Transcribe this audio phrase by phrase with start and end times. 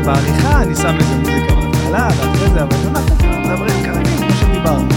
[0.00, 4.88] זה, בעריכה, אני שם איזה מוזיקה בהתחלה, ואחרי זה, אבל אנחנו מדברים כרגיל, כמו שדיברנו.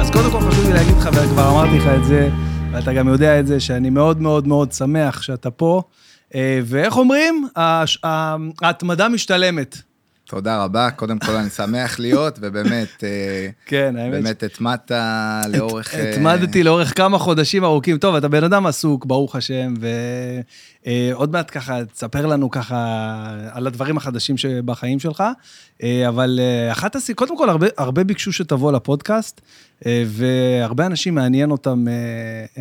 [0.00, 2.28] אז קודם כל חשוב לי להגיד לך, וכבר אמרתי לך את זה,
[2.72, 5.82] ואתה גם יודע את זה, שאני מאוד מאוד מאוד שמח שאתה פה.
[6.34, 7.48] אה, ואיך אומרים?
[8.62, 9.76] ההתמדה משתלמת.
[10.24, 14.92] תודה רבה, קודם כל אני שמח להיות, ובאמת, אה, כן, האמת באמת התמדת
[15.48, 15.94] לאורך...
[15.94, 17.98] אה, התמדתי לאורך כמה חודשים ארוכים.
[17.98, 19.74] טוב, אתה בן אדם עסוק, ברוך השם,
[20.86, 23.06] ועוד מעט ככה, תספר לנו ככה
[23.52, 25.24] על הדברים החדשים שבחיים שלך.
[25.82, 29.40] אה, אבל אה, אחת הסיבות, קודם כל, הרבה, הרבה ביקשו שתבוא לפודקאסט,
[29.86, 31.92] אה, והרבה אנשים מעניין אותם אה,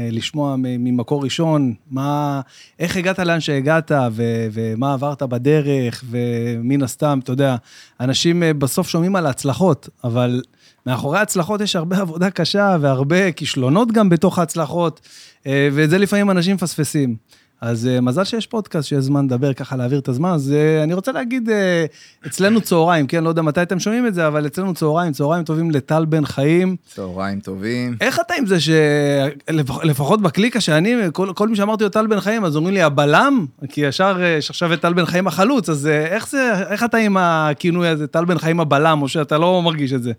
[0.01, 2.41] אה, לשמוע ממקור ראשון, מה,
[2.79, 7.55] איך הגעת לאן שהגעת, ו, ומה עברת בדרך, ומן הסתם, אתה יודע,
[7.99, 10.41] אנשים אה, בסוף שומעים על ההצלחות, אבל...
[10.85, 15.01] מאחורי ההצלחות יש הרבה עבודה קשה והרבה כישלונות גם בתוך ההצלחות,
[15.47, 17.15] אה, ואת זה לפעמים אנשים מפספסים.
[17.61, 20.29] אז אה, מזל שיש פודקאסט, שיש זמן לדבר ככה, להעביר את הזמן.
[20.29, 21.85] אז אה, אני רוצה להגיד, אה,
[22.27, 25.71] אצלנו צהריים, כן, לא יודע מתי אתם שומעים את זה, אבל אצלנו צהריים, צהריים טובים
[25.71, 26.75] לטל בן חיים.
[26.95, 27.95] צהריים טובים.
[28.01, 32.45] איך אתה עם זה שלפחות בקליקה שאני, כל, כל מי שאמרתי לו טל בן חיים,
[32.45, 33.45] אז אומרים לי, הבלם?
[33.69, 37.17] כי ישר יש עכשיו את טל בן חיים החלוץ, אז איך זה, איך אתה עם
[37.19, 40.11] הכינוי הזה, טל בן חיים הבלם, או שאתה לא מרגיש את זה?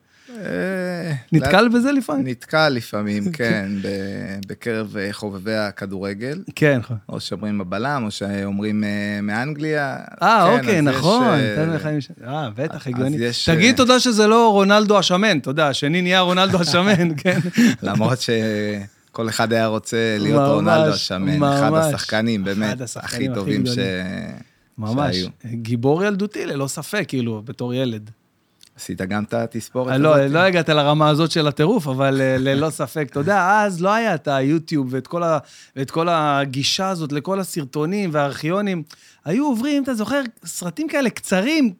[0.46, 2.26] אה, נתקל בזה לפעמים?
[2.26, 3.68] נתקל לפעמים, כן,
[4.46, 6.42] בקרב אה, חובבי הכדורגל.
[6.54, 6.80] כן.
[7.08, 8.88] או שאומרים הבלם, או שאומרים אה,
[9.22, 9.96] מאנגליה.
[10.22, 11.24] אה, כן, אוקיי, נכון.
[11.24, 13.16] אה, ש- אה, בטח, הגיוני.
[13.16, 17.38] יש, תגיד אה, תודה שזה לא רונלדו השמן, אתה יודע, השני נהיה רונלדו השמן, כן.
[17.82, 21.86] למרות שכל אחד היה רוצה להיות ממש, רונלדו השמן, אחד ממש.
[21.94, 23.68] השחקנים, באמת, אחד השחקנים הכי הכי טובים ש...
[23.70, 23.86] גדולים.
[24.78, 25.17] ממש.
[25.17, 25.28] שהיו.
[25.55, 28.11] גיבור ילדותי, ללא ספק, כאילו, בתור ילד.
[28.82, 30.30] עשית גם את התספורת אה, לא, הזאת?
[30.30, 33.06] לא הגעת לרמה הזאת של הטירוף, אבל אה, ללא ספק.
[33.10, 35.38] אתה יודע, אז לא היה את היוטיוב ואת כל, ה,
[35.76, 38.82] ואת כל הגישה הזאת לכל הסרטונים והארכיונים.
[39.24, 41.72] היו עוברים, אתה זוכר, סרטים כאלה קצרים,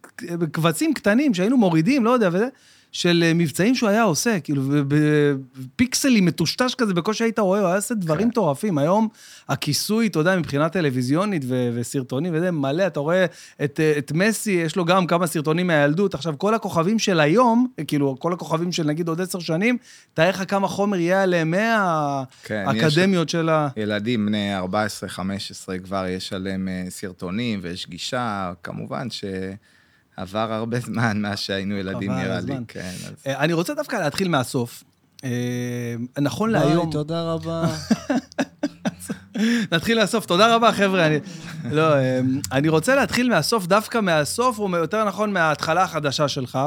[0.52, 2.48] קבצים קטנים שהיינו מורידים, לא יודע, וזה,
[2.92, 7.76] של אה, מבצעים שהוא היה עושה, כאילו, בפיקסלים מטושטש כזה, בקושי היית רואה, הוא היה
[7.76, 8.28] עושה דברים כן.
[8.28, 8.78] מטורפים.
[8.78, 9.08] היום
[9.48, 13.26] הכיסוי, אתה יודע, מבחינה טלוויזיונית ו- וסרטונים וזה, מלא, אתה רואה
[13.64, 16.14] את, אה, את מסי, יש לו גם כמה סרטונים מהילדות.
[16.14, 19.76] עכשיו, כל הכוכבים של היום, כאילו, כל הכוכבים של נגיד עוד עשר שנים,
[20.14, 21.54] תאר לך כמה חומר יהיה עליהם
[22.44, 23.69] כן, מהאקדמיות של ה...
[23.76, 29.10] ילדים בני 14-15 כבר יש עליהם אה, סרטונים ויש גישה, כמובן
[30.27, 32.55] שעבר הרבה זמן מאז שהיינו ילדים, עבר נראה לי.
[32.69, 33.12] כן, אז...
[33.27, 34.84] אה, אני רוצה דווקא להתחיל מהסוף.
[35.25, 35.31] אה,
[36.21, 36.91] נכון ביי, להיום...
[36.91, 37.65] תודה רבה.
[39.72, 41.06] נתחיל מהסוף, תודה רבה, חבר'ה.
[41.06, 41.19] אני,
[41.71, 46.59] לא, אמ, אני רוצה להתחיל מהסוף, דווקא מהסוף, או יותר נכון, מההתחלה החדשה שלך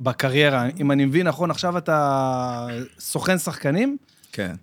[0.00, 0.66] בקריירה.
[0.80, 2.66] אם אני מבין נכון, עכשיו אתה
[2.98, 3.96] סוכן שחקנים?
[4.32, 4.54] כן.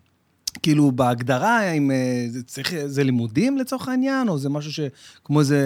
[0.61, 4.79] כאילו, בהגדרה, אם אה, זה צריך, זה לימודים לצורך העניין, או זה משהו ש...
[5.23, 5.59] כמו איזה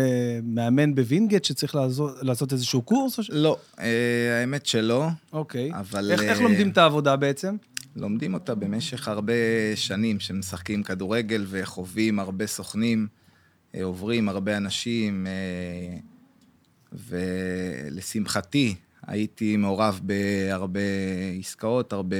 [0.43, 3.17] מאמן בווינגייט שצריך לעשות, לעשות איזשהו קורס?
[3.17, 3.29] או ש...
[3.33, 5.71] לא, אה, האמת שלא, אוקיי.
[5.73, 7.55] אבל, איך, איך אה, לומדים את העבודה בעצם?
[7.95, 9.33] לומדים אותה במשך הרבה
[9.75, 13.07] שנים, שמשחקים כדורגל וחווים הרבה סוכנים,
[13.75, 15.97] אה, עוברים הרבה אנשים, אה,
[16.93, 18.75] ולשמחתי
[19.07, 20.79] הייתי מעורב בהרבה
[21.39, 22.15] עסקאות, הרבה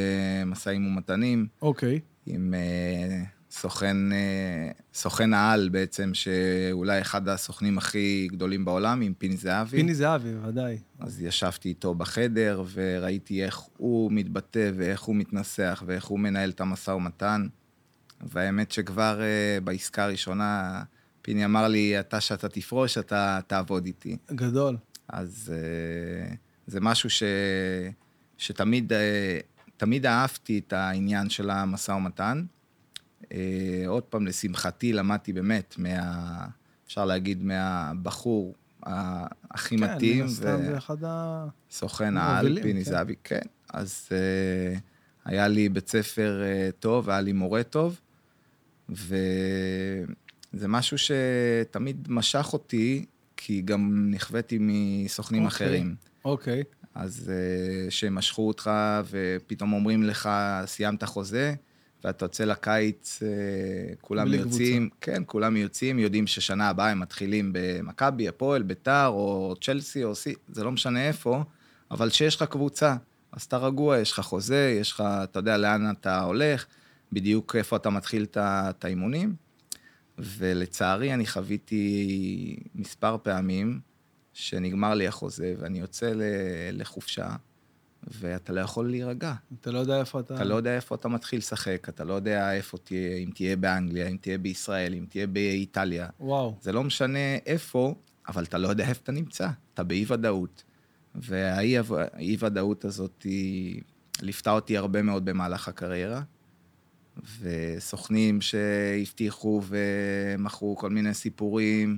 [0.46, 2.00] משאים ומתנים, אוקיי.
[2.26, 9.38] עם אה, סוכן, אה, סוכן העל בעצם, שאולי אחד הסוכנים הכי גדולים בעולם, עם פיני
[9.38, 9.78] זהבי.
[9.78, 10.78] פיני זהבי, בוודאי.
[11.00, 16.62] אז ישבתי איתו בחדר וראיתי איך הוא מתבטא ואיך הוא מתנסח ואיך הוא מנהל את
[16.62, 17.48] המשא ומתן.
[18.22, 20.84] והאמת שכבר uh, בעסקה הראשונה,
[21.22, 24.18] פיני אמר לי, אתה שאתה תפרוש, אתה תעבוד איתי.
[24.32, 24.78] גדול.
[25.08, 26.36] אז uh,
[26.68, 27.24] זה משהו ש,
[28.38, 28.96] שתמיד uh,
[29.82, 32.44] תמיד אהבתי את העניין של המשא ומתן.
[33.24, 33.28] Uh,
[33.88, 36.48] עוד פעם, לשמחתי למדתי באמת מה...
[36.88, 38.56] אפשר להגיד, מהבחור
[39.52, 40.20] הכי כן, מתאים.
[40.20, 41.46] מן הסתם זה אחד ה...
[41.72, 42.92] סוכן העל, מובילים, פיני כן.
[42.92, 43.42] זהבי, כן.
[43.74, 44.80] אז uh,
[45.26, 48.00] היה לי בית ספר uh, טוב, היה לי מורה טוב,
[48.90, 53.06] וזה משהו שתמיד משך אותי,
[53.38, 55.68] כי גם נכוויתי מסוכנים אוקיי.
[55.68, 55.96] אחרים.
[56.26, 56.64] אוקיי.
[56.96, 58.72] אז uh, שהם משכו אותך,
[59.10, 60.30] ופתאום אומרים לך,
[60.66, 61.54] סיימת חוזה,
[62.04, 68.28] ואתה יוצא לקיץ, uh, כולם יוצאים, כן, כולם יוצאים, יודעים ששנה הבאה הם מתחילים במכבי,
[68.28, 71.44] הפועל, ביתר, או צ'לסי, או סי, זה לא משנה איפה,
[71.92, 72.96] אבל שיש לך קבוצה,
[73.32, 76.66] אז אתה רגוע, יש לך חוזה, יש לך, אתה יודע לאן אתה הולך,
[77.12, 79.36] בדיוק איפה אתה מתחיל את האימונים.
[80.18, 83.80] ולצערי, אני חוויתי מספר פעמים
[84.34, 86.12] שנגמר לי החוזה, ואני יוצא
[86.72, 87.30] לחופשה,
[88.08, 89.34] ואתה לא יכול להירגע.
[89.62, 90.36] אתה לא יודע איפה אתה...
[90.36, 94.08] אתה לא יודע איפה אתה מתחיל לשחק, אתה לא יודע איפה תהיה, אם תהיה באנגליה,
[94.08, 96.08] אם תהיה בישראל, אם תהיה באיטליה.
[96.20, 96.58] וואו.
[96.62, 97.96] זה לא משנה איפה,
[98.28, 99.50] אבל אתה לא יודע איפה אתה נמצא.
[99.74, 100.64] אתה באי-ודאות.
[101.16, 103.82] והאי-ודאות הזאת היא
[104.22, 106.22] ליוותה אותי הרבה מאוד במהלך הקריירה.
[107.42, 111.98] וסוכנים שהבטיחו ומכרו כל מיני סיפורים,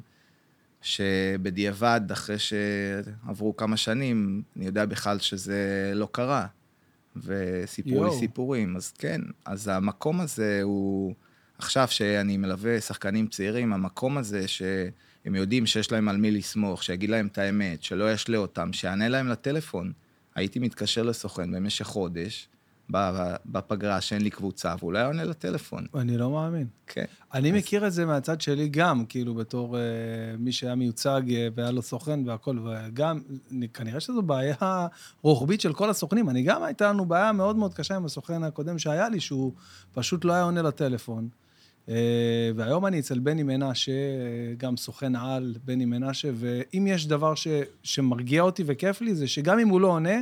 [0.84, 6.48] שבדיעבד, אחרי שעברו כמה שנים, אני יודע בכלל שזה לא קרה.
[7.16, 11.14] וסיפרו לי סיפורים, אז כן, אז המקום הזה הוא...
[11.58, 17.10] עכשיו שאני מלווה שחקנים צעירים, המקום הזה שהם יודעים שיש להם על מי לסמוך, שיגיד
[17.10, 19.94] להם את האמת, שלא ישלה אותם, שיענה להם לטלפון.
[20.36, 22.48] הייתי מתקשר לסוכן במשך חודש,
[23.46, 25.86] בפגרה שאין לי קבוצה, לא היה עונה לטלפון.
[25.96, 26.68] אני לא מאמין.
[26.88, 27.06] כן.
[27.34, 27.58] אני אז...
[27.58, 29.80] מכיר את זה מהצד שלי גם, כאילו, בתור uh,
[30.40, 33.20] מי שהיה מיוצג uh, והיה לו סוכן והכול, וגם,
[33.74, 34.88] כנראה שזו בעיה
[35.22, 36.30] רוחבית של כל הסוכנים.
[36.30, 39.52] אני גם, הייתה לנו בעיה מאוד מאוד קשה עם הסוכן הקודם שהיה לי, שהוא
[39.94, 41.30] פשוט לא היה עונה לטלפון.
[41.88, 41.90] Uh,
[42.56, 43.92] והיום אני אצל בני מנשה,
[44.58, 47.48] גם סוכן על, בני מנשה, ואם יש דבר ש,
[47.84, 50.16] שמרגיע אותי וכיף לי, זה שגם אם הוא לא עונה,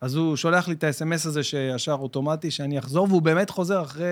[0.00, 4.06] אז הוא שולח לי את האס.אם.אס הזה שישר אוטומטי, שאני אחזור, והוא באמת חוזר אחרי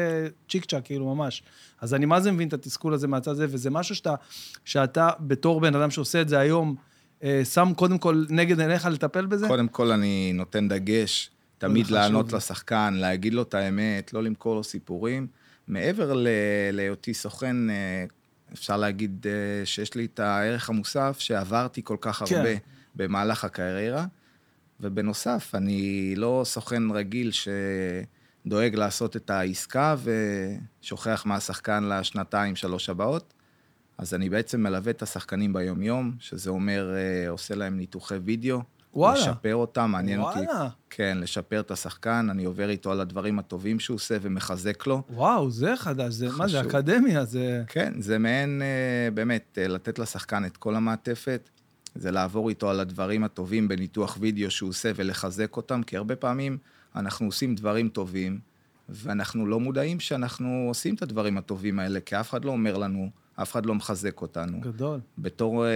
[0.50, 1.43] צ'יק צ'אק, כאילו, ממש.
[1.81, 4.14] אז אני מה זה מבין את התסכול הזה מהצד הזה, וזה משהו שאתה,
[4.64, 6.76] שאתה בתור בן אדם שעושה את זה היום,
[7.23, 9.49] אה, שם קודם כל נגד עיניך לטפל בזה?
[9.49, 14.64] קודם כל אני נותן דגש, תמיד לענות לשחקן, להגיד לו את האמת, לא למכור לו
[14.64, 15.26] סיפורים.
[15.69, 16.25] מעבר
[16.73, 18.05] להיותי סוכן, אה,
[18.52, 22.37] אפשר להגיד אה, שיש לי את הערך המוסף שעברתי כל כך כן.
[22.37, 22.50] הרבה
[22.94, 24.05] במהלך הקריירה.
[24.82, 29.96] ובנוסף, אני לא סוכן רגיל שדואג לעשות את העסקה
[30.82, 33.34] ושוכח מהשחקן לשנתיים, שלוש הבאות.
[33.99, 38.61] אז אני בעצם מלווה את השחקנים ביום-יום, שזה אומר, אה, עושה להם ניתוחי וידאו.
[38.94, 39.20] וואלה.
[39.20, 40.40] לשפר אותם, מעניין וואלה.
[40.40, 40.75] אותי.
[40.90, 45.02] כן, לשפר את השחקן, אני עובר איתו על הדברים הטובים שהוא עושה ומחזק לו.
[45.11, 47.62] וואו, זה חדש, זה, מה זה, אקדמיה, זה...
[47.67, 51.50] כן, זה מעין, אה, באמת, אה, לתת לשחקן את כל המעטפת.
[51.94, 56.59] זה לעבור איתו על הדברים הטובים בניתוח וידאו שהוא עושה ולחזק אותם, כי הרבה פעמים
[56.97, 58.39] אנחנו עושים דברים טובים,
[58.89, 63.11] ואנחנו לא מודעים שאנחנו עושים את הדברים הטובים האלה, כי אף אחד לא אומר לנו,
[63.35, 64.61] אף אחד לא מחזק אותנו.
[64.61, 65.00] גדול.
[65.19, 65.69] בתור uh,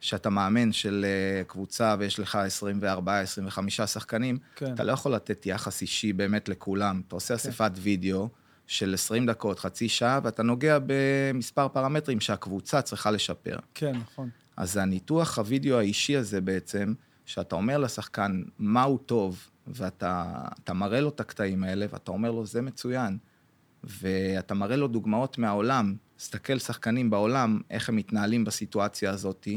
[0.00, 1.06] שאתה מאמן של
[1.44, 2.38] uh, קבוצה ויש לך
[3.56, 4.74] 24-25 שחקנים, כן.
[4.74, 7.02] אתה לא יכול לתת יחס אישי באמת לכולם.
[7.08, 7.34] אתה עושה כן.
[7.34, 7.80] אספת כן.
[7.82, 8.28] וידאו
[8.66, 13.56] של 20 דקות, חצי שעה, ואתה נוגע במספר פרמטרים שהקבוצה צריכה לשפר.
[13.74, 14.30] כן, נכון.
[14.56, 16.94] אז הניתוח הווידאו האישי הזה בעצם,
[17.26, 22.46] שאתה אומר לשחקן מה הוא טוב, ואתה מראה לו את הקטעים האלה, ואתה אומר לו,
[22.46, 23.18] זה מצוין,
[23.84, 29.48] ואתה מראה לו דוגמאות מהעולם, תסתכל שחקנים בעולם, איך הם מתנהלים בסיטואציה הזאת,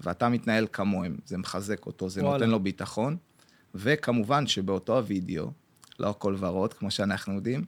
[0.00, 1.16] ואתה מתנהל כמוהם.
[1.26, 2.38] זה מחזק אותו, זה וואלה.
[2.38, 3.16] נותן לו ביטחון.
[3.74, 5.50] וכמובן שבאותו הווידאו,
[5.98, 7.64] לא הכל ורוד, כמו שאנחנו יודעים.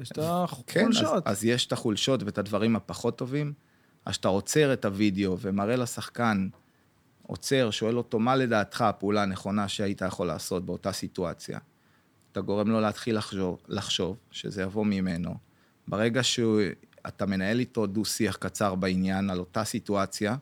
[0.00, 0.66] יש את החולשות.
[0.66, 3.52] כן, אז, אז יש את החולשות ואת הדברים הפחות טובים.
[4.08, 6.48] אז שאתה עוצר את הוידאו ומראה לשחקן,
[7.26, 11.58] עוצר, שואל אותו, מה לדעתך הפעולה הנכונה שהיית יכול לעשות באותה סיטואציה?
[12.32, 15.34] אתה גורם לו להתחיל לחשוב, לחשוב שזה יבוא ממנו.
[15.88, 20.36] ברגע שאתה מנהל איתו דו-שיח קצר בעניין על אותה סיטואציה,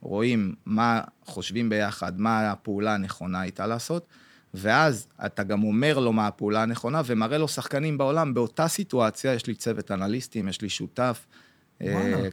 [0.00, 4.06] רואים מה חושבים ביחד, מה הפעולה הנכונה הייתה לעשות,
[4.54, 9.46] ואז אתה גם אומר לו מה הפעולה הנכונה, ומראה לו שחקנים בעולם באותה סיטואציה, יש
[9.46, 11.26] לי צוות אנליסטים, יש לי שותף.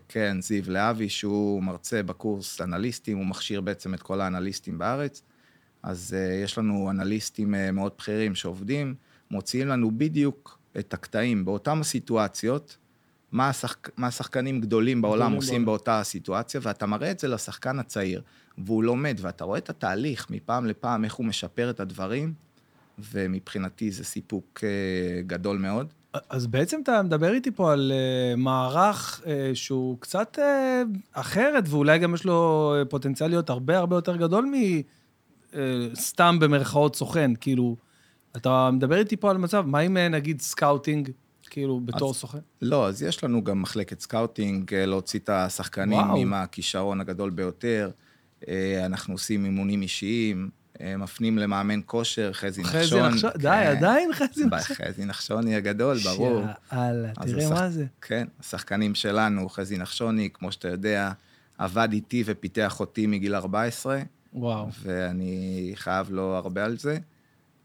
[0.08, 5.22] כן, זיו להבי, שהוא מרצה בקורס אנליסטים, הוא מכשיר בעצם את כל האנליסטים בארץ.
[5.84, 8.96] אז uh, יש לנו אנליסטים uh, מאוד בכירים שעובדים,
[9.32, 12.78] מוציאים לנו בדיוק את הקטעים באותן הסיטואציות,
[13.32, 13.90] מה, השחק...
[13.98, 15.66] מה השחקנים גדולים בעולם עושים.
[15.66, 18.22] באותה הסיטואציה, ואתה מראה את זה לשחקן הצעיר,
[18.58, 22.34] והוא לומד, ואתה רואה את התהליך מפעם לפעם, איך הוא משפר את הדברים,
[23.00, 24.64] ומבחינתי זה סיפוק
[25.28, 25.94] גדול מאוד.
[26.30, 32.00] אז בעצם אתה מדבר איתי פה על אה, מערך אה, שהוא קצת אה, אחרת, ואולי
[32.00, 34.54] גם יש לו פוטנציאל להיות הרבה הרבה יותר גדול
[35.54, 37.76] מסתם אה, במרכאות סוכן, כאילו,
[38.38, 41.10] אתה מדבר איתי פה על מצב, מה אם נגיד scouting,
[41.50, 42.40] כאילו, בתור אז, סוכן?
[42.62, 46.18] לא, אז יש לנו גם מחלקת scouting, להוציא את השחקנים וואו.
[46.18, 47.90] עם הכישרון הגדול ביותר.
[48.86, 52.82] אנחנו עושים אימונים אישיים, מפנים למאמן כושר, חזי נחשון.
[52.82, 53.78] חזי נחשון, די, כן.
[53.78, 54.76] עדיין חזי נחשון.
[54.76, 56.44] חזי נחשוני הגדול, ברור.
[56.74, 57.86] יאללה, תראה מה זה.
[58.02, 61.12] כן, השחקנים שלנו, חזי נחשוני, כמו שאתה יודע,
[61.58, 64.02] עבד איתי ופיתח אותי מגיל 14.
[64.34, 64.68] וואו.
[64.82, 66.98] ואני חייב לו הרבה על זה.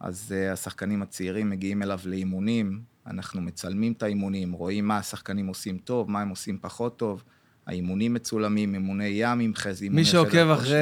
[0.00, 5.78] אז uh, השחקנים הצעירים מגיעים אליו לאימונים, אנחנו מצלמים את האימונים, רואים מה השחקנים עושים
[5.78, 7.24] טוב, מה הם עושים פחות טוב.
[7.66, 10.76] האימונים מצולמים, אימוני ים עם חזי, מי שעוקב אחרי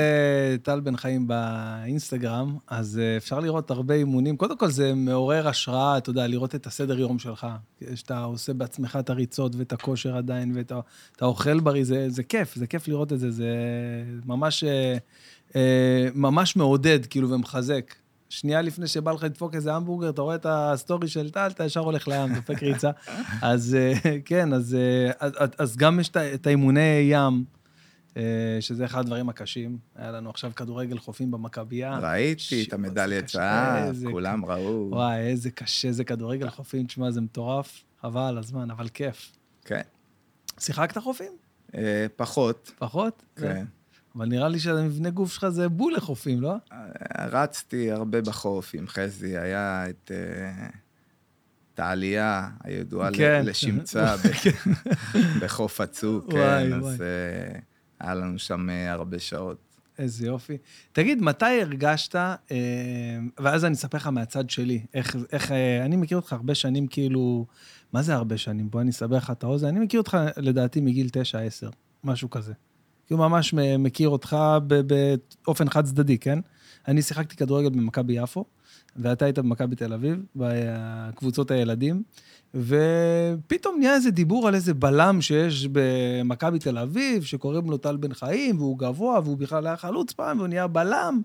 [0.63, 4.37] טל בן חיים באינסטגרם, אז אה, אפשר לראות הרבה אימונים.
[4.37, 7.47] קודם כל, זה מעורר השראה, אתה יודע, לראות את הסדר יום שלך.
[7.95, 10.81] שאתה עושה בעצמך את הריצות ואת הכושר עדיין, ואתה
[11.17, 13.51] אתה אוכל בריא, זה, זה כיף, זה כיף לראות את זה, זה
[14.27, 14.97] ממש, אה,
[15.57, 17.95] אה, ממש מעודד, כאילו, ומחזק.
[18.33, 21.65] שנייה לפני שבא לך לדפוק איזה המבורגר, אתה רואה את ה story של טל, אתה
[21.65, 22.91] ישר הולך לים, דופק ריצה.
[23.43, 27.45] אז אה, כן, אז, אה, אז, אז גם יש את האימוני ים,
[28.17, 28.23] אה,
[28.61, 29.79] שזה אחד הדברים הקשים.
[29.97, 31.99] היה לנו עכשיו כדורגל חופים במכבייה.
[31.99, 34.89] ראיתי את המדליית שעה, כולם ראו.
[34.91, 39.33] וואי, איזה קשה זה כדורגל חופים, תשמע, זה מטורף, חבל הזמן, אבל כיף.
[39.65, 39.83] כן.
[40.59, 41.33] שיחקת חופים?
[42.17, 42.73] פחות.
[42.79, 43.23] פחות?
[43.37, 43.65] כן.
[44.17, 46.55] אבל נראה לי שהמבנה גוף שלך זה בול לחופים, לא?
[47.19, 50.69] רצתי הרבה בחוף עם חזי, היה את, אה,
[51.75, 53.43] את העלייה הידועה כן.
[53.47, 54.15] לשמצה
[55.43, 56.97] בחוף הצוק, כן, וואי, אז וואי.
[58.01, 59.59] היה לנו שם אה, הרבה שעות.
[59.99, 60.59] איזה יופי.
[60.93, 62.37] תגיד, מתי הרגשת, אה,
[63.39, 65.53] ואז אני אספר לך מהצד שלי, איך, איך,
[65.85, 67.47] אני מכיר אותך הרבה שנים, כאילו,
[67.93, 68.71] מה זה הרבה שנים?
[68.71, 69.69] בוא אני אסבר לך את האוזן.
[69.69, 71.09] אני מכיר אותך, לדעתי, מגיל
[71.65, 71.71] 9-10,
[72.05, 72.53] משהו כזה.
[73.07, 74.37] כי הוא ממש מכיר אותך
[75.47, 76.39] באופן חד צדדי, כן?
[76.89, 78.45] אני שיחקתי כדורגל במכבי יפו,
[78.97, 82.03] ואתה היית במכבי תל אביב, בקבוצות הילדים,
[82.55, 88.15] ופתאום נהיה איזה דיבור על איזה בלם שיש במכבי תל אביב, שקוראים לו טל בן
[88.15, 91.21] חיים, והוא גבוה, והוא בכלל היה חלוץ פעם, והוא נהיה בלם.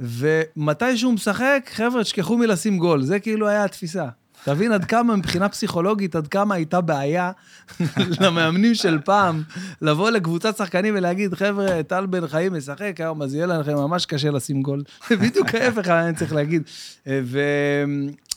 [0.00, 4.08] ומתי שהוא משחק, חבר'ה, תשכחו מלשים גול, זה כאילו היה התפיסה.
[4.44, 7.30] תבין עד כמה מבחינה פסיכולוגית, עד כמה הייתה בעיה
[8.20, 9.42] למאמנים של פעם,
[9.82, 14.30] לבוא לקבוצת שחקנים ולהגיד, חבר'ה, טל בן חיים משחק היום, אז יהיה לכם ממש קשה
[14.30, 14.82] לשים גול.
[15.20, 16.62] בדיוק ההפך אני צריך להגיד.
[17.06, 17.40] ו...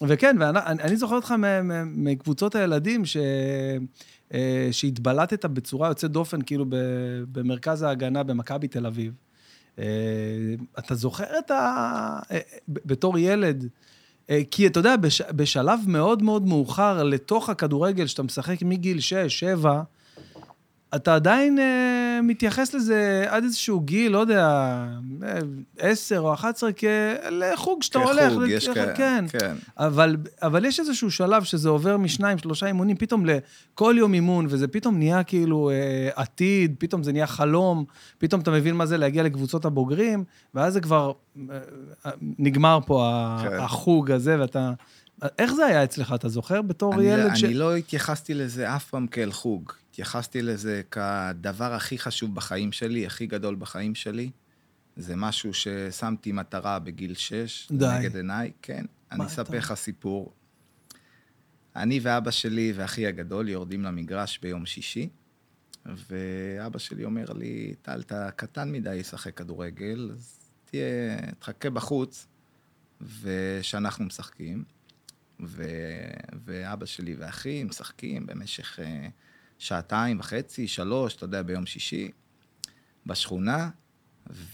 [0.07, 1.33] וכן, ואני זוכר אותך
[1.85, 3.17] מקבוצות הילדים, ש...
[4.33, 6.65] אה, שהתבלטת בצורה יוצאת דופן, כאילו
[7.31, 9.13] במרכז ההגנה במכבי תל אביב.
[9.79, 9.85] אה,
[10.79, 12.19] אתה זוכר את ה...
[12.31, 13.67] אה, בתור ילד,
[14.51, 19.81] כי אתה יודע, בש, בשלב מאוד מאוד מאוחר לתוך הכדורגל, שאתה משחק מגיל 6, 7,
[20.95, 21.61] אתה עדיין uh,
[22.23, 24.85] מתייחס לזה עד איזשהו גיל, לא יודע,
[25.77, 28.31] 10 או 11, כחוג שאתה כחוג, הולך.
[28.31, 29.25] כחוג, יש כאלה, כן.
[29.29, 29.55] כן.
[29.77, 34.67] אבל, אבל יש איזשהו שלב שזה עובר משניים, שלושה אימונים, פתאום לכל יום אימון, וזה
[34.67, 37.85] פתאום נהיה כאילו uh, עתיד, פתאום זה נהיה חלום,
[38.17, 40.23] פתאום אתה מבין מה זה להגיע לקבוצות הבוגרים,
[40.55, 41.39] ואז זה כבר uh,
[42.39, 43.11] נגמר פה
[43.43, 43.59] כן.
[43.59, 44.71] החוג הזה, ואתה...
[45.37, 46.61] איך זה היה אצלך, אתה זוכר?
[46.61, 47.43] בתור אני, ילד אני ש...
[47.43, 49.71] אני לא התייחסתי לזה אף פעם כאל חוג.
[49.91, 54.29] התייחסתי לזה כדבר הכי חשוב בחיים שלי, הכי גדול בחיים שלי.
[54.97, 57.85] זה משהו ששמתי מטרה בגיל 6, די.
[57.99, 58.85] נגד עיניי, כן.
[59.11, 60.33] אני אספר לך סיפור.
[61.75, 65.09] אני ואבא שלי ואחי הגדול יורדים למגרש ביום שישי,
[65.85, 72.27] ואבא שלי אומר לי, טל, אתה קטן מדי לשחק כדורגל, אז תהיה, תחכה בחוץ,
[73.21, 74.63] ושאנחנו משחקים.
[75.45, 75.63] ו...
[76.45, 78.79] ואבא שלי ואחי משחקים במשך...
[78.79, 78.83] Uh,
[79.57, 82.11] שעתיים וחצי, שלוש, אתה יודע, ביום שישי,
[83.05, 83.69] בשכונה,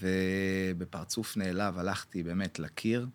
[0.00, 3.06] ובפרצוף נעלב הלכתי באמת לקיר,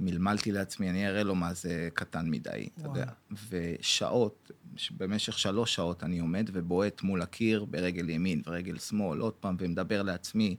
[0.00, 3.06] מלמלתי לעצמי, אני אראה לו מה זה קטן מדי, אתה יודע.
[3.48, 4.50] ושעות,
[4.96, 10.02] במשך שלוש שעות אני עומד ובועט מול הקיר ברגל ימין ורגל שמאל, עוד פעם, ומדבר
[10.02, 10.56] לעצמי,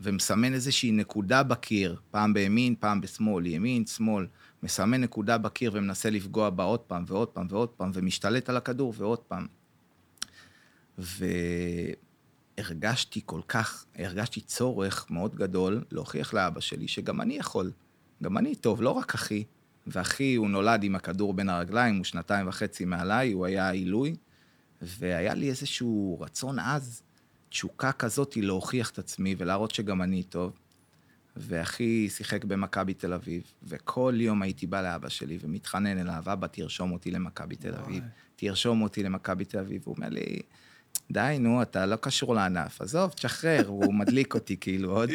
[0.00, 4.26] ומסמן איזושהי נקודה בקיר, פעם בימין, פעם בשמאל, ימין, שמאל,
[4.64, 8.94] מסמן נקודה בקיר ומנסה לפגוע בה עוד פעם ועוד פעם ועוד פעם, ומשתלט על הכדור
[8.96, 9.46] ועוד פעם.
[12.58, 17.72] והרגשתי כל כך, הרגשתי צורך מאוד גדול להוכיח לאבא שלי שגם אני יכול,
[18.22, 19.44] גם אני טוב, לא רק אחי.
[19.86, 24.16] ואחי, הוא נולד עם הכדור בין הרגליים, הוא שנתיים וחצי מעליי, הוא היה עילוי,
[24.82, 27.02] והיה לי איזשהו רצון עז,
[27.48, 30.52] תשוקה כזאת להוכיח את עצמי ולהראות שגם אני טוב.
[31.36, 36.92] ואחי שיחק במכבי תל אביב, וכל יום הייתי בא לאבא שלי ומתחנן אליו, אבא, תרשום
[36.92, 38.04] אותי למכבי תל אביב,
[38.36, 39.82] תרשום אותי למכבי תל אביב.
[39.84, 40.40] הוא אומר לי,
[41.10, 42.80] די, נו, אתה לא קשור לענף.
[42.80, 45.10] עזוב, תשחרר, הוא מדליק אותי כאילו עוד.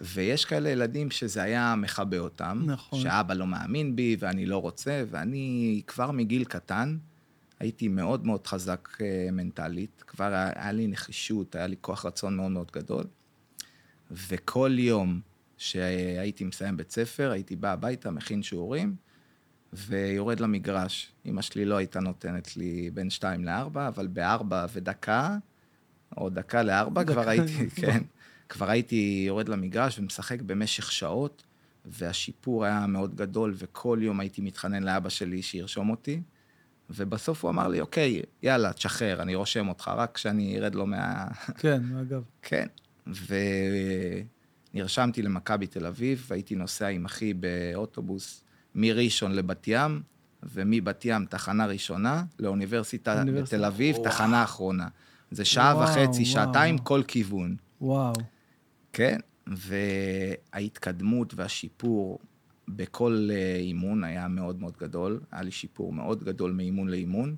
[0.00, 2.62] ויש כאלה ילדים שזה היה מכבה אותם.
[2.66, 3.00] נכון.
[3.00, 6.96] שאבא לא מאמין בי ואני לא רוצה, ואני כבר מגיל קטן
[7.60, 10.04] הייתי מאוד מאוד חזק uh, מנטלית.
[10.06, 13.04] כבר היה לי נחישות, היה לי כוח רצון מאוד מאוד גדול.
[14.10, 15.20] וכל יום
[15.58, 18.94] שהייתי מסיים בית ספר, הייתי בא הביתה, מכין שיעורים,
[19.72, 21.12] ויורד למגרש.
[21.26, 25.36] אמא שלי לא הייתה נותנת לי בין שתיים לארבע, אבל בארבע ודקה,
[26.16, 28.02] או דקה לארבע, כבר הייתי, כן,
[28.48, 31.42] כבר הייתי יורד למגרש ומשחק במשך שעות,
[31.84, 36.22] והשיפור היה מאוד גדול, וכל יום הייתי מתחנן לאבא שלי שירשום אותי,
[36.90, 41.28] ובסוף הוא אמר לי, אוקיי, יאללה, תשחרר, אני רושם אותך, רק שאני ארד לו מה...
[41.58, 42.22] כן, אגב.
[42.42, 42.66] כן.
[44.74, 48.44] ונרשמתי למכבי תל אביב, והייתי נוסע עם אחי באוטובוס
[48.74, 50.02] מראשון לבת ים,
[50.42, 53.56] ומבת ים, תחנה ראשונה, לאוניברסיטה אוניברסיטה.
[53.56, 54.10] בתל אביב, וואו.
[54.10, 54.88] תחנה אחרונה.
[55.30, 56.24] זה שעה וואו, וחצי, וואו.
[56.24, 57.56] שעתיים, כל כיוון.
[57.80, 58.12] וואו.
[58.92, 62.18] כן, וההתקדמות והשיפור
[62.68, 65.20] בכל אה, אימון היה מאוד מאוד גדול.
[65.32, 67.36] היה לי שיפור מאוד גדול מאימון לאימון,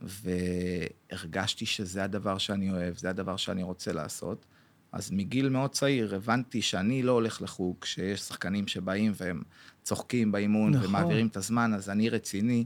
[0.00, 4.46] והרגשתי שזה הדבר שאני אוהב, זה הדבר שאני רוצה לעשות.
[4.92, 9.42] אז מגיל מאוד צעיר הבנתי שאני לא הולך לחוג, שיש שחקנים שבאים והם
[9.82, 10.86] צוחקים באימון נכון.
[10.88, 12.64] ומעבירים את הזמן, אז אני רציני.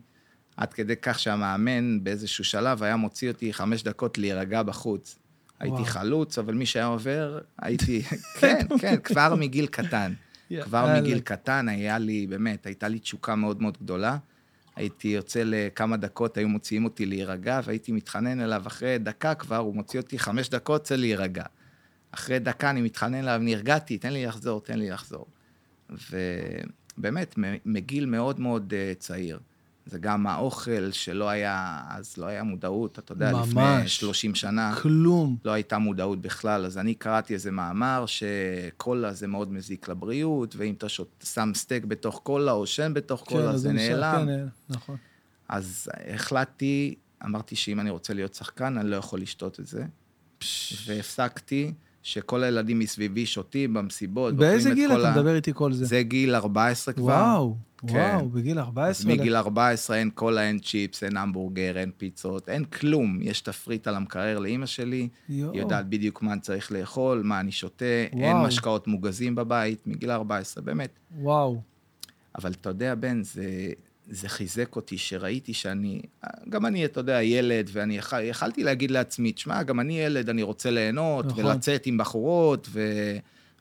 [0.56, 5.18] עד כדי כך שהמאמן באיזשהו שלב היה מוציא אותי חמש דקות להירגע בחוץ.
[5.60, 5.84] הייתי וואו.
[5.84, 8.02] חלוץ, אבל מי שהיה עובר, הייתי...
[8.40, 10.12] כן, כן, כבר מגיל קטן.
[10.62, 11.00] כבר יאללה.
[11.00, 14.16] מגיל קטן היה לי, באמת, הייתה לי תשוקה מאוד מאוד גדולה.
[14.76, 19.74] הייתי יוצא לכמה דקות, היו מוציאים אותי להירגע, והייתי מתחנן אליו אחרי דקה כבר, הוא
[19.74, 21.44] מוציא אותי חמש דקות, צא להירגע.
[22.14, 25.26] אחרי דקה אני מתחנן אליו, נרגעתי, תן לי לחזור, תן לי לחזור.
[26.98, 29.38] ובאמת, מגיל מאוד מאוד uh, צעיר.
[29.86, 33.96] זה גם האוכל שלא היה, אז לא היה מודעות, אתה יודע, לפני ממש.
[33.96, 34.74] 30 שנה.
[34.82, 35.36] כלום.
[35.44, 40.74] לא הייתה מודעות בכלל, אז אני קראתי איזה מאמר שקולה זה מאוד מזיק לבריאות, ואם
[40.74, 44.26] אתה שות, שם סטייק בתוך קולה או שן בתוך קולה, אז זה נעלם.
[44.26, 44.96] כן, נכון.
[45.48, 46.94] אז החלטתי,
[47.24, 49.84] אמרתי שאם אני רוצה להיות שחקן, אני לא יכול לשתות את זה,
[50.86, 51.72] והפסקתי
[52.06, 55.84] שכל הילדים מסביבי שותים במסיבות, באיזה גיל אתה ה- מדבר איתי כל זה?
[55.84, 57.04] זה גיל 14 כבר.
[57.04, 57.56] וואו,
[57.86, 58.16] כן.
[58.16, 59.12] וואו, בגיל אז 14.
[59.12, 63.18] מגיל 14 אין קולה, אין צ'יפס, אין המבורגר, אין פיצות, אין כלום.
[63.22, 65.08] יש תפריט על המקרר לאימא שלי.
[65.28, 68.24] היא יודעת בדיוק מה אני צריך לאכול, מה אני שותה, וואו.
[68.24, 70.90] אין משקאות מוגזים בבית, מגיל 14, באמת.
[71.18, 71.60] וואו.
[72.38, 73.44] אבל אתה יודע, בן, זה,
[74.10, 76.02] זה חיזק אותי, שראיתי שאני,
[76.48, 80.42] גם אני, אתה יודע, ילד, ואני יכול, יכלתי להגיד לעצמי, תשמע, גם אני ילד, אני
[80.42, 81.44] רוצה ליהנות, נכון.
[81.46, 82.82] ולצאת עם בחורות, ו,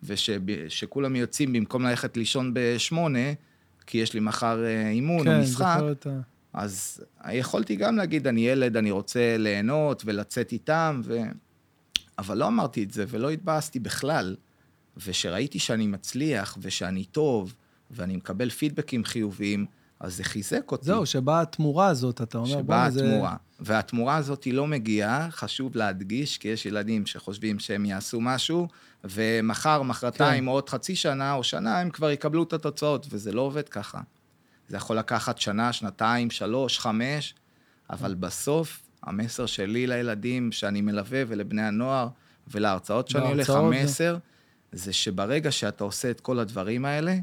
[0.03, 3.33] ושכולם יוצאים במקום ללכת לישון בשמונה,
[3.87, 6.19] כי יש לי מחר אה, אימון או כן, משחק, זוכר את ה...
[6.53, 11.17] אז יכולתי גם להגיד, אני ילד, אני רוצה ליהנות ולצאת איתם, ו...
[12.17, 14.35] אבל לא אמרתי את זה ולא התבאסתי בכלל.
[14.97, 17.53] וכשראיתי שאני מצליח ושאני טוב,
[17.91, 19.65] ואני מקבל פידבקים חיוביים,
[20.03, 20.85] אז זה חיזק אותי.
[20.85, 23.05] זהו, שבאה התמורה הזאת, אתה אומר, שבאה בוא'נה, זה...
[23.05, 23.35] התמורה.
[23.59, 28.67] והתמורה הזאת היא לא מגיעה, חשוב להדגיש, כי יש ילדים שחושבים שהם יעשו משהו,
[29.03, 30.47] ומחר, מחרתיים, כן.
[30.47, 34.01] עוד חצי שנה או שנה, הם כבר יקבלו את התוצאות, וזה לא עובד ככה.
[34.67, 37.35] זה יכול לקחת שנה, שנתיים, שלוש, חמש,
[37.89, 42.07] אבל בסוף, המסר שלי לילדים שאני מלווה ולבני הנוער
[42.47, 44.17] ולהרצאות שאני הולך, המסר
[44.71, 47.15] זה שברגע שאתה עושה את כל הדברים האלה,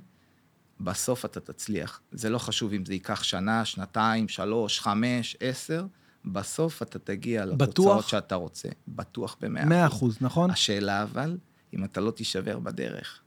[0.80, 2.00] בסוף אתה תצליח.
[2.12, 5.86] זה לא חשוב אם זה ייקח שנה, שנתיים, שלוש, חמש, עשר,
[6.24, 8.08] בסוף אתה תגיע לתוצאות?
[8.08, 8.68] שאתה רוצה.
[8.88, 10.50] בטוח במאה מאה אחוז, נכון?
[10.50, 11.38] השאלה אבל,
[11.74, 13.20] אם אתה לא תישבר בדרך.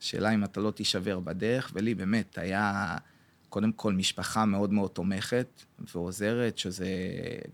[0.00, 2.96] השאלה אם אתה לא תישבר בדרך, ולי באמת היה
[3.48, 6.88] קודם כל משפחה מאוד מאוד תומכת ועוזרת, שזה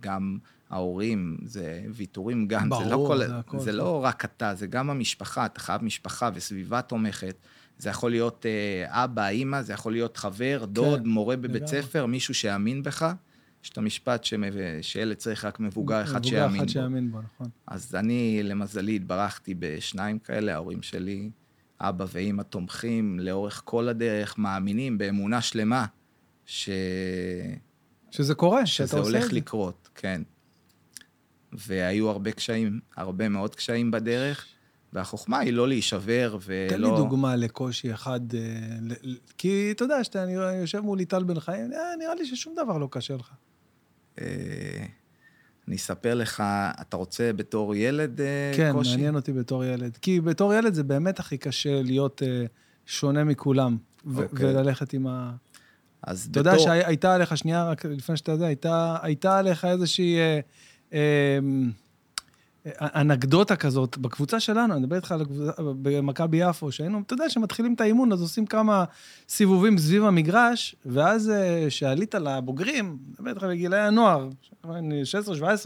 [0.00, 0.38] גם
[0.70, 3.76] ההורים, זה ויתורים גם, זה לא, ברור, כל, זה הכל, זה כן.
[3.76, 7.36] לא רק אתה, זה גם המשפחה, אתה חייב משפחה וסביבה תומכת.
[7.78, 11.82] זה יכול להיות אה, אבא, אימא, זה יכול להיות חבר, דוד, מורה בבית לגמרי.
[11.82, 13.12] ספר, מישהו שיאמין בך.
[13.64, 16.72] יש את המשפט שמב- שילד צריך רק מבוגר אחד מבוגר שיאמין אחד בו.
[16.72, 17.48] שיאמין בו, נכון.
[17.66, 21.30] אז אני, למזלי, התברכתי בשניים כאלה, ההורים שלי,
[21.80, 25.86] אבא ואימא תומכים לאורך כל הדרך, מאמינים באמונה שלמה
[26.46, 26.70] ש...
[28.10, 29.36] שזה קורה, שאתה שזה עושה הולך את זה.
[29.36, 30.22] לקרות, כן.
[31.52, 34.46] והיו הרבה קשיים, הרבה מאוד קשיים בדרך,
[34.92, 36.68] והחוכמה היא לא להישבר ולא...
[36.68, 38.40] תן לי דוגמה לקושי אחד, אה,
[39.38, 40.18] כי אתה יודע, שאתה
[40.60, 43.30] יושב מול ליטל בן חיים, אה, נראה לי ששום דבר לא קשה לך.
[44.20, 44.26] אה,
[45.68, 46.42] אני אספר לך,
[46.80, 48.20] אתה רוצה בתור ילד
[48.56, 48.90] כן, קושי?
[48.90, 49.96] מעניין אותי בתור ילד.
[50.02, 52.22] כי בתור ילד זה באמת הכי קשה להיות
[52.86, 54.46] שונה מכולם, ו- אוקיי.
[54.46, 55.32] וללכת עם ה...
[56.02, 60.16] אז אתה יודע בתור- שהייתה עליך, שנייה, רק לפני שאתה יודע, הייתה, הייתה עליך איזושהי
[60.18, 60.40] אה,
[60.92, 61.38] אה,
[62.80, 67.74] אנקדוטה כזאת בקבוצה שלנו, אני מדבר איתך על הקבוצה, במכבי יפו, שהיינו, אתה יודע, שמתחילים
[67.74, 68.84] את האימון, אז עושים כמה
[69.28, 74.28] סיבובים סביב המגרש, ואז אה, שעלית לבוגרים, אני מדבר איתך בגילאי הנוער,
[74.64, 74.68] 16-17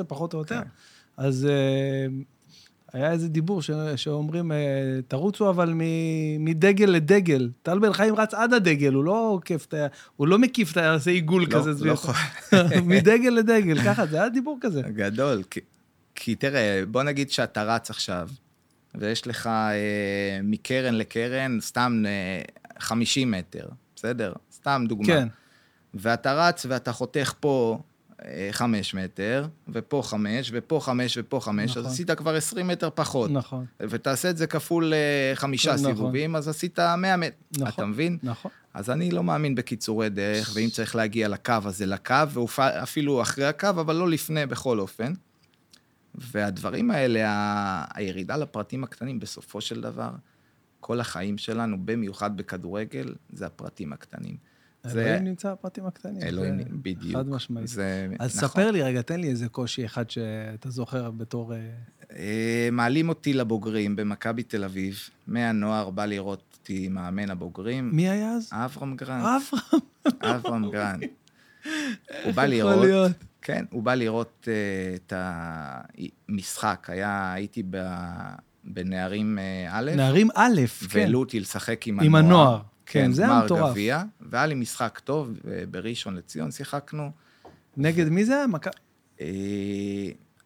[0.09, 0.69] פחות או יותר, כן.
[1.17, 2.07] אז אה,
[2.93, 4.57] היה איזה דיבור ש- שאומרים, אה,
[5.09, 7.51] תרוצו אבל מ- מדגל לדגל.
[7.63, 9.87] טל בן חיים רץ עד הדגל, הוא לא עוקף את ה...
[10.17, 10.93] הוא לא מקיף את ה...
[10.95, 11.93] עושה עיגול לא- כזה לא סביב.
[11.93, 12.15] יכול-
[12.85, 14.83] מדגל לדגל, ככה, זה היה דיבור כזה.
[14.83, 15.43] גדול,
[16.23, 18.29] כי, תראה, בוא נגיד שאתה רץ עכשיו,
[18.95, 22.43] ויש לך אה, מקרן לקרן, סתם אה,
[22.79, 24.33] 50 מטר, בסדר?
[24.53, 25.07] סתם דוגמה.
[25.07, 25.29] כן,
[25.95, 27.79] ואתה רץ ואתה חותך פה
[28.25, 31.85] אה, חמש מטר, ופה חמש, ופה חמש, ופה חמש, נכון.
[31.85, 33.31] אז עשית כבר 20 מטר פחות.
[33.31, 35.87] נכון, ותעשה את זה כפול אה, חמישה נכון.
[35.87, 37.35] סיבובים, אז עשית 100 מטר.
[37.53, 37.69] נכון.
[37.69, 38.19] אתה מבין?
[38.23, 38.51] נכון.
[38.75, 42.15] אז אני לא מאמין בקיצורי דרך, ואם צריך להגיע לקו, אז זה לקו,
[42.59, 45.13] ואפילו אחרי הקו, אבל לא לפני בכל אופן.
[46.15, 50.11] והדברים האלה, ה- הירידה לפרטים הקטנים, בסופו של דבר,
[50.81, 54.37] כל החיים שלנו, במיוחד בכדורגל, זה הפרטים הקטנים.
[54.85, 56.23] זה- אלוהים נמצא בפרטים הקטנים.
[56.23, 57.17] אלוהים, זה בדיוק.
[57.17, 57.69] חד משמעית.
[57.69, 58.49] זה, אז נכון.
[58.49, 61.55] ספר לי רגע, תן לי איזה קושי אחד שאתה זוכר בתור...
[61.55, 61.59] אה,
[62.17, 64.99] אה, מעלים אותי לבוגרים במכבי תל אביב.
[65.27, 67.91] מהנוער בא לראות אותי מאמן הבוגרים.
[67.93, 68.51] מי היה אז?
[68.53, 69.23] אברהם גרנט.
[69.25, 69.81] אברהם.
[70.37, 71.03] אברהם גרנט.
[72.25, 73.11] הוא בא לראות.
[73.51, 74.49] כן, הוא בא לראות uh,
[74.97, 75.13] את
[76.29, 76.87] המשחק.
[76.91, 77.77] היה, הייתי ב,
[78.65, 80.61] בנערים uh, א', נערים א',
[80.91, 80.99] כן.
[80.99, 82.43] והעלו אותי לשחק עם עם הנוער.
[82.47, 82.61] הנוער.
[82.87, 83.71] כן, זה היה גמר מטורף.
[83.71, 87.11] גביע, והיה לי משחק טוב, אה, בראשון לציון שיחקנו.
[87.77, 88.47] נגד מי זה היה?
[88.47, 88.69] מכ-
[89.21, 89.27] אה,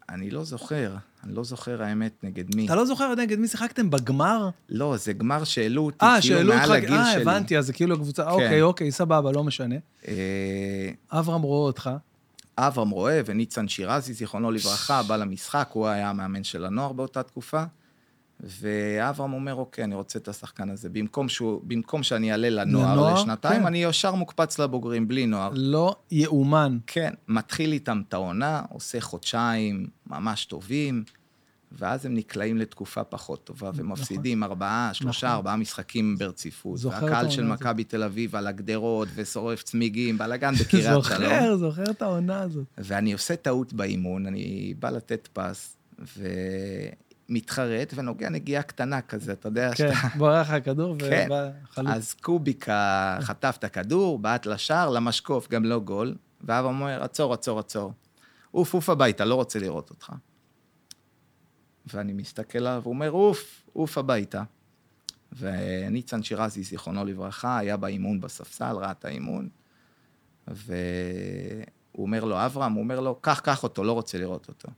[0.09, 2.67] אני לא זוכר, אני לא זוכר האמת נגד מי.
[2.67, 4.51] אתה לא זוכר נגד מי שיחקתם בגמר?
[4.69, 6.83] לא, זה גמר שהעלו אותי אה, כאילו שאלו מעל אותך...
[6.85, 7.25] הגיל אה, שלי.
[7.25, 7.29] כן.
[7.29, 8.31] הבנתי, אז זה כאילו קבוצה...
[8.31, 9.77] אוקיי, אוקיי, סבבה, לא משנה.
[10.09, 11.91] אה, אברהם רואה אותך.
[12.59, 17.65] אברהם רואה וניצן שירזי, זיכרונו לברכה, בא למשחק, הוא היה המאמן של הנוער באותה תקופה.
[18.41, 20.89] ואברהם אומר, אוקיי, אני רוצה את השחקן הזה.
[20.89, 23.15] במקום, שהוא, במקום שאני אעלה לנוער לנוער?
[23.15, 23.67] לשנתיים, כן.
[23.67, 25.51] אני ישר מוקפץ לבוגרים, בלי נוער.
[25.55, 26.79] לא יאומן.
[26.87, 31.05] כן, מתחיל איתם את העונה, עושה חודשיים ממש טובים,
[31.79, 35.37] ואז הם נקלעים לתקופה פחות טובה, ומפסידים ארבעה, שלושה, נכון.
[35.37, 36.79] ארבעה משחקים ברציפות.
[36.79, 37.55] זוכר את והקהל של העונה.
[37.55, 41.01] מכבי תל אביב על הגדרות, ושורף צמיגים, בלאגן בקריית שלום.
[41.03, 42.65] זוכר, זוכר את העונה הזאת.
[42.79, 45.77] ואני עושה טעות באימון, אני בא לתת פס,
[47.29, 51.27] ומתחרט ונוגע נגיעה קטנה כזה, אתה יודע, כן, בורח הכדור כן.
[51.27, 51.51] ובא.
[51.87, 57.59] אז קוביקה חטף את הכדור, בעט לשער, למשקוף, גם לא גול, ואבא אומר, עצור, עצור,
[57.59, 57.93] עצור.
[58.51, 60.13] עוף, עוף הביתה, לא רוצה לראות אותך.
[61.87, 64.43] ואני מסתכל עליו, הוא אומר, עוף, עוף הביתה.
[65.39, 69.49] וניצן שירזי, זיכרונו לברכה, היה באימון בספסל, ראה את האימון,
[70.49, 71.67] והוא
[71.99, 74.69] אומר לו, אברהם, הוא אומר לו, קח, קח אותו, לא רוצה לראות אותו.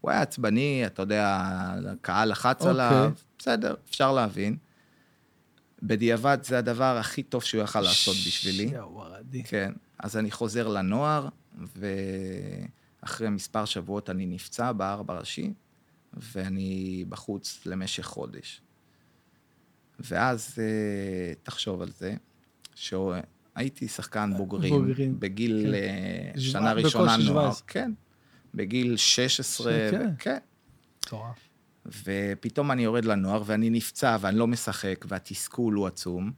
[0.00, 1.48] הוא היה עצבני, אתה יודע,
[1.90, 2.70] הקהל לחץ אוקיי.
[2.70, 4.56] עליו, בסדר, אפשר להבין.
[5.82, 8.70] בדיעבד זה הדבר הכי טוב שהוא יכל לעשות בשבילי.
[9.44, 11.28] כן, אז אני חוזר לנוער,
[13.02, 15.52] ואחרי מספר שבועות אני נפצע בארבע ראשי,
[16.16, 18.60] ואני בחוץ למשך חודש.
[20.00, 20.64] ואז אה,
[21.42, 22.14] תחשוב על זה,
[22.74, 26.40] שהייתי שחקן בוגרים, בוגרים, בגיל כן.
[26.40, 27.66] שבע- שנה ראשונה נוער, 17.
[27.66, 27.92] כן,
[28.54, 30.10] בגיל 16, כן.
[30.18, 30.38] כן.
[31.06, 31.38] מטורף.
[32.04, 36.32] ופתאום אני יורד לנוער, ואני נפצע, ואני לא משחק, והתסכול הוא עצום,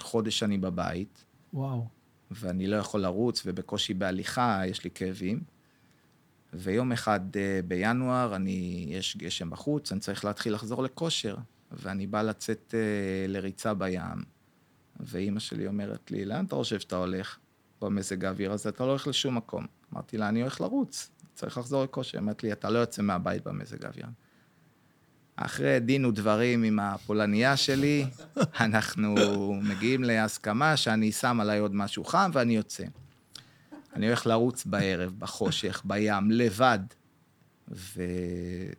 [0.00, 1.86] וחודש אני בבית, וואו.
[2.30, 5.40] ואני לא יכול לרוץ, ובקושי בהליכה יש לי כאבים.
[6.52, 11.36] ויום אחד אה, בינואר, אני, יש גשם בחוץ, אני צריך להתחיל לחזור לכושר,
[11.72, 14.24] ואני בא לצאת אה, לריצה בים,
[15.00, 17.38] ואימא שלי אומרת לי, לאן אתה חושב שאתה הולך
[17.82, 18.68] במזג האוויר הזה?
[18.68, 19.66] אתה לא הולך לשום מקום.
[19.92, 22.18] אמרתי לה, אני הולך לרוץ, צריך לחזור לכושר.
[22.18, 24.06] היא אמרת לי, אתה לא יוצא מהבית במזג האוויר.
[25.36, 28.06] אחרי דין ודברים עם הפולניה שלי,
[28.66, 29.14] אנחנו
[29.62, 32.84] מגיעים להסכמה שאני שם עליי עוד משהו חם ואני יוצא.
[33.94, 36.78] אני הולך לרוץ בערב, בחושך, בים, לבד.
[37.68, 38.76] ואני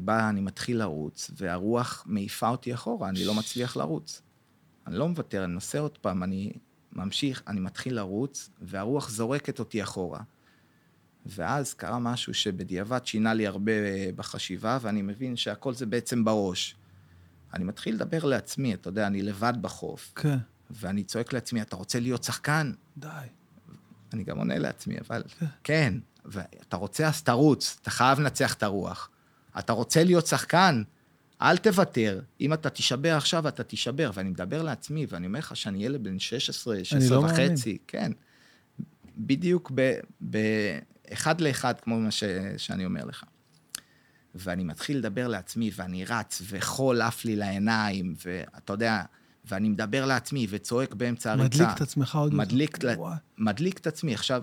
[0.00, 4.22] בא, אני מתחיל לרוץ, והרוח מעיפה אותי אחורה, אני לא מצליח לרוץ.
[4.86, 6.52] אני לא מוותר, אני נוסע עוד פעם, אני
[6.92, 10.20] ממשיך, אני מתחיל לרוץ, והרוח זורקת אותי אחורה.
[11.26, 13.72] ואז קרה משהו שבדיעבד שינה לי הרבה
[14.16, 16.76] בחשיבה, ואני מבין שהכל זה בעצם בראש.
[17.54, 20.38] אני מתחיל לדבר לעצמי, אתה יודע, אני לבד בחוף, כן.
[20.70, 22.72] ואני צועק לעצמי, אתה רוצה להיות שחקן?
[22.96, 23.08] די.
[24.12, 25.22] אני גם עונה לעצמי, אבל
[25.64, 29.10] כן, ואתה רוצה אז תרוץ, אתה חייב לנצח את הרוח.
[29.58, 30.82] אתה רוצה להיות שחקן,
[31.42, 32.20] אל תוותר.
[32.40, 34.10] אם אתה תישבר עכשיו, אתה תישבר.
[34.14, 38.12] ואני מדבר לעצמי, ואני אומר לך שאני ילד בן 16, 16 לא וחצי, כן.
[39.16, 39.94] בדיוק ב,
[40.30, 40.38] ב,
[41.12, 42.24] אחד לאחד, כמו מה ש,
[42.56, 43.24] שאני אומר לך.
[44.34, 49.02] ואני מתחיל לדבר לעצמי, ואני רץ, וחול עף לי לעיניים, ואתה יודע,
[49.48, 51.44] ואני מדבר לעצמי, וצועק באמצע הריצה.
[51.44, 52.34] מדליק את עצמך עוד.
[52.34, 52.94] מדליק, ל...
[53.38, 54.14] מדליק את עצמי.
[54.14, 54.42] עכשיו,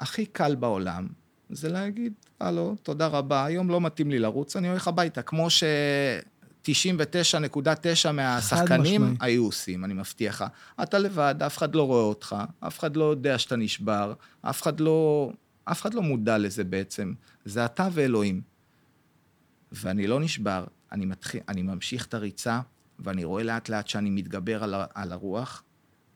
[0.00, 1.08] הכי קל בעולם
[1.50, 5.22] זה להגיד, הלו, תודה רבה, היום לא מתאים לי לרוץ, אני הולך הביתה.
[5.22, 5.64] כמו ש...
[6.66, 9.16] 99.9 מהשחקנים.
[9.20, 10.48] היו עושים, אני מבטיח לך.
[10.82, 14.80] אתה לבד, אף אחד לא רואה אותך, אף אחד לא יודע שאתה נשבר, אף אחד
[14.80, 15.30] לא,
[15.64, 17.12] אף אחד לא מודע לזה בעצם.
[17.44, 18.40] זה אתה ואלוהים.
[19.72, 22.60] ואני לא נשבר, אני, מתחיל, אני ממשיך את הריצה,
[22.98, 25.62] ואני רואה לאט לאט שאני מתגבר על, על הרוח,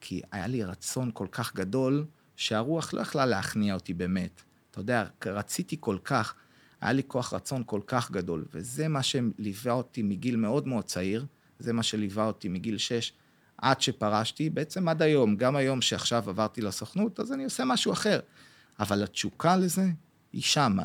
[0.00, 4.42] כי היה לי רצון כל כך גדול, שהרוח לא יכלה להכניע אותי באמת.
[4.70, 6.34] אתה יודע, רציתי כל כך,
[6.80, 11.26] היה לי כוח רצון כל כך גדול, וזה מה שליווה אותי מגיל מאוד מאוד צעיר,
[11.58, 13.12] זה מה שליווה אותי מגיל 6
[13.58, 18.20] עד שפרשתי, בעצם עד היום, גם היום שעכשיו עברתי לסוכנות, אז אני עושה משהו אחר.
[18.80, 19.90] אבל התשוקה לזה
[20.32, 20.84] היא שמה,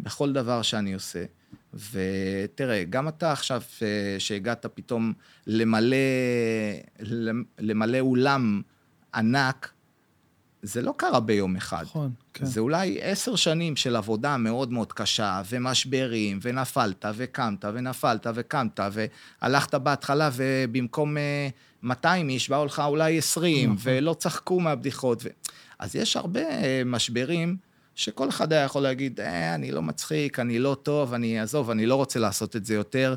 [0.00, 1.24] בכל דבר שאני עושה.
[1.74, 5.12] ותראה, גם אתה עכשיו, אה, שהגעת פתאום
[5.46, 5.96] למלא,
[7.58, 8.62] למלא אולם
[9.14, 9.72] ענק,
[10.62, 11.82] זה לא קרה ביום אחד.
[11.82, 12.44] נכון, כן.
[12.44, 18.80] זה אולי עשר שנים של עבודה מאוד מאוד קשה, ומשברים, ונפלת, וקמת, ונפלת, וקמת,
[19.42, 21.16] והלכת בהתחלה, ובמקום
[21.82, 23.92] 200 אה, איש, באו לך אולי 20, נכון.
[23.92, 25.22] ולא צחקו מהבדיחות.
[25.24, 25.28] ו...
[25.78, 27.56] אז יש הרבה אה, משברים
[27.94, 31.86] שכל אחד היה יכול להגיד, אה, אני לא מצחיק, אני לא טוב, אני אעזוב, אני
[31.86, 33.14] לא רוצה לעשות את זה יותר,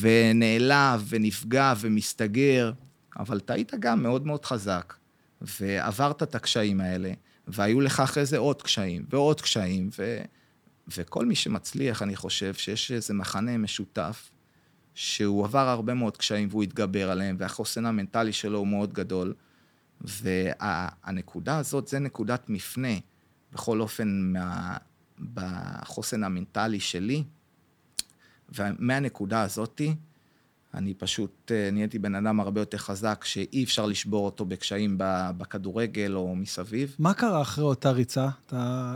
[0.00, 2.72] ונעלב, ונפגע, ומסתגר,
[3.18, 4.94] אבל אתה היית גם מאוד מאוד חזק.
[5.40, 7.12] ועברת את הקשיים האלה,
[7.48, 10.20] והיו לך אחרי זה עוד קשיים, ועוד קשיים, ו...
[10.96, 14.30] וכל מי שמצליח, אני חושב שיש איזה מחנה משותף,
[14.94, 19.34] שהוא עבר הרבה מאוד קשיים והוא התגבר עליהם, והחוסן המנטלי שלו הוא מאוד גדול.
[20.00, 22.94] והנקודה הזאת, זה נקודת מפנה,
[23.54, 24.76] בכל אופן, מה...
[25.34, 27.24] בחוסן המנטלי שלי,
[28.54, 29.94] ומהנקודה הזאתי,
[30.74, 34.94] אני פשוט אה, נהייתי בן אדם הרבה יותר חזק, שאי אפשר לשבור אותו בקשיים
[35.38, 36.96] בכדורגל או מסביב.
[36.98, 38.28] מה קרה אחרי אותה ריצה?
[38.46, 38.94] אתה...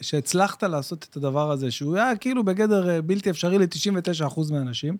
[0.00, 4.96] שהצלחת לעשות את הדבר הזה, שהוא היה כאילו בגדר אה, בלתי אפשרי ל-99% מהאנשים.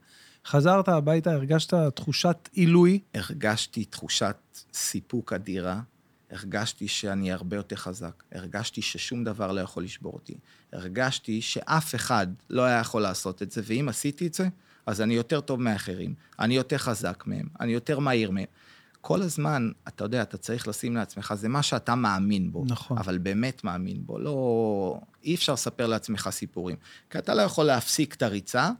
[0.47, 3.01] חזרת הביתה, הרגשת תחושת עילוי?
[3.15, 4.37] הרגשתי תחושת
[4.73, 5.81] סיפוק אדירה.
[6.31, 8.23] הרגשתי שאני הרבה יותר חזק.
[8.33, 10.35] הרגשתי ששום דבר לא יכול לשבור אותי.
[10.73, 14.49] הרגשתי שאף אחד לא היה יכול לעשות את זה, ואם עשיתי את זה,
[14.87, 18.47] אז אני יותר טוב מאחרים, אני יותר חזק מהם, אני יותר מהיר מהם.
[19.01, 22.65] כל הזמן, אתה יודע, אתה צריך לשים לעצמך, זה מה שאתה מאמין בו.
[22.67, 22.99] נכון.
[22.99, 24.19] אבל באמת מאמין בו.
[24.19, 25.01] לא...
[25.25, 26.77] אי אפשר לספר לעצמך סיפורים.
[27.11, 28.71] כי אתה לא יכול להפסיק את הריצה,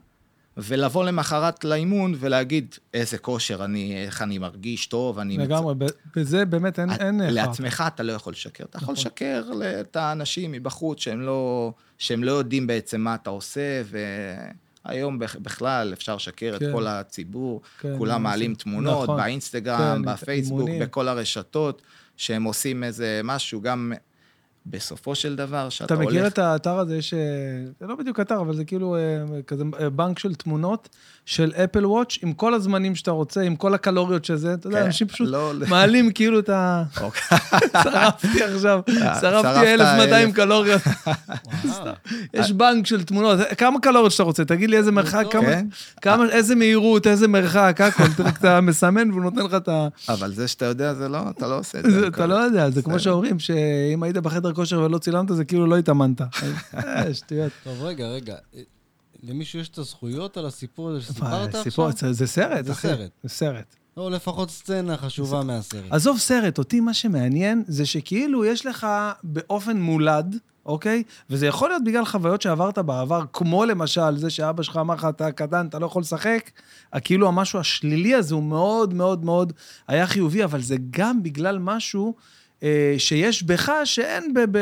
[0.57, 5.37] ולבוא למחרת לאימון ולהגיד, איזה כושר אני, איך אני מרגיש טוב, אני...
[5.37, 5.91] לגמרי, מצ...
[6.15, 6.91] בזה באמת אין...
[6.91, 8.63] את, אין לעצמך אתה לא יכול לשקר.
[8.63, 8.83] אתה נכון.
[8.83, 9.43] יכול לשקר
[9.79, 13.97] את האנשים מבחוץ שהם לא, שהם לא יודעים בעצם מה אתה עושה, ו...
[14.85, 16.65] היום בכלל אפשר לשקר כן.
[16.65, 19.17] את כל הציבור, כן, כולם מעלים תמונות נכון.
[19.17, 20.81] באינסטגרם, כן, בפייסבוק, אימונים.
[20.81, 21.81] בכל הרשתות,
[22.17, 23.93] שהם עושים איזה משהו, גם
[24.65, 26.07] בסופו של דבר, שאתה הולך...
[26.07, 27.13] אתה מכיר את האתר הזה, יש...
[27.79, 30.89] זה לא בדיוק אתר, אבל זה כאילו אה, כזה אה, בנק של תמונות
[31.25, 34.85] של אפל וואץ', עם כל הזמנים שאתה רוצה, עם כל הקלוריות שזה, אתה יודע, כן,
[34.85, 35.53] אנשים פשוט לא...
[35.67, 36.83] מעלים כאילו את ה...
[37.01, 37.37] אוקיי.
[37.83, 40.81] שרפתי עכשיו, אה, שרפתי 1,200 קלוריות.
[42.33, 45.67] יש בנק של תמונות, כמה קלוריות שאתה רוצה, תגיד לי איזה מרחק, כן.
[46.01, 48.03] כמה, איזה מהירות, איזה מרחק, הכל,
[48.39, 49.87] אתה מסמן והוא נותן לך את ה...
[50.09, 52.07] אבל זה שאתה יודע, זה לא, אתה לא עושה את זה.
[52.07, 55.67] אתה לא יודע, זה כמו שאומרים, שאם היית בחדר חדר כושר ולא צילמת, זה כאילו
[55.67, 56.21] לא התאמנת.
[56.73, 57.51] אה, שטויות.
[57.63, 58.35] טוב, רגע, רגע.
[59.23, 62.13] למישהו יש את הזכויות על הסיפור הזה שסיפרת עכשיו?
[62.13, 63.11] זה סרט, זה סרט.
[63.23, 63.75] זה סרט.
[63.97, 65.83] או לפחות סצנה חשובה מהסרט.
[65.89, 68.87] עזוב סרט, אותי מה שמעניין זה שכאילו יש לך
[69.23, 71.03] באופן מולד, אוקיי?
[71.29, 75.31] וזה יכול להיות בגלל חוויות שעברת בעבר, כמו למשל זה שאבא שלך אמר לך, אתה
[75.31, 76.51] קטן, אתה לא יכול לשחק,
[77.03, 79.53] כאילו המשהו השלילי הזה הוא מאוד מאוד מאוד
[79.87, 82.15] היה חיובי, אבל זה גם בגלל משהו
[82.63, 84.59] אה, שיש בך שאין ב, ב,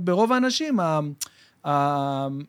[0.00, 0.80] ברוב האנשים.
[0.80, 1.00] ה,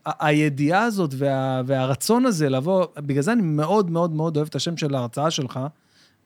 [0.06, 4.78] הידיעה הזאת וה, והרצון הזה לבוא, בגלל זה אני מאוד מאוד מאוד אוהב את השם
[4.78, 5.60] של ההרצאה שלך,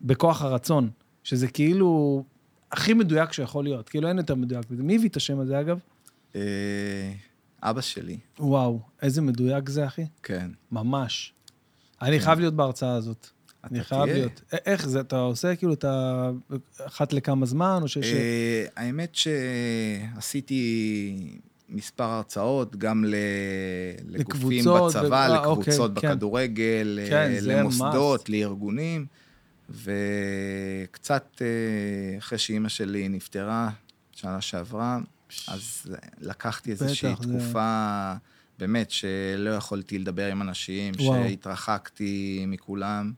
[0.02, 0.90] בכוח הרצון,
[1.24, 2.24] שזה כאילו
[2.72, 4.66] הכי מדויק שיכול להיות, כאילו אין יותר מדויק.
[4.70, 5.80] מי הביא את השם הזה, אגב?
[6.36, 6.42] אה,
[7.64, 8.18] אבא שלי.
[8.40, 10.06] וואו, איזה מדויק זה, אחי.
[10.24, 10.52] כן.
[10.72, 11.34] ממש.
[12.02, 12.26] אני כן.
[12.26, 13.28] חייב להיות בהרצאה הזאת.
[13.64, 14.42] אני חייב להיות.
[14.66, 16.30] איך זה, אתה עושה כאילו, אתה
[16.86, 18.14] אחת לכמה זמן, או שיש...
[18.14, 19.16] אה, האמת
[20.16, 20.62] שעשיתי
[21.72, 23.06] מספר הרצאות, גם
[24.08, 26.10] לגופים בצבא, אה, לקבוצות אוקיי, כן.
[26.10, 29.06] בכדורגל, כן, למוסדות, לארגונים,
[29.70, 33.70] וקצת אה, אחרי שאימא שלי נפטרה,
[34.12, 35.00] שנה שעברה,
[35.48, 38.14] אז לקחתי איזושהי תקופה,
[38.60, 43.12] באמת, שלא יכולתי לדבר עם אנשים, שהתרחקתי מכולם.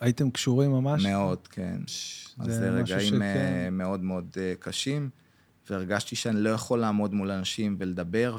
[0.00, 1.04] הייתם קשורים ממש?
[1.04, 1.78] מאוד, כן.
[2.38, 3.22] אז זה רגעים שכן.
[3.22, 5.10] אה, מאוד מאוד אה, קשים,
[5.70, 8.36] והרגשתי שאני לא יכול לעמוד מול אנשים ולדבר,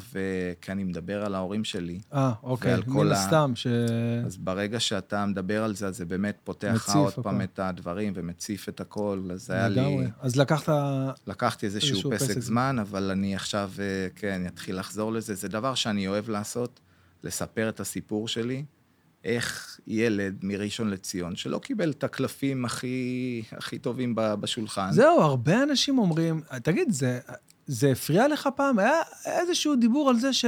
[0.61, 1.99] כי אני מדבר על ההורים שלי.
[2.13, 3.67] אה, אוקיי, מן הסתם, ש...
[4.25, 7.21] אז ברגע שאתה מדבר על זה, אז זה באמת פותח לך עוד הכל.
[7.21, 10.07] פעם את הדברים ומציף את הכל, אז זה היה לי...
[10.21, 10.69] אז לקחת...
[11.27, 15.35] לקחתי איזשהו, איזשהו פסק, פסק זמן, אבל אני עכשיו, אה, כן, אתחיל לחזור לזה.
[15.35, 16.79] זה דבר שאני אוהב לעשות,
[17.23, 18.63] לספר את הסיפור שלי.
[19.23, 25.97] איך ילד מראשון לציון, שלא קיבל את הקלפים הכי, הכי טובים בשולחן, זהו, הרבה אנשים
[25.97, 27.19] אומרים, תגיד, זה,
[27.67, 28.79] זה הפריע לך פעם?
[28.79, 30.45] היה איזשהו דיבור על זה ש,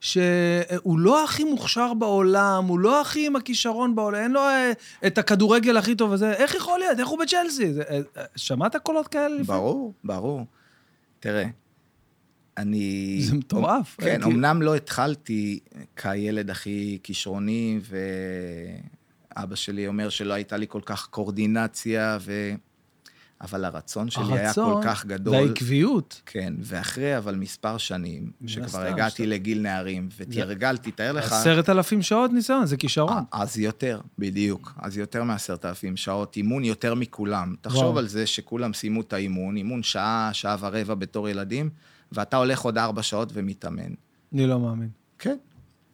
[0.00, 4.72] שהוא לא הכי מוכשר בעולם, הוא לא הכי עם הכישרון בעולם, אין לו אה,
[5.06, 6.98] את הכדורגל הכי טוב הזה, איך יכול להיות?
[6.98, 7.72] איך הוא בצ'לסי?
[7.72, 9.44] זה, אה, אה, שמעת קולות כאלה לפני?
[9.44, 10.46] ברור, ברור.
[11.20, 11.44] תראה,
[12.58, 13.18] אני...
[13.22, 13.96] זה מטורף.
[14.00, 15.58] כן, כי- אמנם לא התחלתי
[15.96, 17.80] כילד הכי כישרוני,
[19.36, 22.52] ואבא שלי אומר שלא הייתה לי כל כך קואורדינציה, ו...
[23.40, 25.34] אבל הרצון שלי היה כל הרצון כך גדול.
[25.34, 26.20] והעקביות.
[26.26, 31.32] כן, ואחרי אבל מספר שנים, שכבר הגעתי שאתה- לגיל נערים, ותרגלתי, תאר לך...
[31.32, 33.22] עשרת אלפים שעות ניסיון, זה כישרון.
[33.32, 34.72] אז יותר, בדיוק.
[34.82, 37.54] אז יותר מעשרת אלפים שעות, אימון יותר מכולם.
[37.60, 37.98] תחשוב וואו.
[37.98, 41.70] על זה שכולם סיימו את האימון, אימון שעה, שעה ורבע בתור ילדים,
[42.12, 43.92] ואתה הולך עוד ארבע שעות ומתאמן.
[44.34, 44.88] אני לא מאמין.
[45.18, 45.36] כן.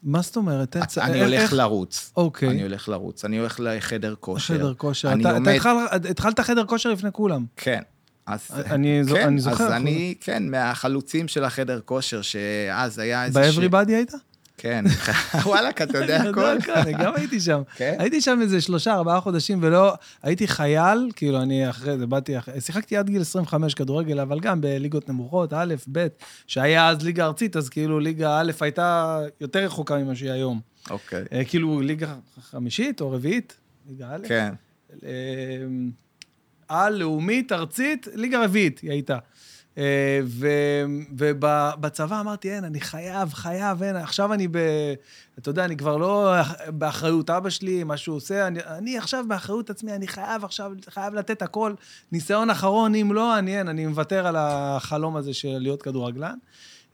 [0.03, 0.77] מה זאת אומרת?
[0.87, 2.12] צ- אני הולך איך- לרוץ.
[2.16, 2.48] אוקיי.
[2.50, 3.24] אני הולך לרוץ.
[3.24, 4.55] אני הולך לחדר כושר.
[4.55, 5.09] חדר כושר.
[5.12, 5.77] אתה אתה עומד- התחל-
[6.11, 7.44] התחלת חדר כושר לפני כולם.
[7.57, 7.81] כן.
[8.27, 8.50] אז...
[8.70, 9.64] אני כן, אני זוכר.
[9.64, 13.40] אז אני, כן, מהחלוצים של החדר כושר, שאז היה איזה...
[13.40, 14.12] ב-Everybody היית?
[14.64, 14.85] כן.
[15.46, 16.57] וואלכ, אתה יודע הכל.
[16.59, 17.62] הכל, אני גם הייתי שם.
[17.77, 17.96] כן?
[17.98, 19.94] הייתי שם איזה שלושה, ארבעה חודשים, ולא...
[20.22, 22.61] הייתי חייל, כאילו, אני אחרי זה באתי אחרי...
[22.61, 26.07] שיחקתי עד גיל 25 כדורגל, אבל גם בליגות נמוכות, א', ב',
[26.46, 30.61] שהיה אז ליגה ארצית, אז כאילו ליגה א' הייתה יותר רחוקה ממה שהיא היום.
[30.90, 31.24] אוקיי.
[31.33, 33.57] אה, כאילו, ליגה חמישית או רביעית,
[33.88, 34.29] ליגה א'.
[34.29, 34.55] כן.
[35.05, 35.11] אה,
[36.68, 39.18] על, לאומית, ארצית, ליגה רביעית היא הייתה.
[39.78, 40.20] אה,
[41.16, 44.58] ובצבא אמרתי, אין, אני חייב, חייב, אין, עכשיו אני ב...
[45.38, 46.34] אתה יודע, אני כבר לא
[46.68, 51.14] באחריות אבא שלי, מה שהוא עושה, אני, אני עכשיו באחריות עצמי, אני חייב עכשיו, חייב
[51.14, 51.74] לתת הכל.
[52.12, 56.37] ניסיון אחרון, אם לא, אני אין, אני מוותר על החלום הזה של להיות כדורגלן.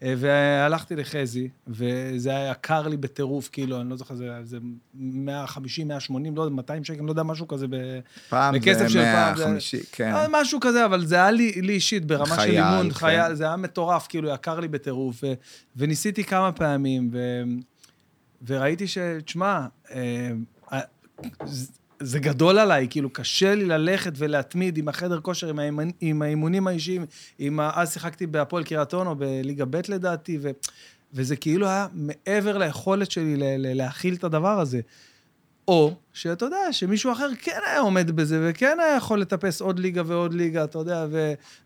[0.02, 4.58] אה, והלכתי לחזי, וזה היה יקר לי בטירוף, כאילו, אני לא זוכר, זה, זה
[4.94, 7.74] 150, 180, לא יודע, 200 שקל, לא יודע, משהו כזה ב...
[8.28, 10.12] פעם בכסף זה של פעם, זה- 150, כן.
[10.14, 12.94] אה, משהו כזה, אבל זה היה לי, לי אישית, ברמה של חייל, אימון, כן.
[12.94, 15.24] חייל, זה היה מטורף, כאילו, יקר לי בטירוף.
[15.24, 15.32] ו,
[15.76, 17.42] וניסיתי כמה פעמים, ו,
[18.46, 18.98] וראיתי ש...
[19.24, 20.30] תשמע, אה,
[22.02, 26.66] זה- גדול עליי, כאילו, קשה לי ללכת ולהתמיד עם החדר כושר, עם, האימנ, עם האימונים
[26.66, 27.06] האישיים,
[27.38, 27.70] עם ה...
[27.74, 30.50] אז שיחקתי בהפועל קריית אונו, בליגה ב' לדעתי, ו,
[31.14, 34.80] וזה כאילו היה מעבר ליכולת שלי ל, ל, להכיל את הדבר הזה.
[35.68, 40.03] או שאתה יודע, שמישהו אחר כן היה עומד בזה, וכן היה יכול לטפס עוד ליגה
[40.07, 41.07] ועוד ליגה, אתה יודע,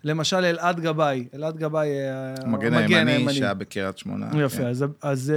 [0.04, 4.26] ולמשל אלעד גבאי, אלעד גבאי, אה, המגן הימני שהיה בקריית שמונה.
[4.44, 4.66] יפה, כן.
[4.66, 5.36] אז, אז אה,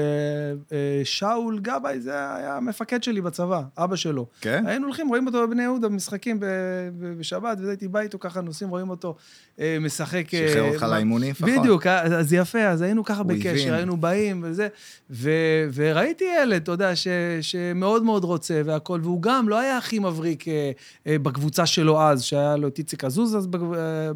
[0.77, 4.25] אה, שאול גבאי, זה היה המפקד שלי בצבא, אבא שלו.
[4.41, 4.63] כן?
[4.67, 6.39] היינו הולכים, רואים אותו בבני יהודה, במשחקים
[7.19, 9.15] בשבת, והייתי בא איתו ככה, נוסעים, רואים אותו
[9.59, 10.33] אה, משחק...
[10.33, 11.49] אה, שחרר אותך ב- לאימונים לפחות.
[11.59, 13.73] בדיוק, אז אז יפה, אז היינו ככה בקשר, הבין.
[13.73, 14.67] היינו באים וזה,
[15.09, 15.31] ו-
[15.73, 17.07] וראיתי ילד, אתה יודע, ש-
[17.41, 18.61] שמאוד מאוד רוצה
[18.97, 20.71] והכול, והוא גם לא היה הכי מבריק אה,
[21.07, 24.11] אה, בקבוצה שלו אז, שהיה לו את איציק עזוז אז אה,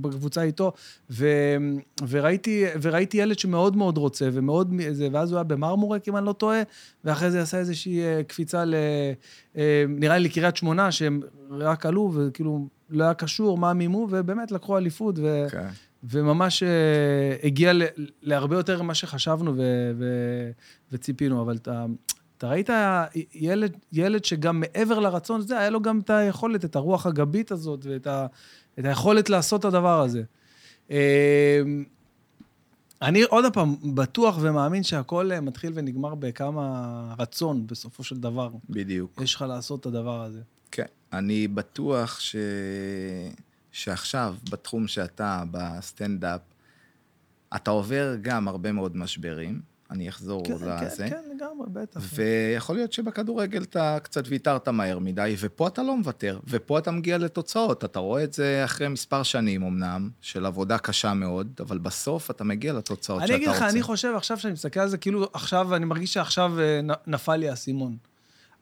[0.00, 0.72] בקבוצה איתו,
[1.10, 1.56] ו-
[2.08, 4.74] וראיתי, וראיתי ילד שמאוד מאוד רוצה, ומאוד,
[5.12, 6.62] ואז הוא היה במרמורק, אם אני לא טועה,
[7.04, 8.74] ואחרי זה עשה איזושהי קפיצה ל...
[9.56, 11.20] אה, נראה לי לקריית שמונה, שהם
[11.50, 15.46] רק עלו, וכאילו לא היה קשור מה מימו, ובאמת לקחו אליפות, ו...
[15.50, 15.68] כן.
[16.10, 16.62] וממש
[17.42, 17.72] הגיע
[18.22, 20.50] להרבה יותר ממה שחשבנו ו- ו-
[20.92, 21.86] וציפינו, אבל אתה,
[22.38, 22.70] אתה ראית
[23.34, 27.86] ילד, ילד שגם מעבר לרצון הזה, היה לו גם את היכולת, את הרוח הגבית הזאת,
[27.86, 28.26] ואת ה,
[28.78, 30.22] את היכולת לעשות את הדבר הזה.
[30.90, 31.62] אה,
[33.02, 38.50] אני עוד פעם בטוח ומאמין שהכל אה, מתחיל ונגמר בכמה רצון בסופו של דבר.
[38.70, 39.20] בדיוק.
[39.22, 40.40] יש לך לעשות את הדבר הזה.
[40.70, 40.86] כן.
[41.12, 42.36] אני בטוח ש...
[43.72, 46.40] שעכשיו, בתחום שאתה, בסטנדאפ,
[47.56, 49.60] אתה עובר גם הרבה מאוד משברים.
[49.90, 51.08] אני אחזור כן, לזה.
[51.08, 52.00] כן, כן, לגמרי, בטח.
[52.14, 57.18] ויכול להיות שבכדורגל אתה קצת ויתרת מהר מדי, ופה אתה לא מוותר, ופה אתה מגיע
[57.18, 57.84] לתוצאות.
[57.84, 62.44] אתה רואה את זה אחרי מספר שנים אמנם, של עבודה קשה מאוד, אבל בסוף אתה
[62.44, 63.66] מגיע לתוצאות אני שאתה אגיד רוצה.
[63.66, 67.36] לך, אני חושב עכשיו שאני מסתכל על זה, כאילו עכשיו, אני מרגיש שעכשיו אה, נפל
[67.36, 67.96] לי האסימון.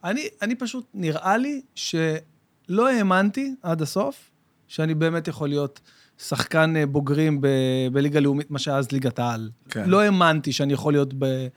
[0.03, 4.31] אני, אני פשוט, נראה לי שלא האמנתי עד הסוף
[4.67, 5.79] שאני באמת יכול להיות
[6.17, 7.47] שחקן אה, בוגרים ב,
[7.91, 9.49] בליגה לאומית, מה שהיה אז ליגת העל.
[9.69, 9.89] כן.
[9.89, 11.47] לא האמנתי שאני יכול להיות ב,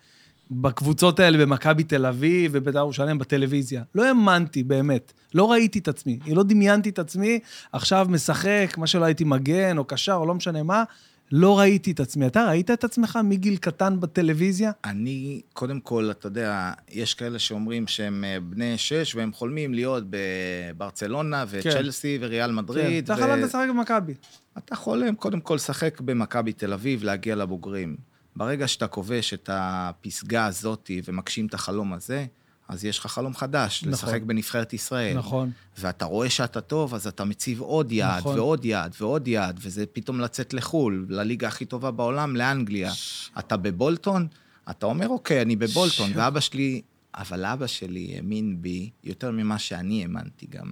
[0.51, 3.83] בקבוצות האלה, במכבי תל אביב ובית"ר ירושלים בטלוויזיה.
[3.95, 5.13] לא האמנתי, באמת.
[5.35, 6.19] לא ראיתי את עצמי.
[6.27, 7.39] לא דמיינתי את עצמי
[7.73, 10.85] עכשיו משחק, מה שלא הייתי מגן או קשר או לא משנה מה.
[11.33, 12.27] לא ראיתי את עצמי.
[12.27, 14.73] אתה ראית את עצמך מגיל קטן בטלוויזיה?
[14.85, 20.05] אני, קודם כל, אתה יודע, יש כאלה שאומרים שהם אה, בני שש והם חולמים להיות
[20.11, 23.05] בברצלונה וצ'לסי וריאל מדריד.
[23.05, 24.15] אתה חלמת לשחק במכבי.
[24.59, 27.97] אתה חולם קודם כל לשחק במכבי תל אביב, להגיע לבוגרים.
[28.37, 32.27] ברגע שאתה כובש את הפסגה הזאת ומגשים את החלום הזה,
[32.69, 33.93] אז יש לך חלום חדש, נכון.
[33.93, 35.17] לשחק בנבחרת ישראל.
[35.17, 35.51] נכון.
[35.79, 38.39] ואתה רואה שאתה טוב, אז אתה מציב עוד יעד, נכון.
[38.39, 42.93] ועוד יעד, ועוד יעד, וזה פתאום לצאת לחו"ל, לליגה הכי טובה בעולם, לאנגליה.
[43.39, 44.27] אתה בבולטון,
[44.71, 46.83] אתה אומר, אוקיי, אני בבולטון, ש- ואבא שלי,
[47.15, 50.71] אבל אבא שלי האמין בי יותר ממה שאני האמנתי גם.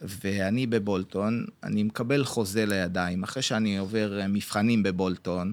[0.00, 5.52] ואני בבולטון, אני מקבל חוזה לידיים, אחרי שאני עובר אה, מבחנים בבולטון,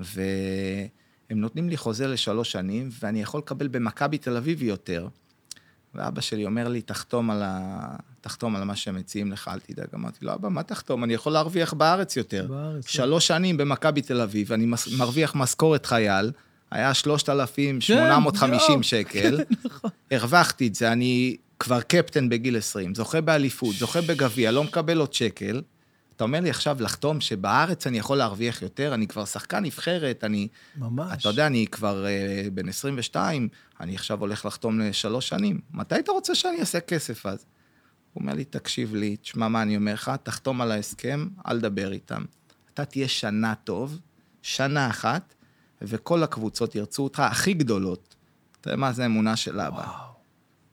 [0.00, 5.08] והם נותנים לי חוזה לשלוש שנים, ואני יכול לקבל במכבי תל אביב יותר.
[5.94, 7.96] ואבא שלי אומר לי, תחתום על, ה...
[8.20, 9.86] תחתום על מה שהם מציעים לך, אל תדאג.
[9.94, 11.04] אמרתי לו, אבא, מה תחתום?
[11.04, 12.46] אני יכול להרוויח בארץ יותר.
[12.46, 14.88] בארץ, שלוש שנים במכבי תל אביב, אני מס...
[14.98, 16.32] מרוויח משכורת חייל,
[16.72, 18.82] היה 3,850 כן.
[18.82, 19.40] שקל.
[20.10, 25.12] הרווחתי את זה, אני כבר קפטן בגיל 20, זוכה באליפות, זוכה בגביע, לא מקבל עוד
[25.12, 25.62] שקל.
[26.16, 30.48] אתה אומר לי עכשיו לחתום שבארץ אני יכול להרוויח יותר, אני כבר שחקן נבחרת, אני...
[30.76, 31.20] ממש.
[31.20, 33.48] אתה יודע, אני כבר uh, בן 22,
[33.80, 35.60] אני עכשיו הולך לחתום לשלוש שנים.
[35.70, 37.44] מתי אתה רוצה שאני אעשה כסף אז?
[38.12, 41.92] הוא אומר לי, תקשיב לי, תשמע מה אני אומר לך, תחתום על ההסכם, אל תדבר
[41.92, 42.22] איתם.
[42.74, 43.98] אתה תהיה שנה טוב,
[44.42, 45.34] שנה אחת,
[45.82, 48.14] וכל הקבוצות ירצו אותך הכי גדולות.
[48.60, 49.76] אתה יודע מה זה אמונה של אבא.
[49.76, 50.12] וואו.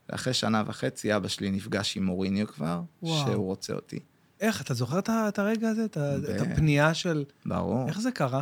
[0.09, 3.25] ואחרי שנה וחצי אבא שלי נפגש עם מוריניו כבר, וואו.
[3.25, 3.99] שהוא רוצה אותי.
[4.41, 5.85] איך, אתה זוכר את הרגע הזה?
[5.85, 7.23] את ב- את הפנייה של...
[7.45, 7.87] ברור.
[7.87, 8.41] איך זה קרה?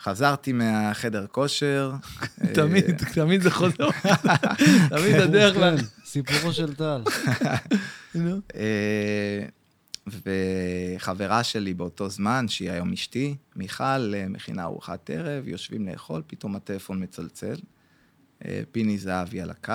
[0.00, 1.92] חזרתי מהחדר כושר.
[2.22, 2.84] אה, תמיד,
[3.14, 3.88] תמיד זה חוזר.
[4.90, 5.60] תמיד הדרך ל...
[5.60, 7.02] כן, סיפורו של טל.
[10.10, 16.56] וחברה שלי באותו זמן, שהיא היום אשתי, מיכל, אה, מכינה ארוחת ערב, יושבים לאכול, פתאום
[16.56, 17.56] הטלפון מצלצל.
[18.44, 19.72] אה, פיני זהבי על הקו,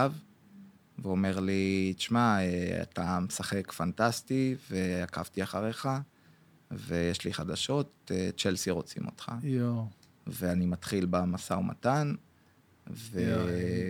[1.00, 5.90] ואומר לי, תשמע, אה, אתה משחק פנטסטי, ועקבתי אחריך,
[6.72, 9.32] ויש לי חדשות, צ'לסי רוצים אותך.
[9.44, 9.88] יואו.
[10.28, 12.16] ואני מתחיל במשא ומתן,
[12.92, 13.22] ו...
[13.22, 13.48] יואו,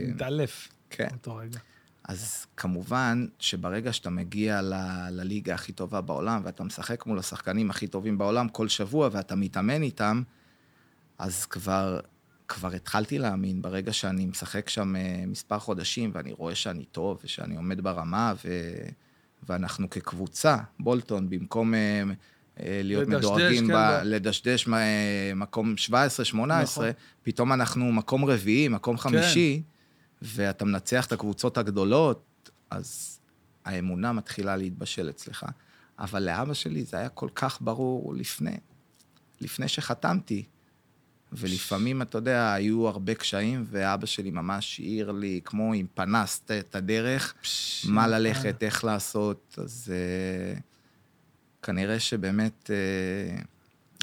[0.07, 0.69] מתעלף.
[0.89, 1.07] כן.
[1.11, 1.59] אותו רגע.
[2.07, 7.87] אז כמובן שברגע שאתה מגיע ל- לליגה הכי טובה בעולם, ואתה משחק מול השחקנים הכי
[7.87, 10.21] טובים בעולם כל שבוע, ואתה מתאמן איתם,
[11.17, 11.99] אז כבר,
[12.47, 17.55] כבר התחלתי להאמין, ברגע שאני משחק שם אה, מספר חודשים, ואני רואה שאני טוב, ושאני
[17.55, 18.49] עומד ברמה, ו...
[19.49, 22.03] ואנחנו כקבוצה, בולטון, במקום אה,
[22.59, 23.77] אה, להיות לדשדש, מדורגים, כן, ב...
[23.77, 24.67] ב- לדשדש
[25.35, 25.91] מקום 17-18,
[26.35, 26.85] נכון.
[27.23, 29.61] פתאום אנחנו מקום רביעי, מקום חמישי,
[30.23, 33.19] ואתה מנצח את הקבוצות הגדולות, אז
[33.65, 35.45] האמונה מתחילה להתבשל אצלך.
[35.99, 38.57] אבל לאבא שלי זה היה כל כך ברור לפני,
[39.41, 40.45] לפני שחתמתי.
[41.35, 46.75] ולפעמים, אתה יודע, היו הרבה קשיים, ואבא שלי ממש העיר לי, כמו עם פנס, את-
[46.75, 47.33] הדרך,
[47.87, 49.91] מה ללכת, איך לעשות, אז
[50.57, 50.59] uh,
[51.63, 52.69] כנראה שבאמת...
[52.69, 53.45] Uh,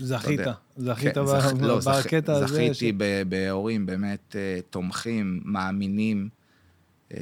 [0.01, 0.39] זכית.
[0.41, 0.53] יודע.
[0.77, 2.47] זכית כן, ב- לא, זכ- בקטע הזה.
[2.47, 2.93] זכיתי
[3.29, 6.29] בהורים באמת אה, תומכים, מאמינים.
[7.15, 7.19] אה,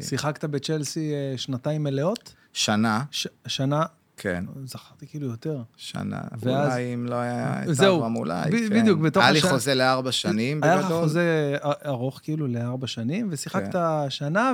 [0.00, 2.34] שיחקת בצ'לסי אה, שנתיים מלאות?
[2.52, 3.82] שנה, ש- שנה,
[4.18, 5.58] כן, זכרתי כאילו יותר.
[5.76, 6.20] שנה.
[6.38, 8.80] ואז- אולי אם לא היה את זהו, אברהם, אולי, ב- כן.
[8.80, 11.02] בדיוק, בתוך היה לי השנה- חוזה לארבע שנים, היה לך בגדול.
[11.02, 11.56] חוזה
[11.86, 14.52] ארוך, כאילו, לארבע שנים, ושיחקת שנה,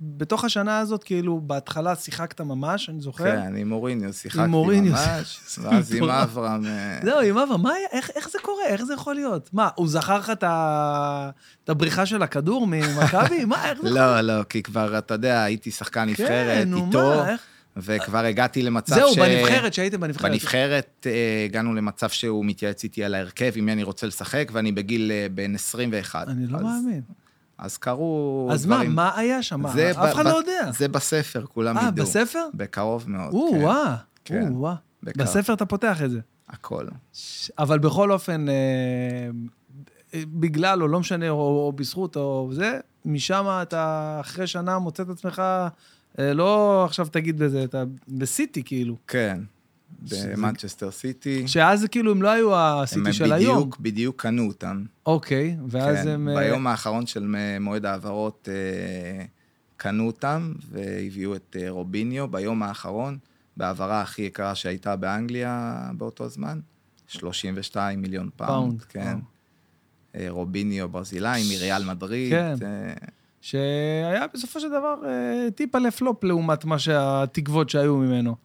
[0.00, 3.24] ובתוך השנה הזאת, כאילו, בהתחלה שיחקת ממש, אני זוכר.
[3.24, 4.92] כן, עם מוריניו שיחקתי מוריניו.
[4.92, 6.04] ממש, ואז עם.
[6.10, 6.66] אברהם...
[6.66, 7.70] אה, זהו, עם אבא, מה?
[7.92, 8.64] איך, איך זה קורה?
[8.66, 9.50] איך זה יכול להיות?
[9.52, 11.30] מה, הוא זכר לך את ה-
[11.64, 13.44] את הבריחה של הכדור ממכבי?
[13.44, 16.28] מה, איך זה יכול לא, לא, כי כבר, אתה יודע, הייתי שחקן נבחרת
[16.62, 17.40] כן, נו, איתו, מה, איך?
[17.82, 19.18] וכבר הגעתי למצב זהו, ש...
[19.18, 20.30] בנבחרת, שהייתם בנבחרת.
[20.30, 24.72] בנבחרת אה, הגענו למצב שהוא מתייעץ איתי על ההרכב, עם מי אני רוצה לשחק, ואני
[24.72, 26.28] בגיל אה, בן 21.
[26.28, 27.02] אני לא אז- מאמין.
[27.58, 28.94] אז קרו אז מה, דברים.
[28.94, 29.60] מה היה שם?
[29.60, 30.70] מה, אף אחד לא יודע.
[30.78, 32.06] זה בספר, כולם אה, ידעו.
[32.06, 32.46] בספר?
[32.54, 33.60] בקרוב מאוד, או, כן.
[33.62, 33.96] וואה.
[34.24, 34.48] כן.
[34.48, 34.74] או, וואה.
[35.02, 35.28] בקרוב.
[35.28, 36.20] בספר אתה פותח את זה.
[36.48, 36.86] הכל.
[37.12, 38.54] ש- אבל בכל אופן, אה,
[40.14, 45.02] אה, בגלל, או לא משנה, או, או בזכות, או זה, משם אתה אחרי שנה מוצא
[45.02, 45.68] את עצמך, אה,
[46.18, 48.96] לא עכשיו תגיד בזה, אתה בסיטי כאילו.
[49.06, 49.40] כן.
[50.02, 51.48] במנצ'סטר סיטי.
[51.48, 53.56] שאז כאילו הם לא היו הם הסיטי של היום.
[53.56, 54.84] בדיוק, בדיוק קנו אותם.
[55.06, 56.28] אוקיי, ואז כן, הם...
[56.28, 59.24] אה, ביום האחרון של מועד ההעברות אה,
[59.76, 63.18] קנו אותם והביאו את אה, רוביניו ביום האחרון,
[63.56, 66.60] בהעברה הכי יקרה שהייתה באנגליה באותו זמן,
[67.06, 69.18] 32 מיליון פאונד, פאונד, כן.
[70.14, 72.30] אה, רוביניו ברזילאי מריאל מדריד.
[72.30, 72.54] כן.
[73.52, 78.36] שהיה בסופו של דבר אה, טיפה לפלופ לעומת מה שהתקוות שהיו ממנו.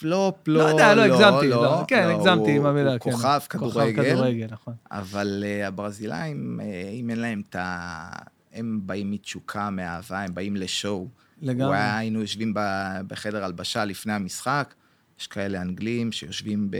[0.00, 3.10] פלופ, לא, לא יודע, לא הגזמתי, לא, כן, הגזמתי עם הוא- המילה, הוא כן.
[3.12, 4.74] כוכב כדורגל, כדורגל, נכון.
[4.90, 8.08] אבל אה, הברזילאים, אה, אם אין להם את ה...
[8.52, 11.08] הם באים מתשוקה, מאהבה, הם באים ל show.
[11.42, 11.64] לגמרי.
[11.64, 14.74] הוא היה, היינו יושבים ב- בחדר הלבשה לפני המשחק,
[15.20, 16.76] יש כאלה אנגלים שיושבים ב...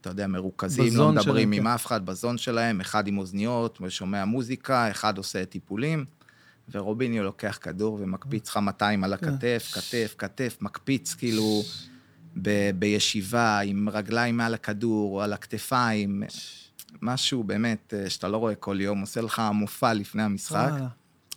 [0.00, 1.66] אתה יודע, מרוכזים, לא מדברים שלהם, עם כן.
[1.66, 6.04] אף אחד, בזון שלהם, אחד עם אוזניות ושומע מוזיקה, אחד עושה טיפולים,
[6.72, 9.28] ורוביניו לוקח כדור ומקפיץ לך 200 על כן.
[9.28, 11.62] הכתף, כתף, כתף, מקפיץ כאילו
[12.42, 16.22] ב- בישיבה, עם רגליים מעל הכדור, או על הכתפיים,
[17.02, 20.70] משהו באמת אה, שאתה לא רואה כל יום, עושה לך מופע לפני המשחק.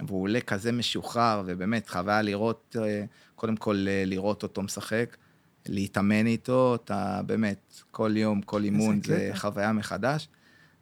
[0.07, 3.03] והוא עולה כזה משוחרר, ובאמת, חוויה לראות, אה,
[3.35, 5.17] קודם כל אה, לראות אותו משחק,
[5.69, 9.31] להתאמן איתו, אתה באמת, כל יום, כל אימון, זה.
[9.33, 10.27] חוויה מחדש.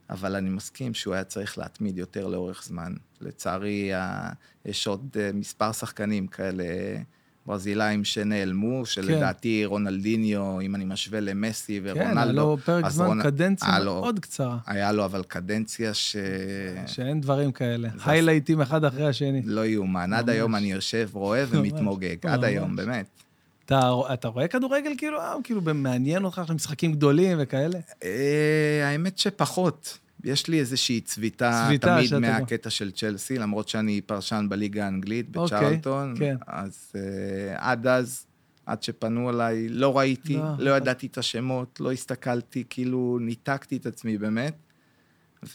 [0.10, 2.94] אבל אני מסכים שהוא היה צריך להתמיד יותר לאורך זמן.
[3.26, 3.92] לצערי,
[4.66, 6.64] יש עוד אה, מספר שחקנים כאלה
[7.46, 13.24] ברזילאים שנעלמו, שלדעתי רונלדיניו, אם אני משווה למסי כן, היה ורונלדו, לו פרק זמן, רונ-
[13.24, 16.16] קדנציה לו- מאוד קצרה, היה לו אבל קדנציה ש...
[16.88, 17.90] שאין דברים כאלה.
[17.96, 19.42] זה- היילייטים אחד אחרי השני.
[19.46, 20.14] לא יאומן.
[20.14, 20.30] עד.
[20.30, 22.16] היום אני יושב, רואה ומתמוגג.
[22.28, 22.44] עד.
[22.44, 23.06] היום, באמת.
[23.66, 27.80] אתה, אתה רואה כדורגל כאילו, אה, כאילו מעניין אותך עכשיו משחקים גדולים וכאלה?
[28.04, 29.98] אה, האמת שפחות.
[30.26, 32.20] יש לי איזושהי צביטה, צביטה תמיד.
[32.20, 36.16] מהקטע של צ'לסי, למרות שאני פרשן בליגה האנגלית, אוקיי, בצ'רלטון.
[36.20, 36.36] כן.
[36.48, 38.26] אז אה, עד אז,
[38.66, 40.44] עד שפנו אליי, לא ראיתי, לא.
[40.58, 44.56] לא ידעתי את השמות, לא הסתכלתי, כאילו ניתקתי את עצמי באמת.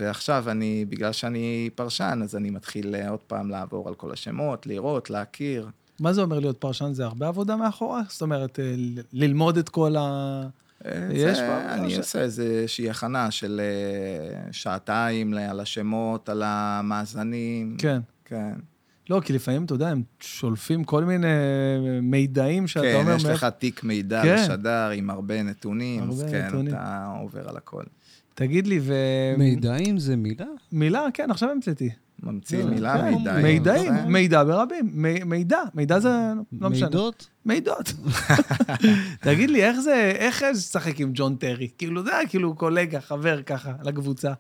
[0.01, 4.67] ועכשיו אני, בגלל שאני פרשן, אז אני מתחיל אה, עוד פעם לעבור על כל השמות,
[4.67, 5.69] לראות, להכיר.
[6.01, 6.93] מה זה אומר להיות פרשן?
[6.93, 8.03] זה הרבה עבודה מאחורה?
[8.09, 8.75] זאת אומרת, אה,
[9.13, 10.43] ללמוד את כל ה...
[11.13, 17.77] יש זה, פה- אני ש- עושה איזושהי הכנה של אה, שעתיים על השמות, על המאזנים.
[17.79, 18.01] כן.
[18.25, 18.53] כן.
[19.11, 21.27] לא, כי לפעמים, אתה יודע, הם שולפים כל מיני
[22.03, 23.17] מידעים שאתה כן, אומר...
[23.17, 24.35] יש מאיפה- לך תיק מידע כן.
[24.35, 26.75] לשדר עם הרבה נתונים, אז הרבה כן, נתונים.
[26.75, 27.83] אתה עובר על הכל.
[28.35, 28.95] תגיד לי, ו...
[29.39, 30.45] מידעים זה מילה?
[30.73, 31.91] מילה, כן, עכשיו המצאתי.
[32.23, 33.43] ממציא לא, מילה, כן, מידעים.
[33.47, 34.13] מידעים, כן.
[34.13, 34.91] מידע ברבים.
[34.93, 36.09] מי- מידע, מידע זה
[36.61, 36.87] לא משנה.
[36.87, 37.29] מידות?
[37.47, 37.93] מידות.
[39.21, 41.69] תגיד לי, איך זה, איך זה לשחק עם ג'ון טרי?
[41.79, 44.33] כאילו, זה היה כאילו קולגה, חבר ככה, לקבוצה.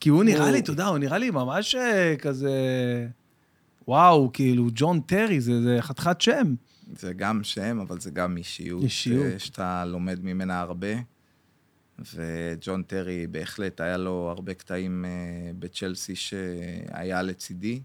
[0.00, 2.50] כי הוא נראה לי, אתה יודע, הוא נראה לי ממש אה, כזה...
[3.88, 6.54] וואו, כאילו, ג'ון טרי, זה זה חתיכת שם.
[6.98, 8.82] זה גם שם, אבל זה גם אישיות.
[8.82, 9.26] אישיות.
[9.32, 10.86] אה, שאתה לומד ממנה הרבה.
[12.14, 15.10] וג'ון טרי בהחלט היה לו הרבה קטעים אה,
[15.58, 17.80] בצ'לסי שהיה לצידי,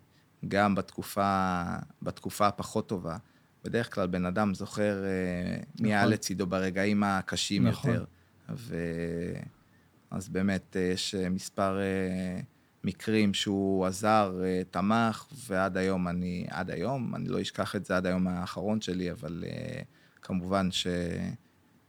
[0.47, 1.63] גם בתקופה,
[2.01, 3.17] בתקופה הפחות טובה.
[3.63, 6.13] בדרך כלל בן אדם זוכר אה, מי היה נכון.
[6.13, 7.91] לצידו ברגעים הקשים נכון.
[7.91, 8.05] יותר.
[8.49, 8.77] ו...
[10.11, 11.79] אז באמת אה, יש מספר
[12.83, 14.41] מקרים שהוא עזר,
[14.71, 19.11] תמך, ועד היום אני, עד היום, אני לא אשכח את זה עד היום האחרון שלי,
[19.11, 19.43] אבל
[20.21, 20.87] כמובן ש...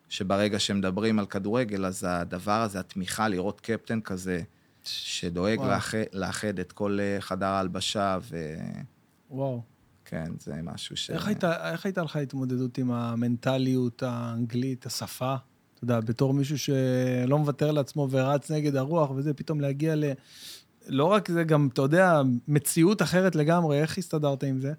[0.09, 4.41] שברגע שמדברים על כדורגל, אז הדבר הזה, התמיכה, לראות קפטן כזה,
[4.85, 5.61] שדואג.
[5.61, 8.19] לאחד, לאחד את כל אה, חדר ההלבשה,
[9.31, 9.63] וואו.
[10.07, 11.11] וכן, זה משהו ש...
[11.11, 15.35] איך הייתה, איך הייתה לך התמודדות עם המנטליות האנגלית, השפה?
[15.75, 20.05] אתה יודע, בתור מישהו שלא מוותר לעצמו ורץ נגד הרוח וזה, פתאום להגיע ל...
[20.87, 24.73] לא רק זה, גם, אתה יודע, מציאות אחרת לגמרי, איך הסתדרת עם זה?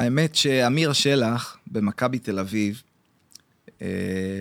[0.00, 2.82] האמת שאמיר שלח, במכבי תל אביב,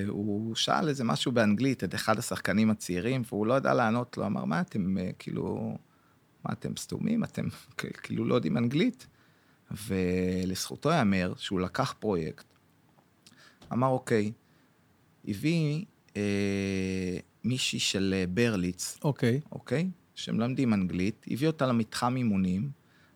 [0.07, 4.45] הוא שאל איזה משהו באנגלית את אחד השחקנים הצעירים, והוא לא ידע לענות לו, אמר,
[4.45, 5.77] מה אתם, אה, כאילו,
[6.45, 7.23] מה אתם סתומים?
[7.23, 7.45] אתם
[8.03, 9.07] כאילו לא יודעים אנגלית?
[9.87, 12.45] ולזכותו ייאמר שהוא לקח פרויקט,
[13.73, 14.31] אמר, אוקיי,
[15.27, 15.85] הביא
[16.17, 19.41] אה, מישהי של אה, ברליץ, אוקיי.
[19.51, 19.89] אוקיי?
[20.15, 22.69] שמלמדים אנגלית, הביא אותה למתחם אימונים,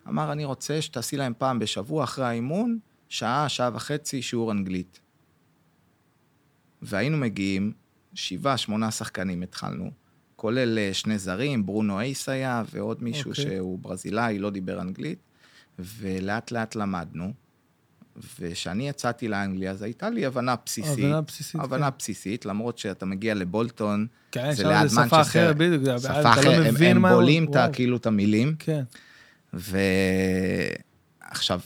[0.08, 5.00] אמר, אני רוצה שתעשי להם פעם בשבוע אחרי האימון, שעה, שעה וחצי שיעור אנגלית.
[6.82, 7.72] והיינו מגיעים,
[8.14, 9.92] שבעה, שמונה שחקנים התחלנו,
[10.36, 13.46] כולל אה, שני זרים, ברונו אייס היה, ועוד מישהו אוקיי.
[13.46, 15.20] שהוא ברזילאי, לא דיבר אנגלית,
[15.80, 17.34] ולאט לאט למדנו.
[18.40, 20.94] וכשאני יצאתי לאנגליה, אז הייתה לי הבנה בסיסית.
[21.06, 21.98] הבנה בסיסית, הבנה כן.
[22.00, 25.22] בסיסית, למרות שאתה מגיע לבולטון, כן, זה שם ליד זה שפה מנצ'סטר.
[25.22, 26.76] אחרת, בדיוק, שפה אתה אחרת, לא הם-
[27.06, 27.56] הם בולעים את.
[27.74, 28.56] כאילו את המילים.
[28.60, 28.84] כן.
[31.32, 31.60] ועכשיו,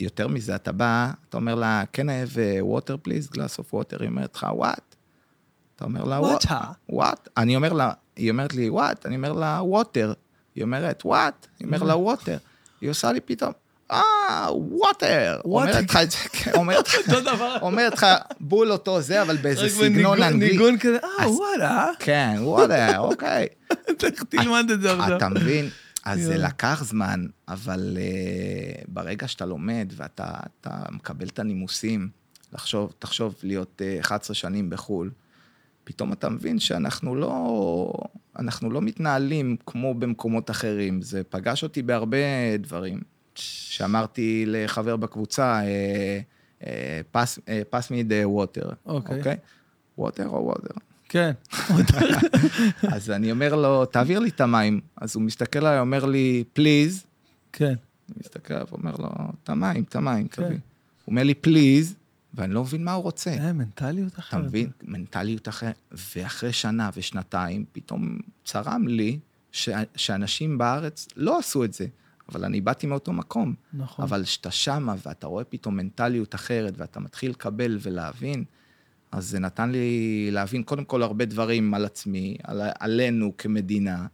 [0.00, 3.74] יותר מזה, אתה בא, אתה אומר לה, can I have a water please, glass of
[3.74, 4.80] water, היא אומרת לך, what?
[5.76, 6.46] אתה אומר לה, What?
[6.92, 7.28] what?
[7.36, 8.96] אני אומר לה, היא אומרת לי, what?
[9.04, 10.14] אני אומר לה, water.
[10.54, 11.46] היא אומרת, what?
[11.60, 12.38] היא אומרת לה, water.
[12.80, 13.52] היא עושה לי פתאום,
[13.90, 14.48] אה,
[14.80, 15.40] water.
[15.44, 17.16] אומרת לך את זה, כן, אומרת לך.
[17.62, 18.06] אומרת לך,
[18.40, 20.50] בול אותו זה, אבל באיזה סגנון אנגלי.
[20.50, 23.46] ניגון כזה, אה, אז- וואלה, כן, water, אוקיי.
[24.30, 25.16] תלמד את זה עכשיו.
[25.16, 25.68] אתה מבין?
[26.06, 26.36] אז זה.
[26.36, 30.30] לקח זמן, אבל uh, ברגע שאתה לומד ואתה
[30.60, 32.08] אתה מקבל את הנימוסים,
[32.52, 35.10] לחשוב, תחשוב להיות uh, 11 שנים בחו"ל,
[35.84, 37.92] פתאום אתה מבין שאנחנו לא,
[38.38, 41.02] אנחנו לא מתנהלים כמו במקומות אחרים.
[41.02, 43.00] זה פגש אותי בהרבה דברים.
[43.34, 46.20] שאמרתי לחבר בקבוצה, אה,
[46.66, 49.18] אה, pass, אה, pass me the water, אוקיי.
[49.18, 49.36] אוקיי?
[49.98, 50.78] water או water?
[51.08, 51.32] כן.
[52.94, 54.80] אז אני אומר לו, תעביר לי את המים.
[54.96, 57.04] אז הוא מסתכל עליי, אומר לי, פליז.
[57.52, 57.74] כן.
[58.08, 59.08] אני מסתכל עליו ואומר לו,
[59.42, 60.42] את המים, את המים, כן.
[60.42, 60.56] תביא.
[60.56, 60.58] הוא
[61.06, 61.94] אומר לי, פליז,
[62.34, 63.30] ואני לא מבין מה הוא רוצה.
[63.30, 64.44] אה, מנטליות אתה אחרת.
[64.44, 64.70] מבין?
[64.82, 65.74] מנטליות אחרת.
[66.16, 69.18] ואחרי שנה ושנתיים, פתאום צרם לי
[69.52, 69.68] ש...
[69.96, 71.86] שאנשים בארץ לא עשו את זה.
[72.28, 73.54] אבל אני באתי מאותו מקום.
[73.72, 74.04] נכון.
[74.04, 78.44] אבל כשאתה שמה ואתה רואה פתאום מנטליות אחרת, ואתה מתחיל לקבל ולהבין,
[79.16, 84.06] אז זה נתן לי להבין קודם כל הרבה דברים על עצמי, על, עלינו כמדינה,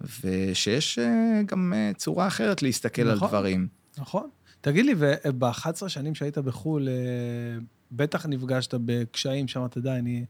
[0.00, 3.22] ושיש אה, גם אה, צורה אחרת להסתכל נכון.
[3.22, 3.68] על דברים.
[3.98, 4.28] נכון.
[4.60, 6.94] תגיד לי, וב-11 שנים שהיית בחו"ל, אה,
[7.92, 10.24] בטח נפגשת בקשיים שאמרת, די, אני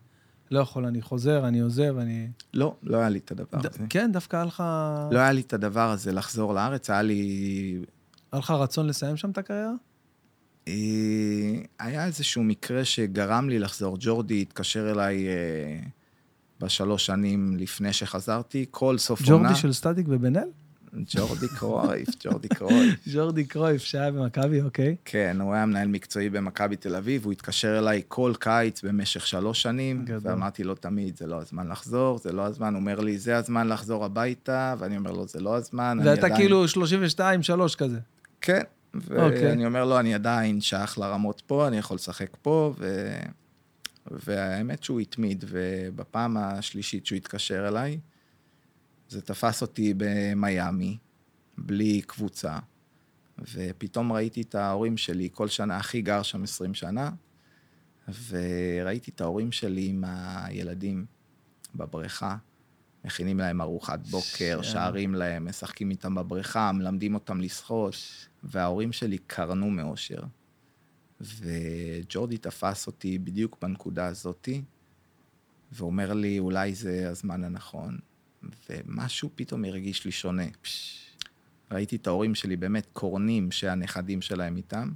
[0.50, 2.28] לא יכול, אני חוזר, אני עוזב, אני...
[2.54, 3.78] לא, לא היה לי את הדבר ד- הזה.
[3.90, 4.62] כן, דווקא היה לך...
[5.10, 7.78] לא היה לי את הדבר הזה לחזור לארץ, היה לי...
[8.32, 9.72] היה לך רצון לסיים שם את הקריירה?
[10.68, 10.74] אה,
[11.78, 13.96] היה איזשהו מקרה שגרם לי לחזור.
[14.00, 15.78] ג'ורדי התקשר אליי אה,
[16.60, 19.48] בשלוש שנים לפני שחזרתי, כל סוף עונה.
[19.48, 20.48] ג'ורדי של סטטיק ובן אל?
[21.16, 23.00] ג'ורדי קרויף, ג'ורדי קרויף.
[23.12, 24.96] ג'ורדי קרויף, שהיה במכבי, אוקיי.
[25.04, 29.62] כן, הוא היה מנהל מקצועי במכבי תל אביב, הוא התקשר אליי כל קיץ במשך שלוש
[29.62, 30.32] שנים, גדול.
[30.32, 32.74] ואמרתי לו תמיד, זה לא הזמן לחזור, זה לא הזמן.
[32.74, 36.36] הוא אומר לי, זה הזמן לחזור הביתה, ואני אומר לו, זה לא הזמן, ואתה עדיין...
[36.36, 37.98] כאילו 32, 3 כזה.
[38.40, 38.62] כן,
[39.02, 39.48] אוקיי.
[39.48, 43.16] ואני אומר לו, אני עדיין שייך לרמות פה, אני יכול לשחק פה, ו...
[44.10, 48.00] והאמת שהוא התמיד, ובפעם השלישית שהוא התקשר אליי,
[49.08, 50.98] זה תפס אותי במיאמי,
[51.58, 52.58] בלי קבוצה,
[53.54, 57.10] ופתאום ראיתי את ההורים שלי, כל שנה, אחי גר שם 20 שנה,
[58.28, 61.06] וראיתי את ההורים שלי עם הילדים
[61.74, 62.36] בבריכה,
[63.06, 67.94] מכינים להם ארוחת בוקר, ש- שערים להם, משחקים איתם בבריכה, מלמדים אותם לשחות,
[68.44, 70.22] וההורים שלי קרנו מאושר.
[71.20, 74.62] וג'ורדי תפס אותי בדיוק בנקודה הזאתי,
[75.72, 77.98] ואומר לי, אולי זה הזמן הנכון.
[78.70, 80.46] ומשהו פתאום הרגיש לי שונה.
[81.70, 84.90] ראיתי את ההורים שלי באמת קורנים שהנכדים שלהם איתם,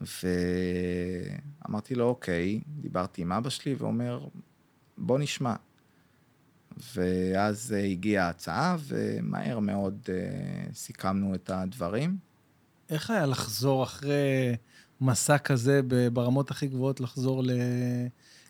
[0.00, 4.28] ואמרתי לו, אוקיי, דיברתי עם אבא שלי, ואומר,
[4.98, 5.54] בוא נשמע.
[6.94, 10.14] ואז אה, הגיעה ההצעה, ומהר מאוד אה,
[10.74, 12.16] סיכמנו את הדברים.
[12.90, 14.56] איך היה לחזור אחרי
[15.00, 15.80] מסע כזה
[16.12, 17.50] ברמות הכי גבוהות, לחזור ל...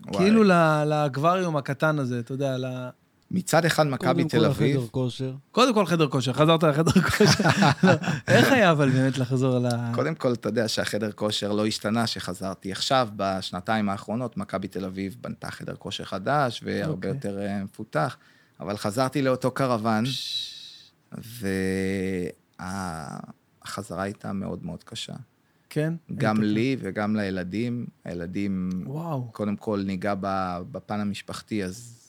[0.07, 0.19] וואי.
[0.19, 0.45] כאילו
[0.87, 2.89] לאקווריום הקטן הזה, אתה יודע, ל...
[3.31, 5.35] מצד אחד מכבי קודם תל כל אביב, החדר כושר.
[5.53, 7.49] קודם כל חדר כושר, חזרת לחדר כושר.
[8.29, 9.69] איך היה אבל באמת לחזור ל...
[9.95, 12.73] קודם כל, אתה יודע שהחדר כושר לא השתנה שחזרתי.
[12.73, 17.11] עכשיו, בשנתיים האחרונות, מכבי תל אביב בנתה חדר כושר חדש והרבה אוקיי.
[17.11, 18.17] יותר אה, מפותח,
[18.61, 20.05] אבל חזרתי לאותו קרוון,
[22.61, 25.15] והחזרה הייתה מאוד מאוד קשה.
[25.71, 25.95] כן?
[26.15, 27.87] גם לי וגם לילדים.
[28.05, 30.15] הילדים, וואו, קודם כל, ניגע
[30.73, 32.00] בפן המשפחתי, אז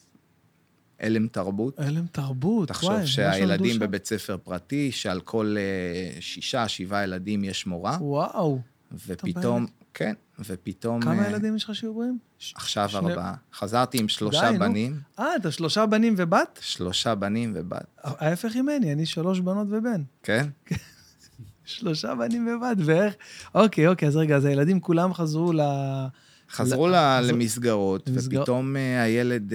[1.02, 1.80] הלם תרבות.
[1.80, 2.68] הלם תרבות, וואי.
[2.68, 3.80] תחשוב שהילדים.
[3.80, 8.60] בבית ספר פרטי, שעל כל אה, שישה, שבעה ילדים יש מורה, וואו.
[9.08, 11.02] ופתאום, כן, ופתאום...
[11.02, 12.18] כמה אה, ילדים יש לך שיעורים?
[12.56, 13.34] עכשיו שני- ארבעה.
[13.54, 14.58] חזרתי עם שלושה די.
[14.58, 16.60] בנים, אה, אתה שלושה בנים ובת?
[16.62, 20.02] שלושה בנים ובת, ההפך ממני, אני שלוש בנות ובן.
[20.24, 20.48] כן?
[21.66, 23.14] שלושה בנים ובת, ואיך...
[23.56, 25.60] אוקיי, אוקיי, אז רגע, אז הילדים כולם חזרו ל...
[26.52, 29.54] חזרו ל- למסגרות, למסגר- ופתאום אה, הילד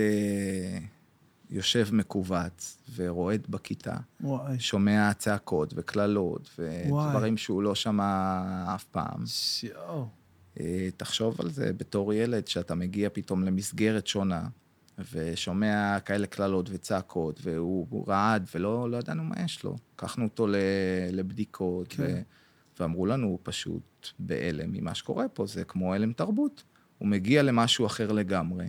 [1.57, 6.51] יושב מכווץ ורועד בכיתה, וואי, שומע צעקות וקללות.
[6.59, 8.43] ודברים שהוא לא שמע
[8.75, 9.27] אף פעם.
[9.27, 10.05] שיו.
[10.61, 14.49] אה, תחשוב על זה בתור ילד, שאתה מגיע פתאום למסגרת שונה,
[15.13, 19.77] ושומע כאלה קללות וצעקות, והוא הוא רעד, ולא לא ידענו מה יש לו.
[19.95, 20.47] לקחנו אותו
[21.13, 22.03] לבדיקות, כן.
[22.03, 22.21] ו,
[22.81, 26.63] ואמרו לנו, הוא פשוט בהלם ממה שקורה פה, זה כמו הלם תרבות.
[26.99, 28.67] הוא מגיע למשהו אחר לגמרי.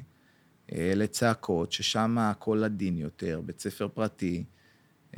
[0.73, 4.43] אה, אלה צעקות, ששם הכל עדין יותר, בית ספר פרטי.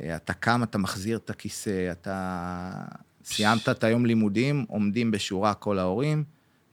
[0.00, 2.72] אה, אתה קם, אתה מחזיר את הכיסא, אתה...
[3.24, 6.24] סיימת את היום לימודים, עומדים בשורה כל ההורים,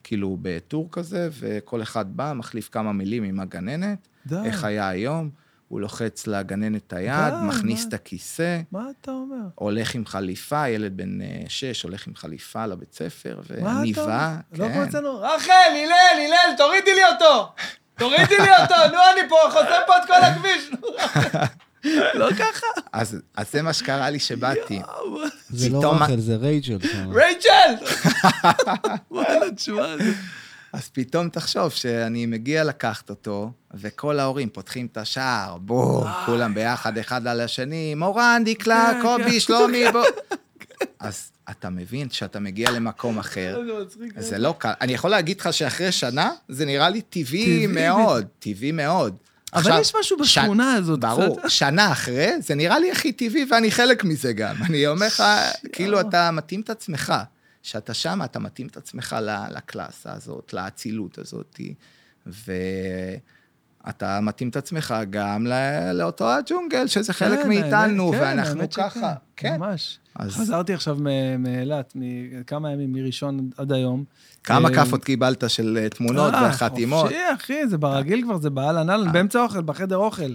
[0.04, 4.36] כאילו בטור כזה, וכל אחד בא, מחליף כמה מילים עם הגננת, די.
[4.44, 5.30] איך היה היום,
[5.68, 7.88] הוא לוחץ לגננת את היד, די, מכניס מה?
[7.88, 9.46] את הכיסא, מה אתה אומר?
[9.54, 13.40] הולך עם חליפה, ילד בן אה, שש הולך עם חליפה לבית ספר?
[13.48, 14.82] וניבה, לא כמו כן.
[14.82, 17.54] אצלנו, רחל, הלל, הלל, תורידי לי אותו!
[17.98, 20.70] תורידי לי אותו, נו, אני פה חוסם פה את כל הכביש.
[22.14, 22.66] לא ככה?
[22.92, 24.80] אז, אז זה מה שקרה לי שבאתי.
[25.50, 26.78] זה לא רחל, זה רייצ'ל.
[27.12, 27.74] רייצ'ל!
[29.10, 29.94] וואלה, תשמע.
[30.72, 36.98] אז פתאום תחשוב שאני מגיע לקחת אותו, וכל ההורים פותחים את השער, בום, כולם ביחד,
[36.98, 39.40] אחד על השני, מורן, דקלה, כן, קובי, כן.
[39.40, 40.04] שלומי, בוא.
[41.00, 43.60] אז אתה מבין שאתה מגיע למקום אחר,
[44.16, 44.28] זה.
[44.28, 44.72] זה לא קל.
[44.80, 49.16] אני יכול להגיד לך שאחרי שנה, זה נראה לי טבעי מאוד, טבעי מאוד.
[49.52, 51.00] אבל עכשיו, יש משהו ש- בשכונה הזאת.
[51.00, 51.50] ברור, קצת.
[51.50, 54.56] שנה אחרי, זה נראה לי הכי טבעי ואני חלק מזה גם.
[54.70, 55.22] אני אומר לך,
[55.72, 57.12] כאילו אתה מתאים את עצמך.
[57.62, 59.16] כשאתה שם, אתה מתאים את עצמך
[59.50, 61.60] לקלאסה הזאת, לאצילות הזאת,
[62.26, 65.46] ואתה מתאים את עצמך גם
[65.94, 69.14] לאותו הג'ונגל, שזה חלק כן, מאיתנו, כן, ואנחנו האמת ככה.
[69.36, 69.56] כן.
[69.56, 69.98] ממש.
[70.18, 70.98] אז חזרתי עכשיו
[71.38, 74.04] מאילת, מכמה ימים, מראשון עד היום.
[74.44, 77.02] כמה אה, כאפות קיבלת של אה, תמונות אה, וחתימות?
[77.02, 80.32] חופשי, אחי, זה ברגיל כבר, זה באהלן אהלן, באמצע האוכל, בחדר אוכל.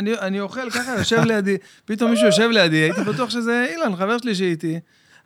[0.00, 4.34] אני אוכל ככה, יושב לידי, פתאום מישהו יושב לידי, הייתי בטוח שזה אילן, חבר שלי
[4.34, 4.80] שאיתי.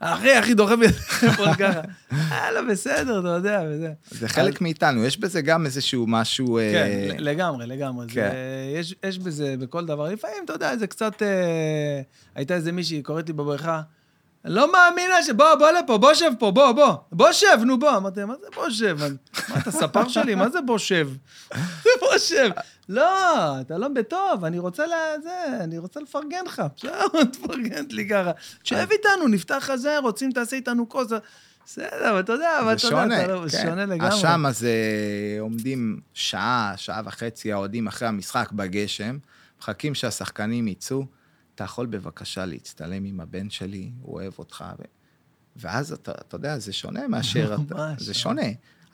[0.05, 0.87] אחי, אחי, דוחף לי
[1.21, 1.81] טלפון ככה.
[2.31, 3.93] יאללה, בסדר, אתה יודע, וזה.
[4.11, 6.59] זה חלק מאיתנו, יש בזה גם איזשהו משהו...
[6.59, 8.07] אה, כן, לגמרי, לגמרי.
[8.09, 8.31] כן.
[9.05, 10.09] יש בזה, בכל דבר.
[10.09, 11.23] לפעמים, אתה יודע, זה קצת...
[11.23, 12.01] אה,
[12.35, 13.83] הייתה איזה מישהי, קוראת לי בבריכה,
[14.45, 15.31] אני לא מאמינה ש...
[15.31, 16.95] בוא, בוא לפה, בוא שב פה, בוא, בוא.
[17.13, 17.97] בוא שב, נו בוא.
[17.97, 18.99] אמרתי, מה זה בוא שב?
[19.49, 20.35] מה, אתה ספר שלי?
[20.35, 21.09] מה זה בוא שב?
[21.85, 22.51] זה בוא שב.
[22.89, 26.63] לא, אתה לא בטוב, אני רוצה לזה, אני רוצה לפרגן לך.
[26.77, 28.31] בסדר, תפרגנת לי ככה.
[28.65, 31.13] שב איתנו, נפתח חזה, רוצים תעשה איתנו כוס.
[31.67, 33.63] בסדר, אבל אתה יודע, אבל זה אתה יודע, אתה לא- כן.
[33.63, 34.17] שונה לגמרי.
[34.21, 39.19] שם אז אה, עומדים שעה, שעה וחצי האוהדים אחרי המשחק בגשם,
[39.61, 41.05] מחכים שהשחקנים יצאו.
[41.55, 44.65] אתה יכול בבקשה להצטלם עם הבן שלי, הוא אוהב אותך.
[44.79, 44.83] ו...
[45.57, 47.57] ואז אתה, אתה יודע, זה שונה מאשר...
[47.67, 48.43] אתה, זה שונה.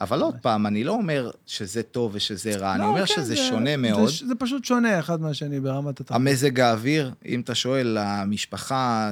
[0.00, 3.22] אבל עוד פעם, אני לא אומר שזה טוב ושזה רע, אני לא, אומר כן, שזה
[3.22, 4.08] זה- שונה זה מאוד.
[4.08, 6.20] ש- זה פשוט שונה אחד מהשני ברמת התרבות.
[6.28, 9.10] המזג האוויר, אם אתה שואל, המשפחה,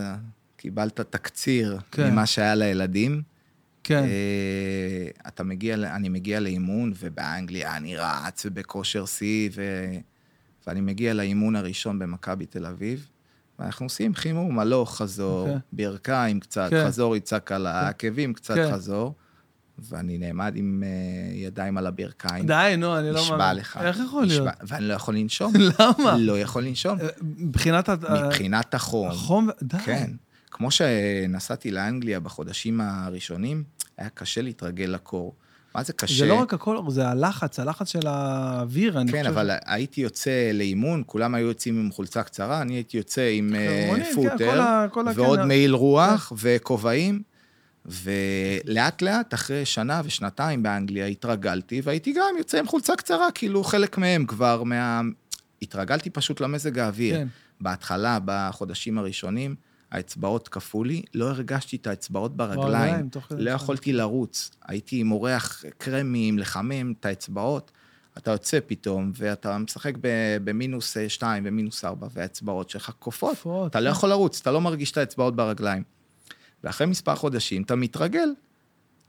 [0.56, 2.10] קיבלת תקציר כן.
[2.10, 3.22] ממה שהיה לילדים.
[3.84, 4.08] כן, אה,
[5.28, 9.62] אתה מגיע, אני מגיע לאימון, ובאנגליה אני רץ ובכושר שיא, ו...
[10.66, 13.08] ואני מגיע לאימון הראשון במכבי תל אביב,
[13.58, 15.56] ואנחנו עושים חימום, הלוך, חזור, אוקיי.
[15.72, 16.86] ברכיים קצת, כן.
[16.86, 18.72] חזור יצעק על העקבים, קצת כן.
[18.72, 19.14] חזור,
[19.78, 20.88] ואני נעמד עם אה,
[21.34, 22.46] ידיים על הברכיים.
[22.46, 23.56] די, נו, אני לא נשבע מאמין.
[23.56, 23.76] לך.
[23.82, 24.48] איך יכול להיות?
[24.48, 25.52] נשבע- ואני לא יכול לנשום.
[25.80, 26.16] למה?
[26.18, 27.00] לא יכול לנשום.
[27.00, 27.88] אה, מבחינת...
[27.88, 29.08] מבחינת החום.
[29.10, 29.78] החום, די.
[29.78, 30.10] כן.
[30.50, 33.64] כמו שנסעתי לאנגליה בחודשים הראשונים,
[33.98, 35.34] היה קשה להתרגל לקור.
[35.76, 36.18] מה זה קשה?
[36.18, 39.30] זה לא רק הכל, זה הלחץ, הלחץ של האוויר, אני כן, חושב.
[39.38, 43.90] אבל הייתי יוצא לאימון, כולם היו יוצאים עם חולצה קצרה, אני הייתי יוצא עם אה,
[43.96, 47.22] כן, פוטר, כל ה- כל ועוד כן, מעיל רוח וכובעים,
[47.86, 53.98] ולאט לאט, אחרי שנה ושנתיים באנגליה, התרגלתי, והייתי גם יוצא עם חולצה קצרה, כאילו חלק
[53.98, 55.00] מהם כבר מה...
[55.62, 57.16] התרגלתי פשוט למזג האוויר.
[57.16, 57.26] כן.
[57.60, 59.54] בהתחלה, בחודשים הראשונים,
[59.90, 63.08] האצבעות קפאו לי, לא הרגשתי את האצבעות ברגליים.
[63.30, 63.50] לא.
[63.50, 64.50] יכולתי לרוץ.
[64.68, 67.72] הייתי מורח קרמים, לחמם את האצבעות.
[68.18, 69.92] אתה יוצא פתאום, ואתה משחק
[70.44, 73.36] במינוס 2 ומינוס 4, והאצבעות שלך קופאות.
[73.36, 73.96] קופאות, אתה לא כן.
[73.96, 75.82] יכול לרוץ, אתה לא מרגיש את האצבעות ברגליים.
[76.64, 78.28] ואחרי מספר חודשים אתה מתרגל.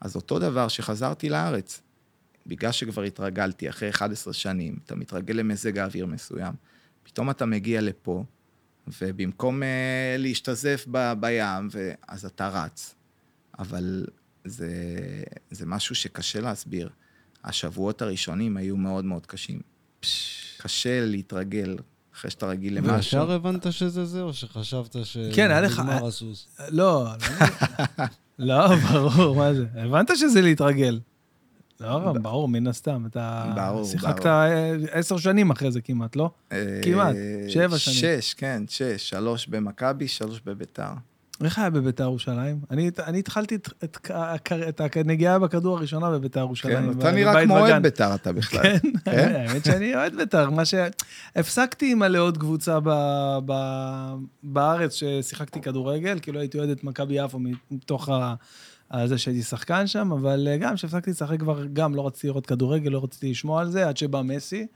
[0.02, 1.82] אז אותו דבר שחזרתי לארץ,
[2.48, 6.54] בגלל שכבר התרגלתי אחרי 11 שנים, אתה מתרגל למזג האוויר מסוים,
[7.04, 8.24] פתאום אתה מגיע לפה,
[9.02, 9.66] ובמקום uh,
[10.18, 11.92] להשתזף ב, בים, ו...
[12.08, 12.96] אז אתה רץ.
[13.60, 14.06] אבל
[14.46, 14.72] זה,
[15.52, 16.90] זה משהו שקשה להסביר.
[17.44, 19.60] השבועות הראשונים היו מאוד מאוד קשים.
[20.58, 21.78] קשה להתרגל
[22.16, 22.96] אחרי שאתה רגיל למשהו.
[22.96, 24.96] וישר הבנת שזה זה, או שחשבת
[25.36, 26.48] כן, היה לך- הסוס?
[26.70, 27.08] לא,
[28.40, 29.66] לא, ברור, מה זה?
[29.76, 31.00] הבנת שזה להתרגל.
[31.82, 33.06] לא, ברור, מן הסתם.
[33.06, 34.26] אתה ברור, שיחקת
[34.92, 36.30] עשר שנים אחרי זה כמעט, לא?
[36.82, 38.22] כמעט, אה, שבע שנים.
[38.22, 39.10] שש, כן, שש.
[39.10, 40.92] שלוש במכבי, שלוש בביתר.
[41.44, 42.60] איך היה בביתר ירושלים?
[42.72, 46.78] אני, אני התחלתי את, את, את, את הנגיעה בכדור הראשונה בביתר ירושלים.
[46.78, 47.58] כן, ב- אתה נראה כמו.
[47.58, 48.62] אוהד ביתר אתה בכלל.
[48.64, 49.36] כן, כן?
[49.36, 50.74] האמת שאני אוהד בית"ר, מה ש...
[51.36, 52.90] הפסקתי עם לעוד קבוצה ב...
[53.46, 53.54] ב...
[54.44, 57.40] בארץ ששיחקתי כדורגל, כאילו הייתי אוהד את מכבי יפו
[57.72, 58.36] מתוך ה...
[59.06, 62.92] זה שהייתי שחקן שם, אבל אה, גם כשהפסקתי לשחק כבר, גם לא רציתי לראות כדורגל,
[62.92, 64.68] לא רציתי לשמוע על זה, עד שבא מסי.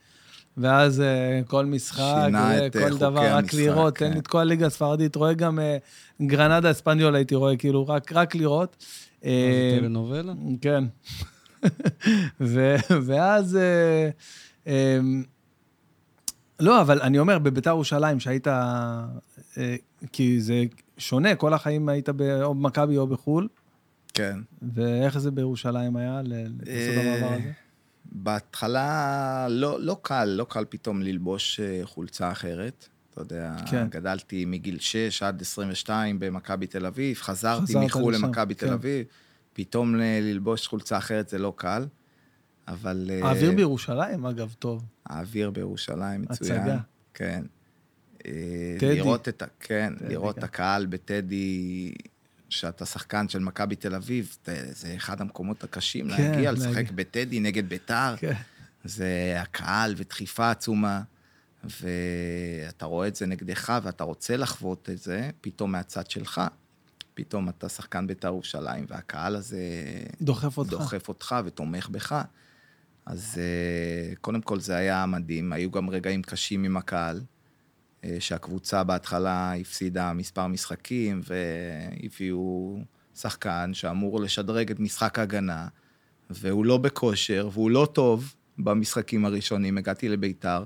[0.57, 4.13] ואז אה, כל משחק, שינה את, אה, כל חוקי דבר, רק המשחק, לראות, תן כן.
[4.13, 5.77] לי את כל הליגה הספרדית, רואה גם אה,
[6.21, 8.85] גרנדה אספניול הייתי רואה, כאילו, רק, רק לראות.
[9.23, 10.33] מה זה טלנובלה?
[10.61, 10.83] כן.
[12.41, 13.57] ו- ואז...
[14.67, 14.99] אה,
[16.59, 18.47] לא, אבל אני אומר, בביתר ירושלים, שהיית...
[20.11, 20.63] כי זה
[20.97, 23.47] שונה, כל החיים היית ב- או במכבי או בחו"ל,
[24.21, 24.39] כן.
[24.73, 27.51] ואיך זה בירושלים היה, לעשות אה, המעבר הזה?
[28.05, 32.87] בהתחלה לא, לא קל, לא קל פתאום ללבוש אה, חולצה אחרת.
[33.11, 33.87] אתה יודע, כן.
[33.89, 38.67] גדלתי מגיל 6 עד 22 במכבי תל אביב, חזרתי חזרת מחו"ל למכבי כן.
[38.67, 39.05] תל אביב,
[39.53, 41.85] פתאום ל- ללבוש חולצה אחרת זה לא קל,
[42.67, 43.11] אבל...
[43.13, 44.83] אה, האוויר בירושלים, אגב, טוב.
[45.05, 46.59] האוויר בירושלים מצוין.
[46.59, 46.77] הצגה.
[47.13, 47.43] כן.
[48.25, 48.95] אה, טדי.
[48.95, 49.43] לראות את.
[49.59, 50.39] כן, טדי, לראות כן.
[50.39, 51.91] את הקהל בטדי,
[52.51, 54.37] שאתה שחקן של מכבי תל אביב,
[54.71, 56.69] זה אחד המקומות הקשים כן, להגיע, להגיע.
[56.69, 58.15] לשחק בטדי נגד ביתר.
[58.17, 58.33] כן.
[58.83, 61.01] זה הקהל ודחיפה עצומה,
[61.63, 66.41] ואתה רואה את זה נגדך ואתה רוצה לחוות את זה, פתאום מהצד שלך.
[67.13, 69.59] פתאום אתה שחקן בית"ר ירושלים, והקהל הזה...
[70.21, 70.69] דוחף אותך.
[70.69, 72.21] דוחף אותך ותומך בך.
[73.05, 77.21] אז אה, קודם כל זה היה מדהים, היו גם רגעים קשים עם הקהל,
[78.19, 82.79] שהקבוצה בהתחלה הפסידה מספר משחקים, והביאו
[83.15, 85.67] שחקן שאמור לשדרג את משחק ההגנה,
[86.29, 89.77] והוא לא בכושר, והוא לא טוב במשחקים הראשונים.
[89.77, 90.65] הגעתי לביתר,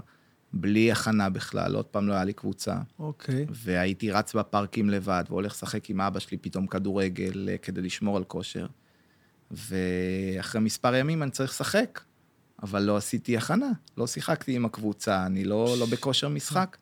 [0.54, 2.76] בלי הכנה בכלל, עוד פעם לא היה לי קבוצה.
[3.00, 3.46] אוקיי.
[3.50, 8.24] והייתי רץ בפארקים לבד, והולך לשחק עם אבא שלי פתאום כדורגל אה, כדי לשמור על
[8.24, 8.68] כושר.
[9.52, 12.02] ואחרי מספר ימים אני צריך לשחק,
[12.64, 16.78] אבל לא עשיתי הכנה, לא שיחקתי עם הקבוצה, אני לא, לא בכושר משחק.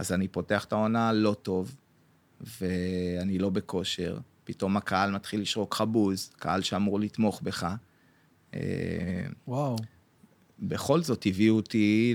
[0.00, 1.76] אז אני פותח את העונה לא טוב,
[2.60, 4.18] ואני לא בכושר.
[4.44, 7.74] פתאום הקהל מתחיל לשרוק לך בוז, קהל שאמור לתמוך בך.
[8.54, 8.60] אה,
[9.48, 9.76] וואו.
[10.58, 12.14] בכל זאת הביאו אותי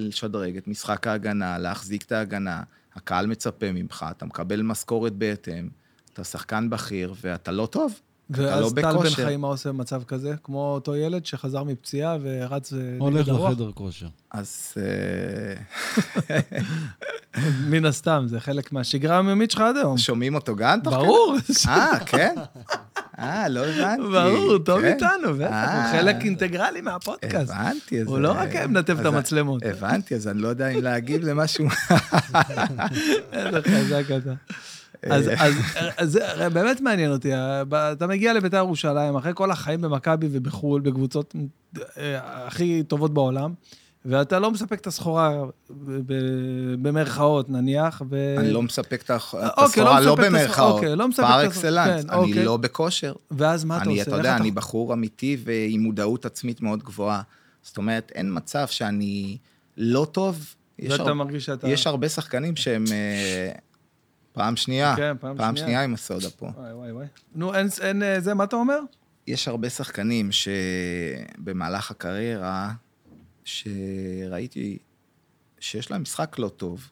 [0.00, 2.62] לשדרג את משחק ההגנה, להחזיק את ההגנה.
[2.94, 5.68] הקהל מצפה ממך, אתה מקבל משכורת בהתאם,
[6.12, 8.00] אתה שחקן בכיר ואתה לא טוב.
[8.30, 9.10] לא ואז טל בן.
[9.10, 10.34] חיים, מה עושה במצב כזה?
[10.44, 13.50] כמו אותו ילד שחזר מפציעה ורץ הולך נגד הרוח?
[13.50, 14.06] לחדר כושר.
[14.30, 16.40] אז אה,
[17.70, 19.98] מן הסתם, זה חלק מהשגרה היומית שלך עד היום.
[19.98, 21.02] שומעים אותו גם תוך כדי?
[21.04, 21.36] ברור.
[21.68, 22.34] אה, כן?
[23.18, 24.02] אה, לא הבנתי.
[24.02, 24.86] ברור, טוב כן.
[24.92, 27.52] איתנו, בטח, הוא אה, חלק אינטגרלי מהפודקאסט.
[27.56, 28.00] הבנתי.
[28.00, 29.62] אז- הוא לא רק מנתב את המצלמות.
[29.66, 31.66] הבנתי, אז אני לא יודע אם להגיב למשהו.
[33.32, 34.32] איזה חזק אתה.
[35.02, 35.54] אז, אז,
[35.98, 37.30] אז זה באמת מעניין אותי,
[37.72, 41.34] אתה מגיע לבית"ר ירושלים, אחרי כל החיים במכבי ובחו"ל, בקבוצות
[41.98, 43.52] אה, הכי טובות בעולם,
[44.08, 45.44] ואתה לא מספק את הסחורה,
[46.82, 48.34] במרכאות נניח, ו...
[48.38, 50.74] אני לא מספק את אוקיי, הסחורה, לא לא במרכאות.
[50.74, 52.44] אוקיי, לא פר אקסלנס, כן, אני אוקיי.
[52.44, 53.14] לא בכושר.
[53.30, 54.10] ואז מה אתה אני, עושה?
[54.10, 57.22] אתה יודע, אני בחור אמיתי ועם מודעות עצמית מאוד גבוהה.
[57.62, 59.36] זאת אומרת, אין מצב שאני
[59.76, 60.54] לא טוב.
[60.78, 61.14] יש, הר...
[61.14, 61.68] מרגיש שאתה...
[61.68, 63.52] יש הרבה שחקנים שהם אה,
[64.36, 65.84] פעם שנייה, כן, פעם פעם שנייה.
[65.84, 66.50] עם הסודה פה.
[66.56, 67.06] וואי, וואי, וואי.
[67.34, 68.78] נו, אין, אין אה, זה, מה אתה אומר?
[69.26, 72.72] יש הרבה שחקנים שבמהלך הקריירה,
[73.44, 74.78] שראיתי
[75.60, 76.90] שיש להם משחק לא טוב,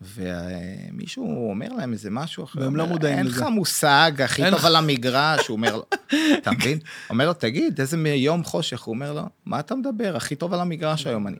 [0.00, 2.60] ומישהו אומר להם איזה משהו אחר.
[2.60, 5.86] והם לא מודעים אין לזה." לך מושג, הכי אין טוב על המגרש, הוא אומר לו,
[6.38, 6.78] אתה מבין?
[7.10, 8.82] אומר לו, תגיד, איזה יום חושך?
[8.82, 10.16] הוא אומר לו, מה אתה מדבר?
[10.16, 11.36] הכי טוב על המגרש היום אני.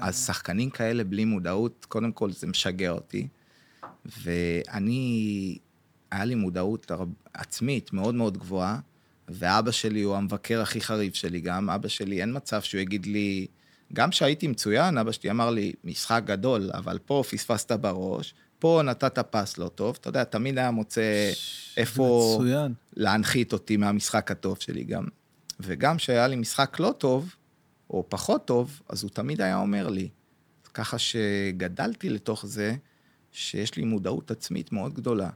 [0.00, 3.28] אז שחקנים כאלה בלי מודעות, קודם כל זה משגע אותי.
[4.22, 5.58] ואני,
[6.10, 6.90] היה לי מודעות
[7.34, 8.78] עצמית מאוד מאוד גבוהה,
[9.28, 11.70] ואבא שלי הוא המבקר הכי חריף שלי גם.
[11.70, 13.46] אבא שלי, אין מצב שהוא יגיד לי,
[13.92, 19.18] גם כשהייתי מצוין, אבא שלי אמר לי, משחק גדול, אבל פה פספסת בראש, פה נתת
[19.18, 19.96] פס לא טוב.
[20.00, 21.30] אתה יודע, תמיד היה מוצא
[21.76, 22.74] איפה מצוין.
[22.96, 25.04] להנחית אותי מהמשחק הטוב שלי גם.
[25.60, 27.34] וגם כשהיה לי משחק לא טוב,
[27.90, 30.08] או פחות טוב, אז הוא תמיד היה אומר לי.
[30.74, 32.76] ככה שגדלתי לתוך זה,
[33.38, 35.30] שיש לי מודעות עצמית מאוד גדולה.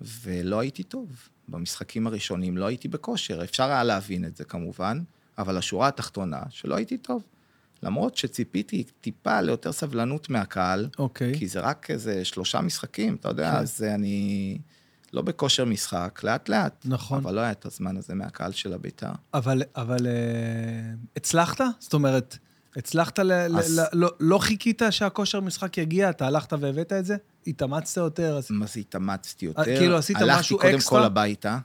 [0.00, 1.28] ולא הייתי טוב.
[1.48, 3.44] במשחקים הראשונים לא הייתי בכושר.
[3.44, 5.02] אפשר היה להבין את זה כמובן,
[5.38, 7.22] אבל השורה התחתונה, שלא הייתי טוב.
[7.82, 11.38] למרות שציפיתי טיפה ליותר סבלנות מהקהל, אוקיי.
[11.38, 13.56] כי זה רק איזה שלושה משחקים, אתה יודע, כן.
[13.56, 14.58] אז אני
[15.12, 16.82] לא בכושר משחק, לאט-לאט.
[16.84, 17.18] נכון.
[17.18, 19.12] אבל לא היה את הזמן הזה מהקהל של הבית"ר.
[19.34, 20.12] אבל, אבל אה,
[21.16, 21.60] הצלחת?
[21.78, 22.38] זאת אומרת,
[22.76, 23.32] הצלחת ל...
[23.32, 23.82] אז- ל...
[23.92, 27.16] לא, לא חיכית שהכושר משחק יגיע, אתה הלכת והבאת את זה?
[27.46, 28.36] התאמצת יותר?
[28.36, 28.46] אז...
[28.50, 29.60] מה זה התאמצתי יותר?
[29.60, 30.98] אה, כאילו, עשית משהו הלכתי קודם אקסטרה?
[30.98, 31.58] כל הביתה.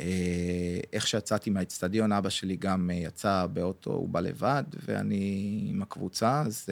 [0.00, 5.82] אה, איך שיצאתי מהאצטדיון, אבא שלי גם אה, יצא באוטו, הוא בא לבד, ואני עם
[5.82, 6.66] הקבוצה, אז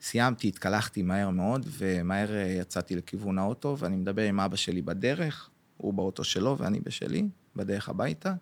[0.00, 2.28] סיימתי, התקלחתי מהר מאוד, ומהר
[2.60, 7.88] יצאתי לכיוון האוטו, ואני מדבר עם אבא שלי בדרך, הוא באוטו שלו ואני בשלי, בדרך
[7.88, 8.34] הביתה.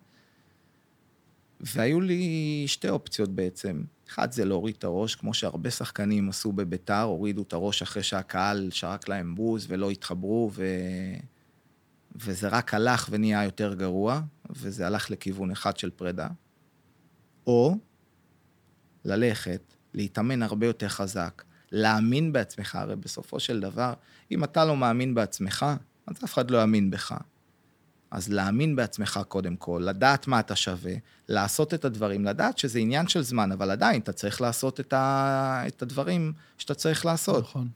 [1.59, 3.83] והיו לי שתי אופציות בעצם.
[4.09, 8.69] אחד זה להוריד את הראש, כמו שהרבה שחקנים עשו בביתר, הורידו את הראש אחרי שהקהל
[8.71, 10.65] שרק להם בוז ולא התחברו, ו...
[12.15, 16.27] וזה רק הלך ונהיה יותר גרוע, וזה הלך לכיוון אחד של פרידה.
[17.47, 17.77] או
[19.05, 23.93] ללכת, להתאמן הרבה יותר חזק, להאמין בעצמך, הרי בסופו של דבר,
[24.31, 25.65] אם אתה לא מאמין בעצמך,
[26.07, 27.17] אז אף אחד לא יאמין בך.
[28.11, 30.93] אז להאמין בעצמך קודם כל, לדעת מה אתה שווה,
[31.29, 35.63] לעשות את הדברים, לדעת שזה עניין של זמן, אבל עדיין אתה צריך לעשות את, ה...
[35.67, 37.43] את הדברים שאתה צריך לעשות.
[37.43, 37.67] נכון.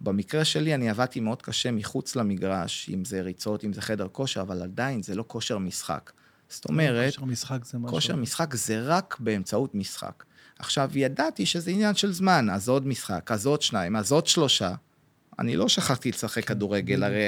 [0.00, 4.40] במקרה שלי אני עבדתי מאוד קשה מחוץ למגרש, אם זה ריצות, אם זה חדר כושר,
[4.40, 6.12] אבל עדיין זה לא כושר משחק.
[6.48, 7.94] זאת אומרת, כושר משחק זה משהו...
[7.94, 10.24] כושר משחק זה רק באמצעות משחק.
[10.58, 14.74] עכשיו, ידעתי שזה עניין של זמן, אז עוד משחק, אז עוד שניים, אז עוד שלושה.
[15.38, 17.24] אני לא שכחתי לשחק כדורגל, הרי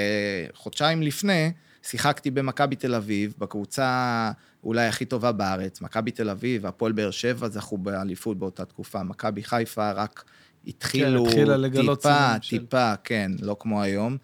[0.53, 1.51] חודשיים לפני
[1.83, 4.31] שיחקתי במכבי תל אביב, בקבוצה
[4.63, 9.43] אולי הכי טובה בארץ, מכבי תל אביב, הפועל באר שבע זכו באליפות באותה תקופה, מכבי
[9.43, 10.23] חיפה רק
[10.67, 14.17] התחילו כן, התחילה לגלות טיפה, של- טיפה, כן, לא כמו היום.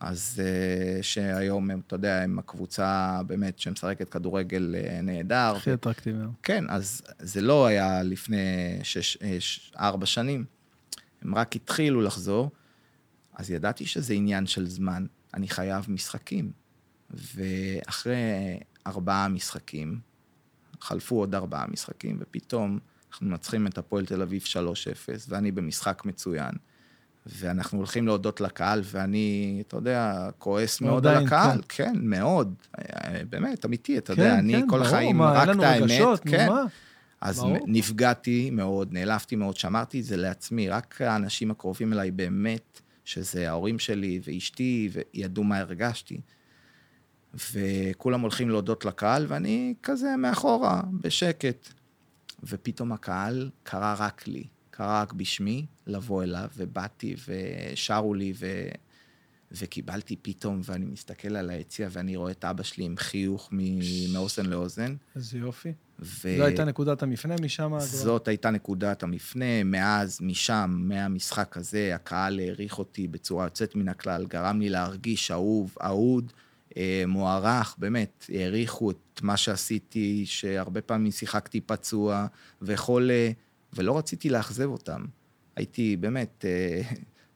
[0.00, 5.52] אז uh, שהיום, הם, אתה יודע, הם הקבוצה באמת שמשחקת כדורגל uh, נהדר.
[5.56, 6.18] הכי אטרקטיבי.
[6.42, 10.44] כן, אז זה לא היה לפני שש, אה, ש, ארבע שנים.
[11.22, 12.50] הם רק התחילו לחזור,
[13.34, 15.06] אז ידעתי שזה עניין של זמן.
[15.34, 16.61] אני חייב משחקים.
[17.12, 19.98] ואחרי ארבעה משחקים,
[20.80, 22.78] חלפו עוד ארבעה משחקים, ופתאום
[23.10, 24.54] אנחנו מנצחים את הפועל תל אביב 3-0,
[25.28, 26.52] ואני במשחק מצוין.
[27.26, 31.60] ואנחנו הולכים להודות לקהל, ואני, אתה יודע, כועס מאוד על הקהל.
[31.68, 32.54] כן, מאוד.
[32.78, 35.82] אה, באמת, אמיתי, אתה יודע, כן, אני כן, כל ברור, החיים מה, רק את האמת.
[35.82, 36.48] רגשות, כן.
[36.48, 36.64] מה?
[37.20, 37.58] אז ברור.
[37.66, 43.78] נפגעתי מאוד, נעלבתי מאוד, שמרתי את זה לעצמי, רק האנשים הקרובים אליי באמת, שזה ההורים
[43.78, 46.20] שלי ואשתי, וידעו מה הרגשתי.
[47.34, 51.68] וכולם הולכים להודות לקהל, ואני כזה מאחורה, בשקט.
[52.44, 58.68] ופתאום הקהל קרא רק לי, קרא רק בשמי לבוא אליו, ובאתי ושרו לי, ו...
[59.52, 64.46] וקיבלתי פתאום, ואני מסתכל על היציע, ואני רואה את אבא שלי עם חיוך מ- מאוזן
[64.46, 64.94] לאוזן.
[65.16, 65.72] איזה יופי.
[66.00, 66.36] ו...
[66.38, 67.68] זו הייתה נקודת המפנה משם?
[67.68, 67.80] כבר?
[67.80, 69.64] זאת הייתה נקודת המפנה.
[69.64, 75.74] מאז, משם, מהמשחק הזה, הקהל העריך אותי בצורה יוצאת מן הכלל, גרם לי להרגיש אהוב,
[75.82, 76.41] אהוד, אה,
[77.06, 82.26] מוערך, באמת, העריכו את מה שעשיתי, שהרבה פעמים שיחקתי פצוע
[82.62, 83.30] וחולה,
[83.72, 85.04] ולא רציתי לאכזב אותם.
[85.56, 86.82] הייתי באמת אה,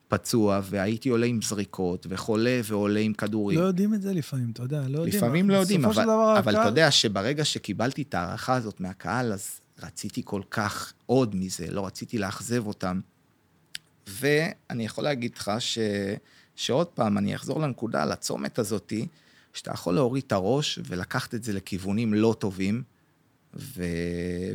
[0.09, 3.59] פצוע, והייתי עולה עם זריקות, וחולה ועולה עם כדורים.
[3.59, 5.17] לא יודעים את זה לפעמים, אתה יודע, לא יודעים.
[5.17, 9.33] לפעמים לא יודעים, אבל, דבר אבל אתה הקהל- יודע שברגע שקיבלתי את ההערכה הזאת מהקהל,
[9.33, 13.01] אז רציתי כל כך עוד מזה, לא רציתי לאכזב אותם.
[14.09, 15.79] ואני יכול להגיד לך ש...
[16.55, 19.07] שעוד פעם, אני אחזור לנקודה, לצומת הזאתי,
[19.57, 22.83] שאתה יכול להוריד את הראש ולקחת את זה לכיוונים לא טובים,
[23.55, 23.85] ו...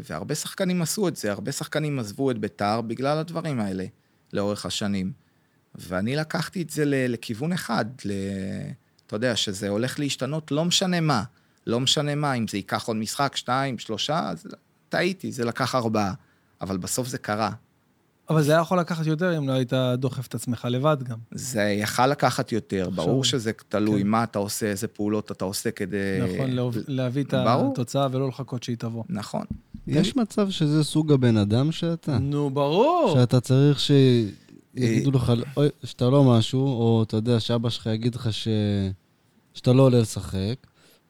[0.10, 3.86] והרבה שחקנים עשו את זה, הרבה שחקנים עזבו את ביתר בגלל הדברים האלה,
[4.34, 5.12] לאורך השנים.
[5.76, 8.12] ואני לקחתי את זה לכיוון אחד, ל...
[9.08, 11.24] אתה יודע, שזה הולך להשתנות, לא משנה מה.
[11.68, 14.48] לא משנה מה, אם זה ייקח עוד משחק, שתיים, שלושה, אז
[14.90, 16.14] טעיתי, זה לקח ארבעה.
[16.62, 17.52] אבל בסוף זה קרה.
[18.30, 21.18] אבל זה היה יכול לקחת יותר אם לא היית דוחף את עצמך לבד גם.
[21.32, 24.08] זה יכל לקחת יותר, ברור שזה תלוי כן.
[24.08, 25.98] מה אתה עושה, איזה פעולות אתה עושה כדי...
[26.36, 27.72] נכון, להוב- להביא את ברור.
[27.72, 29.04] התוצאה ולא לחכות שהיא תבוא.
[29.10, 29.46] נכון.
[29.88, 32.18] יש מצב שזה סוג הבן אדם שאתה?
[32.20, 33.14] נו, ברור.
[33.20, 38.34] שאתה צריך שיגידו לך אוי, שאתה לא משהו, או אתה יודע, שאבא שלך יגיד לך
[38.34, 38.48] ש...
[39.54, 40.56] שאתה לא עולה לשחק,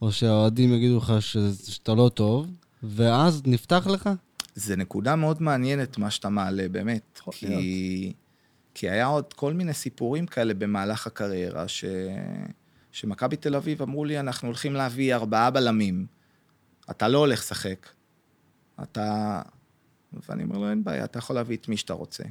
[0.01, 1.37] או שהאוהדים יגידו לך ש...
[1.67, 2.47] שאתה לא טוב,
[2.83, 4.09] ואז נפתח לך?
[4.55, 7.19] זה נקודה מאוד מעניינת, מה שאתה מעלה, באמת.
[7.31, 8.13] כי,
[8.73, 11.85] כי היה עוד כל מיני סיפורים כאלה במהלך הקריירה, ש...
[12.91, 16.05] שמכבי תל אביב אמרו לי, אנחנו הולכים להביא ארבעה בלמים.
[16.91, 17.87] אתה לא הולך לשחק.
[18.83, 19.41] אתה...
[20.29, 22.23] ואני אומר לו, אין בעיה, אתה יכול להביא את מי שאתה רוצה.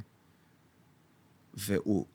[1.53, 2.05] והוא...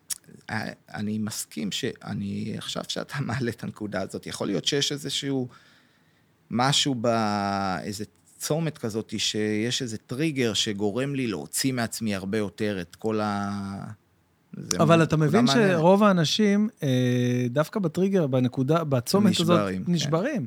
[0.94, 5.48] אני מסכים שאני, עכשיו שאתה מעלה את הנקודה הזאת, יכול להיות שיש איזשהו
[6.50, 8.04] משהו באיזה
[8.47, 13.51] צומת כזאת, שיש איזה טריגר שגורם לי להוציא מעצמי הרבה יותר את כל ה...
[14.78, 15.47] אבל אתה מבין.
[15.47, 19.92] שרוב האנשים, אה, דווקא בטריגר, בנקודה, בצומת הזאת, נשברים, כן.
[19.92, 20.47] נשברים.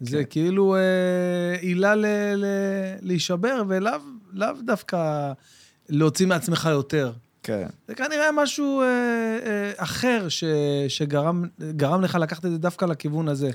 [0.00, 0.30] זה כן.
[0.30, 0.80] כאילו אה,
[1.60, 3.92] עילה ל- ל- להישבר, ולאו
[4.32, 5.32] לאו דווקא
[5.88, 7.12] להוציא מעצמך יותר.
[7.42, 7.66] כן.
[7.88, 10.44] זה כנראה משהו אה, אה, אחר ש,
[10.88, 11.44] שגרם
[11.76, 13.50] גרם לך לקחת את זה דווקא לכיוון הזה.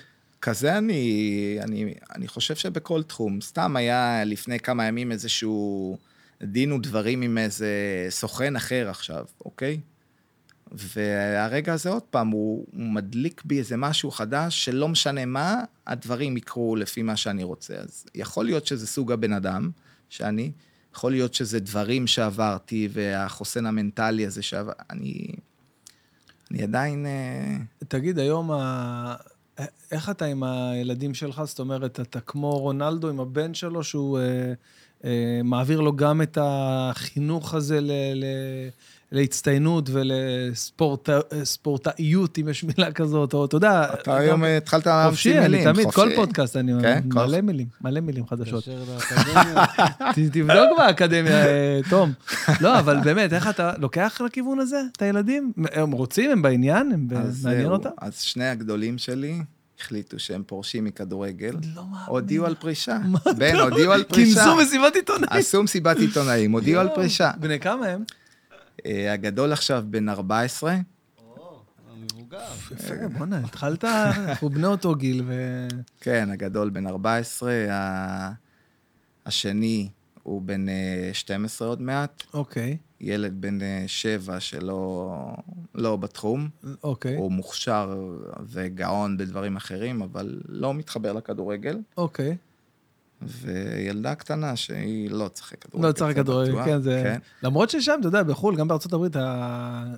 [0.45, 3.41] כזה אני, אני, אני חושב שבכל תחום.
[3.41, 5.97] סתם היה לפני כמה ימים איזשהו
[6.43, 7.69] דין ודברים עם איזה
[8.09, 9.79] סוכן אחר עכשיו, אוקיי?
[10.71, 16.37] והרגע הזה עוד פעם, הוא, הוא מדליק בי איזה משהו חדש, שלא משנה מה, הדברים
[16.37, 17.75] יקרו לפי מה שאני רוצה.
[17.75, 19.69] אז יכול להיות שזה סוג הבן אדם
[20.09, 20.51] שאני,
[20.93, 24.73] יכול להיות שזה דברים שעברתי, והחוסן המנטלי הזה שעבר...
[24.89, 25.27] אני,
[26.51, 27.05] אני עדיין...
[27.05, 29.15] אה, תגיד, היום, ה...
[29.91, 31.41] איך אתה עם הילדים שלך?
[31.45, 34.53] זאת אומרת, אתה כמו רונלדו עם הבן שלו, שהוא אה,
[35.05, 37.91] אה, מעביר לו גם את החינוך הזה ל...
[38.15, 38.25] ל...
[39.11, 39.89] להצטיינות
[41.31, 43.87] ולספורטאיות, אם יש מילה כזאת, או אתה יודע...
[43.93, 46.09] אתה היום אה, התחלת להמציא חופשי, אני מילים, תמיד, כל.
[46.15, 48.67] פודקאסט, אני כן, כל- מלא מילים, מלא מילים חדשות.
[50.13, 52.11] תבדוק באקדמיה, אה, תום.
[52.61, 55.51] לא, אבל באמת, איך אתה לוקח לכיוון הזה את הילדים?
[55.71, 57.65] הם רוצים, הם בעניין, הם אז מעניין.
[57.65, 57.89] אותם?
[58.01, 59.41] אז שני הגדולים שלי
[59.81, 61.81] החליטו שהם פורשים מכדורגל, לא.
[62.07, 62.97] הודיעו על פרישה.
[63.05, 64.43] מה בן, הודיעו על פרישה.
[64.43, 65.27] כינסו מסיבת עיתונאים.
[65.31, 66.89] עשו מסיבת עיתונאים, הודיעו על.
[66.95, 67.31] פרישה.
[67.39, 68.03] בני כמה הם?
[68.85, 70.75] אה, הגדול עכשיו בן 14,
[71.91, 72.37] המבוגר.
[72.71, 75.67] יפה, בוא'נה, התחלת, אנחנו בני אותו גיל, ו...
[76.01, 78.31] כן, הגדול בן 14, ה-
[79.25, 79.89] השני
[80.23, 85.11] הוא בן אה, 12 עוד מעט, אוקיי, ילד בן אה, 7 שלא
[85.75, 86.49] לא בתחום.
[86.83, 88.11] אוקיי, הוא מוכשר
[88.49, 91.77] וגאון בדברים אחרים, אבל לא מתחבר לכדורגל.
[91.97, 92.37] אוקיי.
[93.21, 95.87] וילדה קטנה שהיא לא תשחק כדורגל.
[95.87, 97.01] לא צריך זה כדורגל, כן, זה...
[97.03, 99.15] כן, למרות ששם, אתה יודע, בחו"ל, גם בארצות הברית,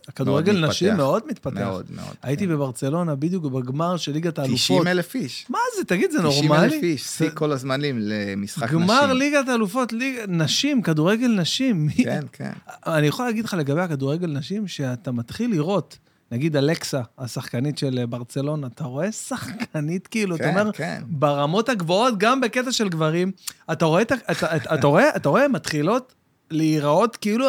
[0.07, 0.68] הכדורגל.
[0.68, 1.57] נשים מאוד מתפתח.
[1.57, 2.15] מאוד מאוד.
[2.24, 2.51] הייתי כן.
[2.51, 4.57] בברצלונה, בדיוק בגמר של ליגת האלופות.
[4.59, 5.45] 90 אלף איש.
[5.49, 6.65] מה זה, תגיד, זה 90 נורמלי?
[6.76, 8.80] אלף איש, שיא כל הזמנים למשחק נשים.
[8.80, 11.89] גמר ליגת האלופות, ליג- נשים, כדורגל נשים.
[12.03, 12.51] כן, כן.
[12.88, 15.97] אני יכול להגיד לך לגבי הכדורגל נשים, שאתה מתחיל לראות,
[16.32, 21.01] נגיד אלכסה, השחקנית של ברצלונה, אתה רואה שחקנית, כאילו, אתה כן, אומר, כן.
[21.07, 23.32] ברמות הגבוהות, גם בקטע של גברים,
[23.71, 26.13] אתה רואה, אתה, אתה, אתה רואה, אתה רואה, מתחילות
[26.51, 27.45] להיראות, כאילו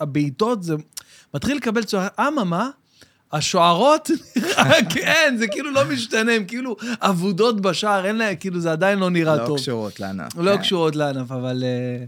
[0.00, 0.74] הבעיטות, זה
[1.34, 2.70] מתחיל לקבל צורה, אממה,
[3.32, 4.10] השוערות,
[4.90, 9.10] כן, זה כאילו לא משתנה, הן כאילו אבודות בשער, אין להן, כאילו, זה עדיין לא
[9.10, 9.58] נראה לא טוב.
[9.58, 10.36] קשורות לענף.
[10.36, 10.62] לא כן.
[10.62, 11.64] קשורות לענף, אבל...
[11.66, 12.04] אה,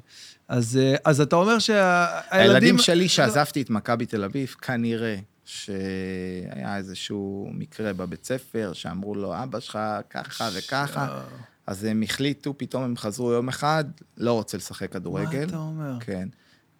[0.49, 2.21] אז, אה, אז אתה אומר שהילדים...
[2.31, 5.17] הילדים שלי, שעזבתי את מכבי תל אביב, כנראה
[5.53, 9.79] שהיה איזשהו מקרה בבית ספר, שאמרו לו, אבא שלך
[10.11, 11.23] ככה וככה,
[11.67, 13.85] אז הם החליטו, פתאום הם חזרו יום אחד,
[14.17, 15.39] לא רוצה לשחק כדורגל.
[15.39, 16.01] מה אתה אומר?
[16.01, 16.29] כן.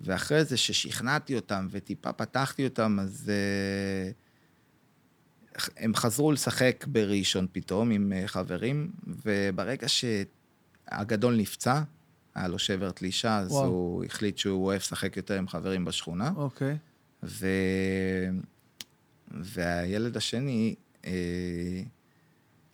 [0.01, 4.11] ואחרי זה ששכנעתי אותם וטיפה פתחתי אותם, אז אה,
[5.77, 11.83] הם חזרו לשחק בראשון פתאום עם אה, חברים, וברגע שהגדול נפצע,
[12.35, 13.64] היה לו שבר תלישה, אז וואו.
[13.64, 16.33] הוא החליט שהוא אוהב לשחק יותר עם חברים בשכונה.
[16.37, 16.77] אוקיי.
[17.23, 17.47] ו...
[19.41, 20.74] והילד השני,
[21.07, 21.11] אה,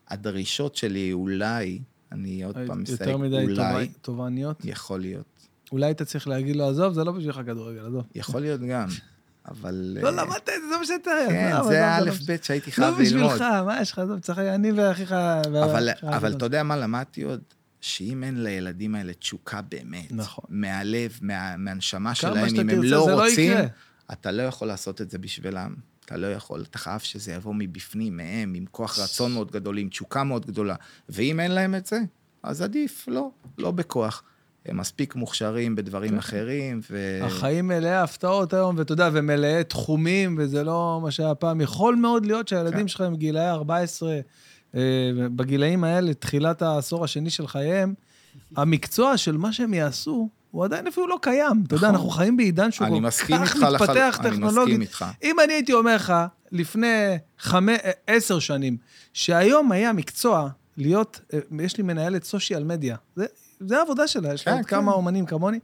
[0.09, 1.79] הדרישות שלי אולי,
[2.13, 4.61] אני עוד פעם מסייג, יותר מדי אולי, תובע- תובעניות.
[4.65, 5.25] יכול להיות.
[5.73, 8.05] אולי אתה צריך להגיד לו, עזוב, זה לא בשבילך כדורגל, עזוב.
[8.15, 8.89] יכול להיות גם,
[9.49, 9.97] אבל...
[10.03, 11.11] לא אה, למדת את זה, זה מה שאתה...
[11.29, 13.31] כן, זה עזוב, האלף בית שהייתי לא חייב ללמוד.
[13.33, 15.13] בשבילך, מה יש לך, עזוב, צריך אני ואחיך...
[16.03, 16.33] אבל.
[16.37, 17.41] אתה יודע מה למדתי עוד?
[17.81, 20.45] שאם אין לילדים האלה תשוקה באמת, נכון.
[20.49, 23.59] מהלב, מה, מהנשמה שלהם, אם הם לא לא רוצים.
[24.13, 25.75] אתה לא יכול לעשות את זה בשבילם.
[26.09, 29.89] אתה לא יכול, אתה חייב שזה יבוא מבפנים, מהם, עם כוח רצון מאוד גדול, עם
[29.89, 30.75] תשוקה מאוד גדולה.
[31.09, 32.01] ואם אין להם את זה,
[32.43, 34.23] אז עדיף, לא, לא בכוח.
[34.67, 36.19] הם מספיק מוכשרים בדברים כן.
[36.19, 37.19] אחרים, ו...
[37.23, 41.61] החיים מלאי הפתעות היום, ואתה יודע, ומלאי תחומים, וזה לא מה שהיה פעם.
[41.61, 42.89] יכול מאוד להיות שהילדים כן.
[42.89, 44.21] שלך הם גילאי 14,
[44.75, 44.81] אה,
[45.37, 47.95] בגילאים האלה, תחילת העשור השני של חייהם,
[48.57, 51.63] המקצוע של מה שהם יעשו, הוא עדיין אפילו לא קיים.
[51.67, 51.95] אתה יודע, נכון.
[51.95, 54.81] אנחנו חיים בעידן שהוא אני כל מסכים כך איתך מתפתח אני מסכים טכנולוגית.
[54.81, 55.05] איתך.
[55.23, 56.13] אם אני הייתי אומר לך,
[56.53, 58.77] לפני חמש, עשר שנים,
[59.13, 62.97] שהיום היה מקצוע להיות, אה, יש לי מנהלת סושיאל מדיה,
[63.61, 64.77] זה, העבודה שלה, יש לה כן, עוד כן.
[64.77, 65.59] כמה אומנים כמוני,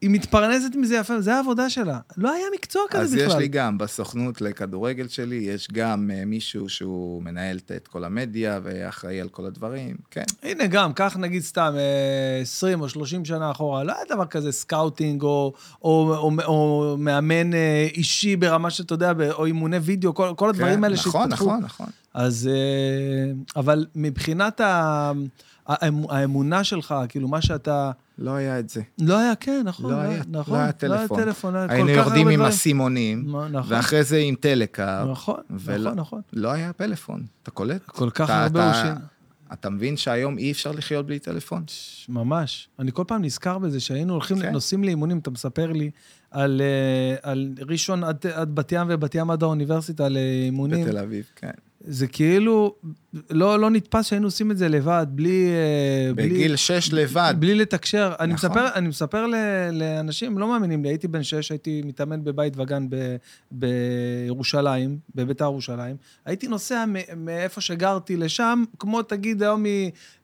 [0.00, 1.98] היא מתפרנסת מזה יפה, זה העבודה שלה.
[2.16, 3.26] לא היה מקצוע כזה אז בכלל.
[3.26, 8.60] יש לי גם, בסוכנות לכדורגל שלי, יש גם אה, מישהו שהוא מנהל את- כל המדיה
[8.62, 10.22] ואחראי על כל הדברים, כן.
[10.42, 14.52] הנה גם, קח נגיד סתם אה, 20 או 30 שנה אחורה, לא היה דבר כזה
[14.52, 15.52] scouting או,
[15.82, 20.76] או, או, או מאמן אה, אישי ברמה שאתה יודע, או אימוני וידאו, כל, כל הדברים
[20.76, 21.44] כן, האלה נכון, שהתפתחו.
[21.46, 21.86] נכון, נכון.
[22.14, 25.12] אז, אה, אבל מבחינת ה,
[25.68, 28.82] האמ- האמונה שלך, כאילו מה שאתה, לא היה את זה.
[29.00, 31.20] לא היה, כן, נכון, לא היה, נכון, לא היה טלפון.
[31.24, 32.42] טלפון, לא היה כל היינו יורדים עם.
[32.42, 35.08] אסימונים, נכון, ואחרי זה עם טלקאפ.
[35.10, 36.20] נכון, ולא- נכון, נכון.
[36.32, 37.82] לא היה פלאפון, אתה קולט?
[37.86, 38.94] כל כך אתה- הרבה אתה- אושים.
[39.52, 41.64] אתה מבין שהיום אי אפשר לחיות בלי טלפון?
[42.08, 42.68] ממש.
[42.78, 44.52] אני כל פעם נזכר בזה, שהיינו הולכים, כן.
[44.52, 45.90] נוסעים לאימונים, אתה מספר לי
[46.30, 50.86] על, אה, על ראשון עד, עד בת ים ובת ים עד האוניברסיטה לאימונים.
[50.86, 51.50] בתל אביב, כן.
[51.86, 52.74] זה כאילו,
[53.30, 55.46] לא, לא נתפס שהיינו עושים את זה לבד, בלי...
[56.08, 57.34] אה, בלי- בגיל שש לבד.
[57.38, 58.12] בלי לתקשר.
[58.20, 58.50] אני נכון.
[58.50, 59.34] מספר, אני מספר ל,
[59.72, 62.96] לאנשים, לא מאמינים לי, הייתי בן שש, הייתי מתאמן בבית וגן ב,
[63.52, 65.96] בירושלים, בביתר ירושלים.
[66.26, 69.64] הייתי נוסע מ- מאיפה שגרתי לשם, כמו תגיד היום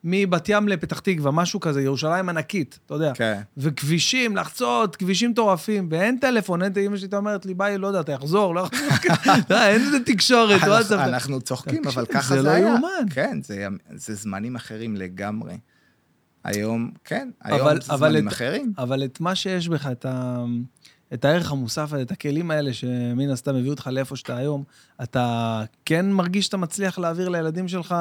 [0.05, 3.13] מבת ים לפתח תקווה, משהו כזה, ירושלים ענקית, אתה יודע.
[3.15, 3.41] כן.
[3.57, 8.13] וכבישים, לחצות, כבישים מטורפים, ואין טלפון, אין, אמא שלי אומרת לי, ביי, לא יודע, אתה
[8.13, 8.67] יחזור, לא
[9.05, 10.99] יחזור, אין איזה תקשורת, וואטסאפ.
[11.01, 12.69] אנחנו צוחקים, אבל ככה זה זה לא היה.
[12.69, 12.89] יאומן.
[13.11, 15.59] כן, זה- זה זמנים אחרים לגמרי.
[16.45, 18.73] היום, כן, אבל- היום זה אבל זמנים את- אחרים.
[18.79, 20.45] אבל את מה שיש בך, את, ה...
[21.15, 24.65] את הערך המוסף, את הכלים האלה שמן הסתם הביאו אותך לאיפה שאתה היום,
[25.03, 25.25] אתה
[25.85, 27.95] כן מרגיש שאתה מצליח להעביר לילדים שלך.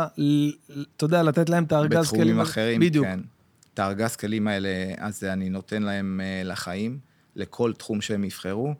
[0.97, 2.21] אתה יודע, לתת להם את הארגז כלים.
[2.21, 2.39] בתחומים?
[2.41, 3.05] אחרים, בדיוק.
[3.05, 3.19] כן.
[3.73, 6.99] את הארגז כלים האלה, אז אני נותן להם אה, לחיים,
[7.35, 8.73] לכל תחום שהם יבחרו,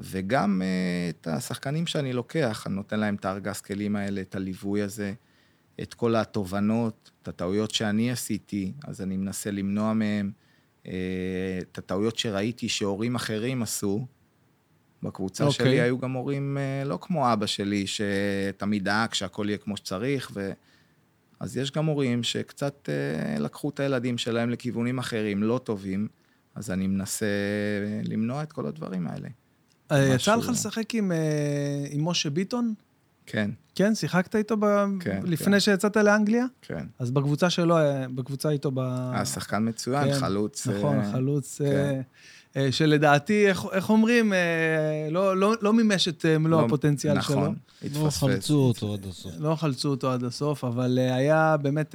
[0.00, 4.82] וגם אה, את השחקנים שאני לוקח, אני נותן להם את הארגז כלים האלה, את הליווי
[4.82, 5.12] הזה,
[5.82, 10.30] את כל התובנות, את הטעויות שאני עשיתי, אז אני מנסה למנוע מהם,
[10.86, 14.06] אה, את הטעויות שראיתי שהורים אחרים עשו,
[15.02, 15.66] בקבוצה אוקיי.
[15.66, 20.30] שלי היו גם מורים אה, לא כמו אבא שלי, שתמיד דאג שהכל יהיה כמו שצריך,
[20.34, 20.52] ו...
[21.40, 26.08] אז יש גם מורים שקצת אה, לקחו את הילדים שלהם לכיוונים אחרים, לא טובים,
[26.54, 27.26] אז אני מנסה
[28.04, 29.28] למנוע את כל הדברים האלה.
[29.92, 31.16] אה, יצא לך לשחק עם, אה,
[31.90, 32.74] עם משה ביטון?
[33.26, 34.84] כן, כן, שיחקת איתו ב...
[35.00, 35.60] כן, לפני כן.
[35.60, 36.44] שיצאת לאנגליה?
[36.62, 36.86] כן.
[36.98, 38.78] אז בקבוצה שלו, אה, בקבוצה איתו ב...
[39.12, 40.66] היה שחקן מצוין, כן, חלוץ.
[40.66, 41.64] נכון, אה, חלוץ, כן.
[41.64, 42.00] אה,
[42.56, 44.38] אה, שלדעתי, איך, איך אומרים, אה,
[45.10, 47.34] לא, לא, לא מימש את מלוא לא- הפוטנציאל שלו.
[47.34, 48.18] נכון, לא התפספס.
[48.18, 49.32] חלצו אותו עד הסוף.
[49.38, 51.94] לא חלצו אותו עד הסוף, אבל אה, היה באמת...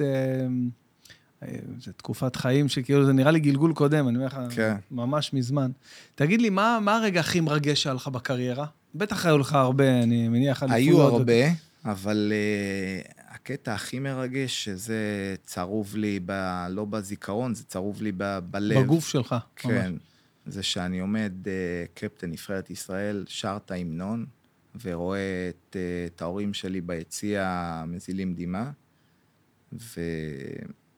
[1.78, 4.76] זו תקופת חיים שכאילו, זה נראה לי גלגול קודם, אני אומר לך, כן.
[4.90, 5.70] ממש מזמן.
[6.14, 8.66] תגיד לי, מה, מה הרגע הכי מרגש שהיה לך בקריירה?
[8.94, 11.32] בטח היו לך הרבה, אני מניח, היו אליפויות ו- הרבה,
[11.84, 16.32] אבל uh, הקטע הכי מרגש, שזה צרוב לי, ב,
[16.70, 18.78] לא בזיכרון, זה צרוב לי ב, בלב.
[18.78, 19.32] בגוף שלך.
[19.32, 19.74] ממש.
[19.74, 19.94] כן.
[20.46, 21.48] זה שאני עומד, uh,
[21.94, 24.26] קפטן נבחרת ישראל, שר את ההמנון,
[24.84, 28.70] ורואה את, uh, את ההורים שלי ביציע מזילים דמעה,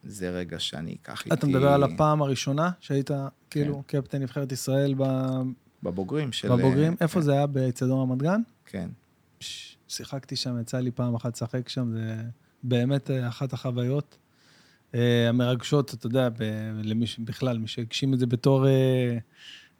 [0.08, 1.34] וזה רגע שאני אקח איתי...
[1.34, 3.10] אתה מדבר על הפעם הראשונה שהיית
[3.50, 5.42] כאילו קפטן נבחרת ישראל ב-
[5.82, 6.48] בבוגרים של...
[6.48, 6.96] בבוגרים?
[6.96, 7.46] כן, איפה זה היה?
[7.46, 8.40] באצטדיון רמת גן?
[8.66, 8.88] כן.
[9.88, 12.16] שיחקתי שם, יצא לי פעם אחת לשחק שם, זה
[12.62, 14.18] באמת אה, אחת החוויות
[14.94, 17.06] אה, המרגשות, אתה יודע, ב- למי.
[17.18, 19.18] בכלל, מי שהגשים את זה בתור אה,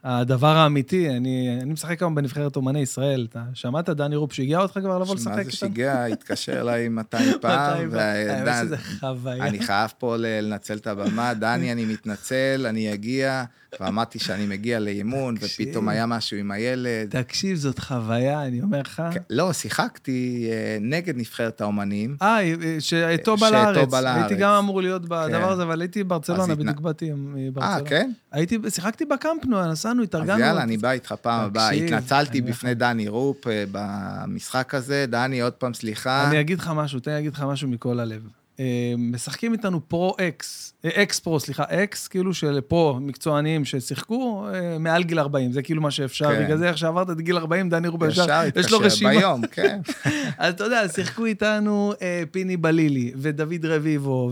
[0.04, 1.10] הדבר האמיתי.
[1.10, 3.26] אני, אני משחק היום בנבחרת אומני ישראל.
[3.30, 5.50] אתה שמעת, דני רופ, שהגיע אותך כבר לבוא לשחק מה זה?
[5.52, 7.90] שיגע, התקשר אליי 200 פעם?
[7.94, 9.46] האמת ודן, שזה חוויה.
[9.46, 13.44] אני חייב פה לנצל את הבמה, דני, אני מתנצל, אני אגיע,
[13.80, 15.34] ואמרתי שאני מגיע לאימון.
[15.40, 17.08] ופתאום היה משהו עם הילד.
[17.22, 19.02] תקשיב, זאת חוויה, אני אומר לך.
[19.12, 22.16] כן, לא, שיחקתי אה, נגד נבחרת האומנים.
[22.22, 23.88] אה, בא שאתו לארץ.
[23.88, 24.16] בא לארץ.
[24.22, 25.42] הייתי גם אמור להיות בדבר כן.
[25.48, 27.80] הזה, אבל הייתי התנ- בדיוק באתי אה, מברצלונה.
[27.88, 28.10] כן?
[28.32, 29.58] הייתי, שיחקתי בקמפנו,
[29.88, 30.32] נסענו, התארגנו.
[30.32, 31.70] אז יאללה, אני בא איתך פעם הבאה.
[31.70, 35.04] התנצלתי בפני דני רופ אה, במשחק הזה.
[35.08, 36.28] דני, עוד פעם, סליחה.
[36.30, 38.22] אני אגיד לך משהו, תן לי להגיד לך משהו מכל הלב.
[38.60, 45.02] אה, משחקים איתנו pro ex, אה, סליחה, אקס, כאילו של pro, מקצוענים ששיחקו אה, מעל
[45.02, 46.34] גיל 40, זה כאילו מה שאפשר.
[46.34, 46.44] כן.
[46.44, 49.10] בגלל זה איך שעברת את גיל 40, דני רובה ישר יש לו רשימה.
[49.10, 49.80] ביום, כן.
[50.38, 54.30] אז אתה יודע, שיחקו איתנו אה, פיני בלילי, ודוד רביבו,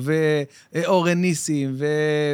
[0.73, 1.87] ואורן ניסים, ו...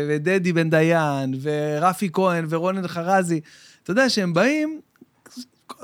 [0.09, 3.41] ודדי בן דיין, ורפי כהן, ורונן חרזי.
[3.83, 4.81] אתה יודע שהם באים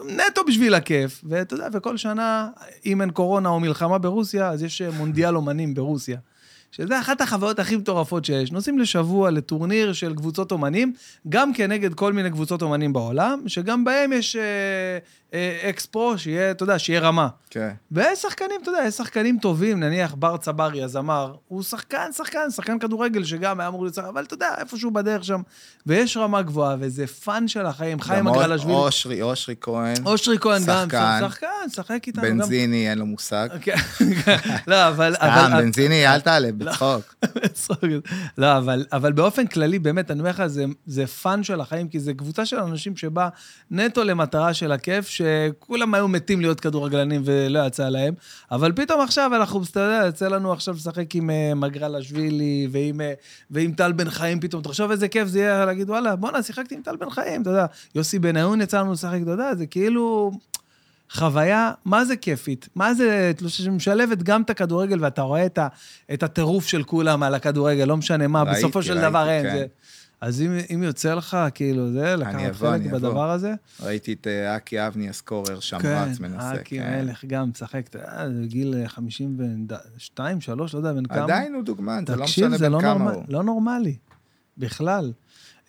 [0.05, 2.49] נטו בשביל הכיף, ואתה יודע, וכל שנה,
[2.87, 6.19] אם אין קורונה או מלחמה ברוסיה, אז יש אה, מונדיאל אומנים ברוסיה.
[6.73, 8.53] שזה אחת החוויות הכי מטורפות שיש.
[8.53, 10.93] נוסעים לשבוע לטורניר של קבוצות אומנים,
[11.29, 14.99] גם כנגד כל מיני קבוצות אומנים בעולם, שגם בהם יש אה,
[15.35, 17.29] אה, ex-pro, שיהיה, אתה יודע, שיהיה רמה.
[17.51, 17.71] כן.
[17.93, 22.79] ויש שחקנים, אתה יודע, יש שחקנים טובים, נניח בר צברי, הזמר, הוא שחקן, שחקן, שחקן
[22.79, 25.41] כדורגל שגם היה אמור להיות שחקן, אבל אתה יודע, איפשהו בדרך שם,
[25.87, 28.79] ויש רמה גבוהה, וזה פאן של החיים, חיים גם מגרלשווילי.
[28.79, 29.97] אושרי, אושרי כהן.
[30.07, 30.89] אושרי כהן גם,
[31.21, 31.47] שחקן.
[31.73, 32.39] שחק איתנו גם.
[32.39, 33.49] בנזיני, אין לו מושג.
[33.65, 33.77] כן,
[34.67, 35.15] לא, אבל...
[35.15, 37.15] סתם, בנזיני, אל תעלה, בצחוק.
[38.39, 42.01] לא, אבל, אבל באופן כללי, באמת, אני אומר לך, זה, זה פאן של החיים, כי
[42.01, 43.29] זו קבוצה של אנשים שבאה
[43.71, 48.15] נטו למטרה של הכיף, שכולם היו מתים להיות כדורגלנים ולא יצא להם,
[48.51, 53.05] אבל פתאום עכשיו אנחנו, אתה יודע, יוצא לנו עכשיו לשחק עם uh, מגרלשווילי ועם, uh,
[53.51, 54.63] ועם טל בן חיים פתאום.
[54.63, 57.67] תחשוב איזה כיף זה יהיה להגיד, וואלה, בואנה, שיחקתי עם טל בן חיים, אתה יודע.
[57.95, 60.33] יוסי בניון יצא לנו לשחק, אתה יודע, זה כאילו...
[61.11, 62.69] חוויה, מה זה כיפית?
[62.75, 65.69] מה זה, שמשלבת גם את הכדורגל, ואתה רואה את, ה,
[66.13, 69.43] את הטירוף של כולם על הכדורגל, לא משנה מה, ראיתי, בסופו של ראיתי, דבר אין.
[69.43, 69.57] כן.
[69.57, 69.67] זה.
[70.21, 72.99] אז אם, אם יוצא לך, כאילו, זה, לקחת אבוא, חלק אני אבוא.
[72.99, 73.55] בדבר הזה.
[73.83, 76.55] ראיתי את אה, אקי אבני הסקורר שם כן, רץ, מנסה.
[76.55, 77.05] אקי כן.
[77.05, 81.25] מלך גם משחק, אתה יודע, זה גיל 52, 3, לא יודע, בן כמה.
[81.25, 83.25] עדיין הוא דוגמן, זה לא תקשיב, משנה זה בן לא, כמה הוא.
[83.29, 83.97] לא נורמלי,
[84.59, 85.13] בכלל.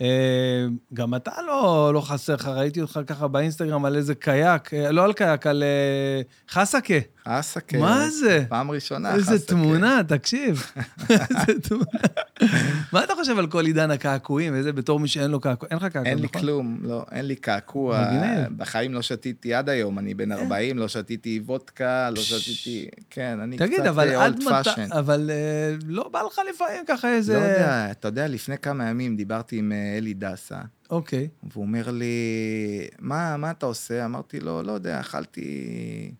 [0.01, 4.91] אה, גם אתה לא, לא חסר לך, ראיתי אותך ככה באינסטגרם על איזה קייק, אה,
[4.91, 6.93] לא על קייק, על אה, חסקה.
[7.23, 7.77] חסקה.
[7.77, 8.43] מה זה?
[8.49, 9.47] פעם ראשונה, איזה חסקה.
[9.47, 10.71] תמונה, תקשיב.
[11.09, 11.85] איזה תמונה.
[12.93, 14.55] מה אתה חושב על כל עידן הקעקועים?
[14.55, 15.69] איזה בתור מי שאין לו קעקוע?
[15.69, 16.11] אין לך קעקוע, נכון?
[16.11, 18.01] אין לי כלום, לא, אין לי קעקוע.
[18.01, 18.57] מגניב.
[18.57, 22.87] בחיים לא שתיתי עד היום, אני בן 40, לא שתיתי וודקה, לא שתיתי...
[23.09, 24.49] כן, אני תגיד, קצת אבל עד old מתי...
[24.49, 24.87] fashion.
[24.91, 27.33] אבל אה, לא בא לך לפעמים ככה איזה...
[27.33, 31.27] לא יודע, אתה יודע, לפני כמה ימים דיברתי עם אלי דסה, אוקיי.
[31.43, 32.15] והוא אומר לי,
[32.99, 34.05] מה, מה אתה עושה?
[34.05, 36.11] אמרתי לו, לא יודע, אכלתי,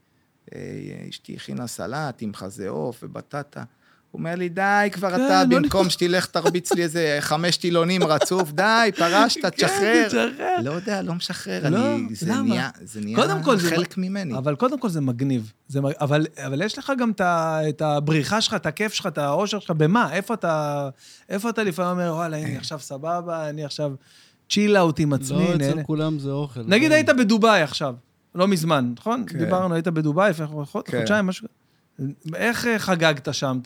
[0.56, 3.64] אה, אשתי הכינה סלט עם חזה עוף ובטטה.
[4.12, 4.62] הוא אומר לי, די
[4.92, 8.64] כבר כן, אתה, לא במקום שתלך תרביץ לי איזה חמש טילונים רצוף, די,
[8.98, 10.08] פרשת, כן, תשחרר.
[10.08, 10.56] תשחרר.
[10.64, 12.42] לא יודע, לא משחרר, לא, אני, זה למה?
[12.42, 14.38] נהיה, זה נהיה קודם כל זה- חלק ממני.
[14.38, 15.52] אבל קודם כל זה מגניב.
[15.68, 17.12] זה, מג- אבל, אבל יש לך גם
[17.70, 20.14] את, הבריחה שלך, את הכיף שלך, את האושר שלך, במה?
[20.14, 20.90] איפה אתה,
[21.30, 23.92] איפה אתה לפעמים אומר, וואלה, הנה, עכשיו סבבה, אני עכשיו...
[24.52, 25.56] צ'יל אאוט עם עצמי, לא.
[25.56, 26.60] אצל כולם זה אוכל.
[26.68, 26.96] נגיד כן.
[26.96, 27.96] היית בדובאי עכשיו,
[28.36, 29.24] לא מזמן, נכון?
[29.28, 29.38] כן.
[29.38, 30.46] דיברנו, היית בדובאי כן.
[30.66, 31.48] חודשיים, משהו...
[32.36, 33.60] איך אה, חגגת שם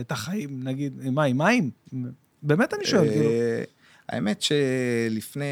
[0.00, 1.70] את החיים, נגיד, עם מה, עם מים?
[2.42, 3.30] באמת אני שואל, כאילו.
[3.30, 3.64] אה,
[4.08, 5.44] האמת שלפני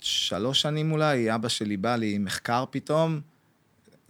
[0.00, 3.20] שלוש שנים אולי, אבא שלי בא לי עם מחקר פתאום.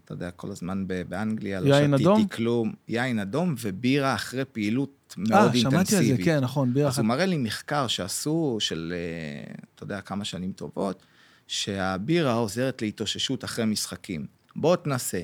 [0.05, 2.29] אתה יודע, כל הזמן באנגליה, לא שתיתי אדום?
[2.29, 2.73] כלום.
[2.89, 6.25] יין אדום ובירה אחרי פעילות אה, מאוד שמעתי על זה, אינטנסיבית.
[6.25, 6.99] כן, נכון, בירה אז אחת.
[6.99, 11.03] הוא מראה לי מחקר שעשו, של, אה, אתה יודע, כמה שנים טובות,
[11.47, 14.27] שהבירה עוזרת להתאוששות אחרי משחקים.
[14.57, 15.21] בוא תנסה.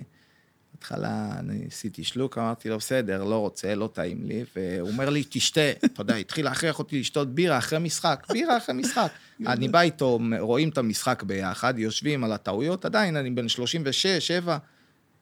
[0.79, 5.25] בהתחלה אני עשיתי שלוק, אמרתי לו, בסדר, לא רוצה, לא טעים לי, והוא אומר לי,
[5.29, 5.71] תשתה.
[5.85, 9.13] אתה יודע, התחיל להכריח אותי לשתות בירה אחרי משחק, בירה אחרי משחק.
[9.47, 14.59] אני בא איתו, רואים את המשחק ביחד, יושבים על הטעויות, עדיין אני בן 36, 7,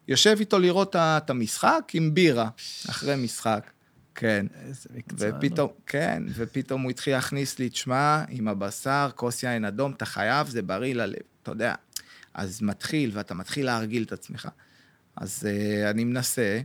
[0.08, 2.48] יושב איתו לראות את המשחק עם בירה,
[2.90, 3.70] אחרי משחק.
[4.14, 4.46] כן.
[4.68, 5.32] איזה מקצוען.
[5.36, 10.48] ופתאום, כן, ופתאום הוא התחיל להכניס לי, תשמע, עם הבשר, כוס יין אדום, אתה חייב,
[10.48, 11.74] זה בריא ללב, אתה יודע.
[12.34, 14.48] אז מתחיל, ואתה מתחיל להרגיל את עצמך.
[15.16, 16.60] אז uh, אני מנסה,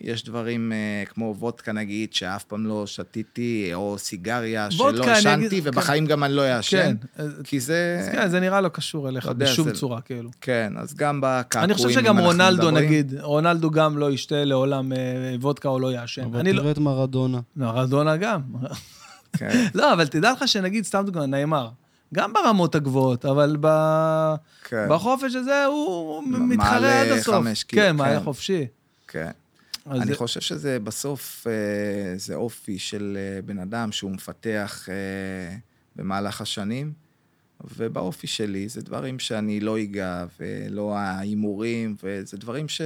[0.00, 5.62] יש דברים uh, כמו וודקה נגיד, שאף פעם לא שתיתי, או סיגריה שלא עשנתי, אגיד-
[5.66, 6.76] ובחיים גם אני לא אעשן,
[7.16, 7.96] כן, אה, כי זה...
[8.00, 10.30] אז כן, זה נראה לא קשור אליך יודע, בשום זה- צורה, כאילו.
[10.40, 14.92] כן, אז גם בקעקועים, אני חושב שגם רונלדו, מדברים- נגיד, רונלדו גם לא ישתה לעולם
[14.92, 14.98] אה,
[15.40, 16.24] וודקה או לא יעשן.
[16.24, 16.60] אבל אני לא...
[16.60, 17.40] תראה את מרדונה.
[17.56, 18.40] לא, רדונה גם.
[19.38, 21.68] כן, לא, אבל תדע לך שנגיד, סתם דוגמא, נאמר,
[22.14, 23.66] גם ברמות הגבוהות, אבל ב...
[24.64, 27.34] כן, בחופש הזה הוא מעלה מתחרה עד הסוף.
[27.34, 28.24] חמש קילו, כן, מעלה כן.
[28.24, 28.66] חופשי.
[29.08, 29.30] כן.
[29.90, 31.52] אני זה- חושב שזה בסוף, אה,
[32.18, 35.56] זה אופי של אה, בן אדם שהוא מפתח אה,
[35.96, 36.92] במהלך השנים,
[37.76, 42.80] ובאופי שלי זה דברים שאני לא אגע, ולא ההימורים, וזה דברים ש...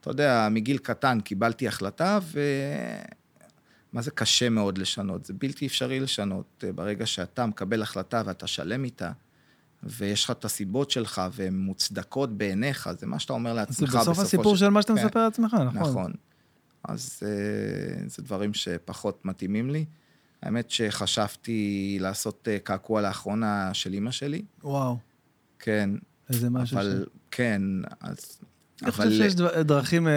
[0.00, 2.40] אתה יודע, מגיל קטן קיבלתי החלטה, ו...
[3.92, 5.24] מה זה קשה מאוד לשנות?
[5.24, 6.64] זה בלתי אפשרי לשנות.
[6.74, 9.12] ברגע שאתה מקבל החלטה ואתה שלם איתה,
[9.82, 14.18] ויש לך את הסיבות שלך, והן מוצדקות בעיניך, זה מה שאתה אומר זה לעצמך בסוף
[14.18, 15.04] הסיפור של מה שאתה כן.
[15.04, 15.90] מספר לעצמך, נכון.
[15.90, 16.12] נכון.
[16.84, 19.84] אז אה, זה דברים שפחות מתאימים לי.
[20.42, 24.98] האמת שחשבתי לעשות אה, קעקוע לאחרונה של אימא שלי, וואו,
[25.58, 25.90] כן,
[26.30, 26.80] איזה משהו ש...
[26.80, 27.62] אבל כן,
[28.00, 28.38] אז...
[28.82, 29.34] אני חושב שיש
[29.64, 30.12] דרכים אה,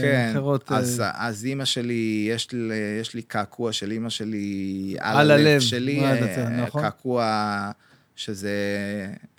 [0.00, 0.72] כן, אחרות.
[0.72, 5.30] אה, אז, אז אימא שלי, יש לי, יש לי קעקוע של אימא שלי על, על
[5.30, 6.82] הלב, הלב, שלי, אה, נכון?
[6.82, 7.70] קעקוע
[8.16, 8.50] שזה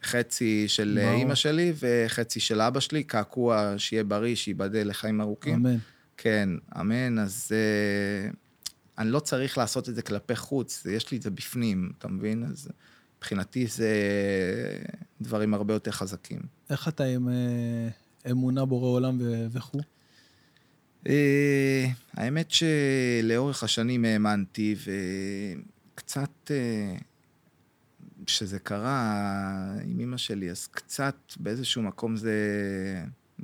[0.03, 1.19] חצי של ברור.
[1.19, 5.55] אימא שלי וחצי של אבא שלי, קעקוע שיהיה בריא, שייבדל לחיים ארוכים.
[5.55, 5.77] אמן.
[6.17, 6.49] כן,
[6.79, 8.35] אמן, אז uh,
[8.97, 12.43] אני לא צריך לעשות את זה כלפי חוץ, יש לי את זה בפנים, אתה מבין?
[12.43, 12.69] אז
[13.17, 13.89] מבחינתי זה
[15.21, 16.39] דברים הרבה יותר חזקים.
[16.69, 17.89] איך אתה עם אה,
[18.31, 19.17] אמונה בורא עולם
[19.51, 19.79] וכו'?
[21.05, 21.09] Uh,
[22.13, 24.75] האמת שלאורך השנים האמנתי,
[25.93, 27.03] וקצת, uh,
[28.25, 32.35] כשזה קרה עם אמא שלי, אז קצת באיזשהו מקום זה,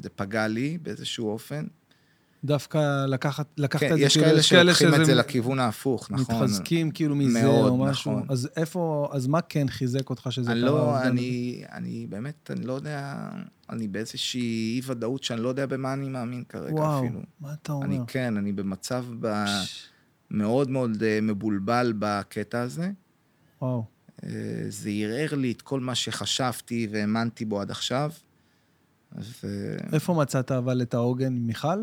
[0.01, 1.67] זה פגע לי באיזשהו אופן.
[2.43, 6.35] דווקא לקחת, לקחת כן, את זה, יש כאילו, כאלה שלוקחים את זה לכיוון ההפוך, נכון?
[6.35, 8.11] מתחזקים כאילו מזה מאוד, או משהו.
[8.11, 8.25] נכון.
[8.29, 10.69] אז איפה, אז מה כן חיזק אותך שזה אני קרה?
[10.69, 11.01] לא?
[11.01, 13.29] אני, אני באמת, אני לא יודע,
[13.69, 17.19] אני באיזושהי אי-ודאות שאני לא יודע במה אני מאמין כרגע וואו, אפילו.
[17.39, 17.85] מה אתה אומר?
[17.85, 19.45] אני כן, אני במצב ב...
[20.31, 22.91] מאוד מאוד אה, מבולבל בקטע הזה.
[23.61, 23.83] וואו.
[24.23, 24.29] אה,
[24.69, 28.11] זה ערער לי את כל מה שחשבתי והאמנתי בו עד עכשיו.
[29.19, 29.75] ו...
[29.93, 31.79] איפה מצאת אבל את העוגן, מיכל?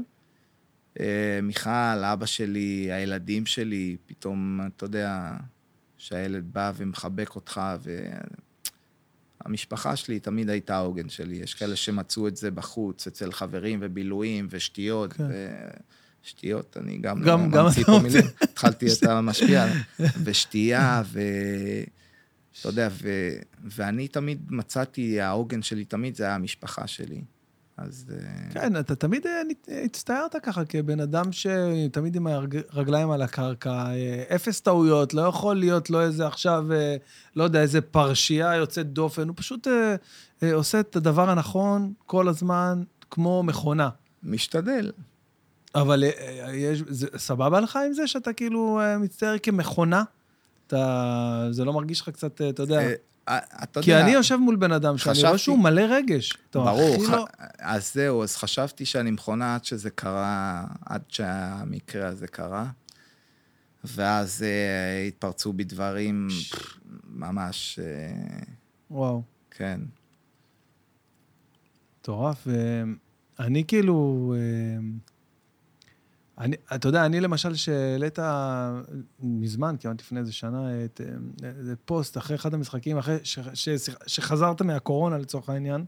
[1.01, 1.07] אה,
[1.43, 1.71] מיכל,
[2.13, 5.31] אבא שלי, הילדים שלי, פתאום, אתה יודע,
[5.99, 7.61] שהילד בא ומחבק אותך,
[9.45, 11.37] והמשפחה שלי תמיד הייתה העוגן שלי.
[11.37, 15.13] יש כאלה שמצאו את זה בחוץ, אצל חברים ובילויים ושתיות.
[15.13, 15.25] כן.
[16.25, 17.99] ושתיות, אני גם, גם- לא גם ממציא אתה פה.
[18.03, 18.25] מילים.
[18.41, 19.67] התחלתי את המשפיע.
[20.25, 21.21] ושתייה, ו...
[22.61, 23.31] אתה יודע, ו...
[23.65, 27.23] ואני תמיד מצאתי, העוגן שלי תמיד זה היה המשפחה שלי.
[27.77, 28.07] אז...
[28.13, 32.27] אה, כן, אתה תמיד אה, נת- הצטיירת ככה כבן אדם שתמיד עם
[32.71, 36.97] הרגליים על הקרקע, אה, אפס טעויות, לא יכול להיות לו איזה עכשיו, אה,
[37.37, 39.95] לא יודע, איזה פרשייה יוצאת דופן, הוא פשוט אה,
[40.43, 43.89] אה, עושה את הדבר הנכון כל הזמן, כמו מכונה.
[44.23, 44.93] משתדל.
[45.75, 46.11] אבל אה,
[46.47, 50.03] אה, יש, זה, סבבה לך עם זה שאתה כאילו אה, מצטייר כמכונה?
[50.67, 52.81] אתה, זה לא מרגיש לך קצת, אה, אתה יודע...
[53.29, 56.33] אה, אתה כי יודע, אני יושב מול בן אדם שאני רואה שהוא מלא רגש.
[56.55, 57.11] ברור, ח...
[57.11, 57.27] לא-
[57.59, 62.67] אז זהו, אז חשבתי שאני מכונה עד שזה קרה, עד שהמקרה הזה קרה.
[63.85, 66.29] ואז אה, התפרצו בי דברים
[67.09, 68.43] ממש, אה,
[68.91, 69.23] וואו.
[69.51, 69.81] כן.
[72.01, 72.47] מטורף.
[73.39, 74.35] ואני כאילו...
[74.37, 74.81] אה,
[76.39, 78.19] אני, אתה יודע, אני למשל, שהעלית
[79.21, 81.01] מזמן, כמעט לפני איזה שנה, את,
[81.45, 85.85] איזה פוסט אחרי אחד המשחקים, אחרי ש, ש, ש, שחזרת מהקורונה לצורך העניין,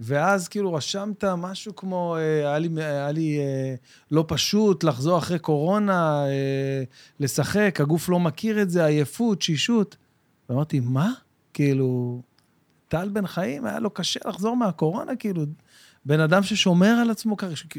[0.00, 3.74] ואז כאילו רשמת משהו כמו, אה, היה לי, היה לי אה,
[4.10, 6.82] לא פשוט לחזור אחרי קורונה, אה,
[7.20, 9.96] לשחק, הגוף לא מכיר את זה, עייפות, שישות.
[10.48, 11.12] ואמרתי, מה?
[11.54, 12.22] כאילו,
[12.88, 15.44] טל בן חיים, היה לו קשה לחזור מהקורונה, כאילו,
[16.04, 17.36] בן אדם ששומר על עצמו,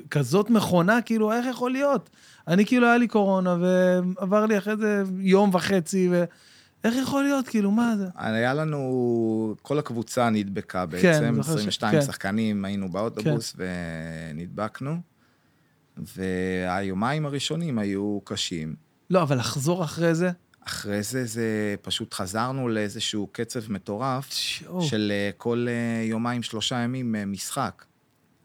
[0.10, 2.10] כזאת מכונה, כאילו, איך יכול להיות?
[2.48, 6.24] אני כאילו, היה לי קורונה, ועבר לי אחרי זה יום וחצי, ו...
[6.84, 7.48] איך יכול להיות?
[7.48, 8.08] כאילו, מה זה?
[8.16, 12.06] היה לנו, כל הקבוצה נדבקה כן, בעצם, כן, 22 ש...
[12.06, 12.66] שחקנים, כן.
[12.66, 13.64] היינו באוטובוס כן.
[14.34, 14.98] ונדבקנו,
[15.98, 18.76] והיומיים הראשונים היו קשים.
[19.10, 20.32] לא, אבל לחזור אחרי זה?
[20.68, 24.82] אחרי זה, זה פשוט חזרנו לאיזשהו קצב מטורף שו.
[24.82, 27.86] של אה, כל אה, יומיים, שלושה ימים אה, משחק.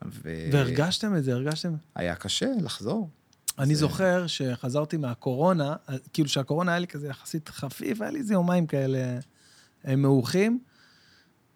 [0.05, 0.49] ו...
[0.53, 1.33] והרגשתם את זה?
[1.33, 1.75] הרגשתם?
[1.95, 3.09] היה קשה לחזור.
[3.59, 3.81] אני זה...
[3.81, 5.77] זוכר שחזרתי מהקורונה,
[6.13, 9.19] כאילו שהקורונה היה לי כזה יחסית חפיף, היה לי איזה יומיים כאלה
[9.85, 10.59] מעוכים,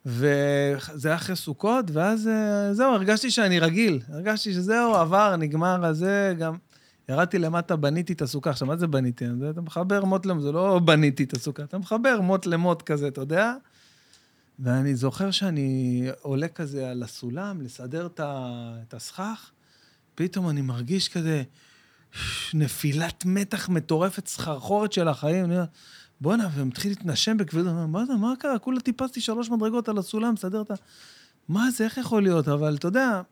[0.07, 2.31] וזה היה אחרי סוכות, ואז
[2.73, 4.01] זהו, הרגשתי שאני רגיל.
[4.09, 6.57] הרגשתי שזהו, עבר, נגמר הזה, גם...
[7.09, 8.51] ירדתי למטה, בניתי את הסוכה.
[8.51, 9.25] עכשיו, מה זה בניתי?
[9.51, 13.21] אתה מחבר מוט למוט, זה לא בניתי את הסוכה, אתה מחבר מוט למוט כזה, אתה
[13.21, 13.55] יודע?
[14.63, 19.51] ואני זוכר שאני עולה כזה על הסולם, לסדר את הסכך,
[20.15, 21.43] פתאום אני מרגיש כזה
[22.55, 25.45] נפילת מתח מטורפת, סחרחורת של החיים.
[25.45, 25.65] אני אומר,
[26.21, 28.59] בואנה, ומתחיל להתנשם בכבדות, מה זה, מה קרה?
[28.59, 30.75] כולה טיפסתי שלוש מדרגות על הסולם, לסדר את ה...
[31.49, 32.49] מה זה, איך יכול להיות?
[32.49, 33.23] אבל אתה יודע,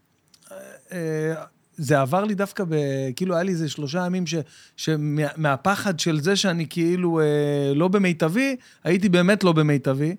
[0.53, 0.57] אה,
[0.93, 1.45] אה,
[1.77, 2.75] זה עבר לי דווקא ב...
[3.17, 4.35] כאילו, היה לי איזה שלושה ימים ש...
[4.77, 10.17] שמהפחד של זה שאני כאילו אה, לא במיטבי, הייתי באמת לא במיטבי.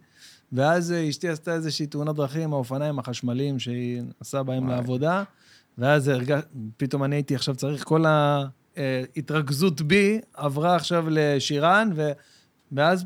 [0.53, 4.75] ואז אה, אשתי עשתה איזושהי תאונת דרכים האופניים החשמליים שהיא נסעה בהם וואי.
[4.75, 5.23] לעבודה,
[5.77, 6.39] ואז הרג...
[6.77, 8.05] פתאום אני הייתי עכשיו צריך, כל
[8.77, 12.11] ההתרכזות בי עברה עכשיו לשירן, ו...
[12.71, 13.05] ואז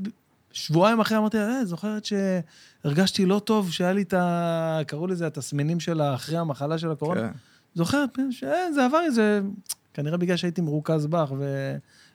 [0.52, 4.80] שבועיים אחרי אמרתי, אה, זוכרת שהרגשתי לא טוב, שהיה לי את ה...
[4.88, 7.22] קראו לזה התסמינים של אחרי המחלה של הקורונה.
[7.22, 7.38] כן.
[7.76, 9.42] זוכרת, שזה עבר איזה,
[9.94, 11.34] כנראה בגלל שהייתי מרוכז בך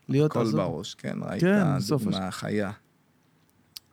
[0.09, 0.31] ולהיות...
[0.31, 2.71] הכל בראש, כן, ראית כן, דוגמה חיה.